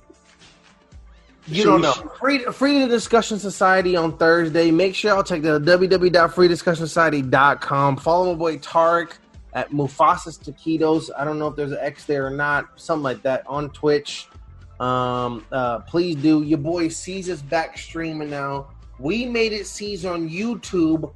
[1.48, 1.92] you don't know.
[1.92, 4.72] Free, Freedom Discussion Society on Thursday.
[4.72, 7.98] Make sure y'all check the www.freediscussionsociety.com.
[7.98, 9.14] Follow my boy Tarek
[9.54, 11.10] at Mufasa's Taquitos.
[11.18, 14.28] I don't know if there's an X there or not, something like that on Twitch.
[14.80, 16.44] Um, uh, please do.
[16.44, 18.68] Your boy sees us back streaming now.
[19.00, 21.14] We made it sees on YouTube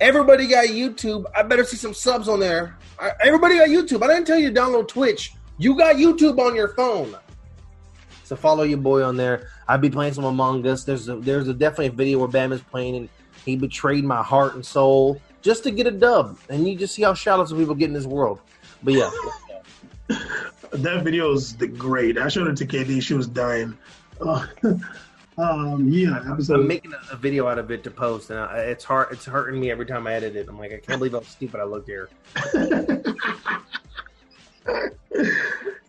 [0.00, 1.24] Everybody got YouTube.
[1.34, 2.76] I better see some subs on there.
[2.98, 4.02] I, everybody got YouTube.
[4.02, 5.34] I didn't tell you to download Twitch.
[5.58, 7.16] You got YouTube on your phone.
[8.24, 9.48] So follow your boy on there.
[9.66, 10.84] I'd be playing some Among Us.
[10.84, 13.08] There's a, there's a definitely a video where Bam is playing and
[13.44, 16.38] he betrayed my heart and soul just to get a dub.
[16.48, 18.40] And you just see how shoutouts of people get in this world.
[18.82, 19.10] But yeah.
[20.70, 22.18] that video is great.
[22.18, 23.02] I showed it to KD.
[23.02, 23.76] She was dying.
[24.20, 24.46] Uh,
[25.38, 26.60] Um, yeah, episode.
[26.60, 29.12] I'm making a, video out of it to post, and I, it's hard.
[29.12, 30.48] It's hurting me every time I edit it.
[30.48, 32.08] I'm like, I can't believe how stupid I look here.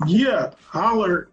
[0.07, 1.29] yeah, holler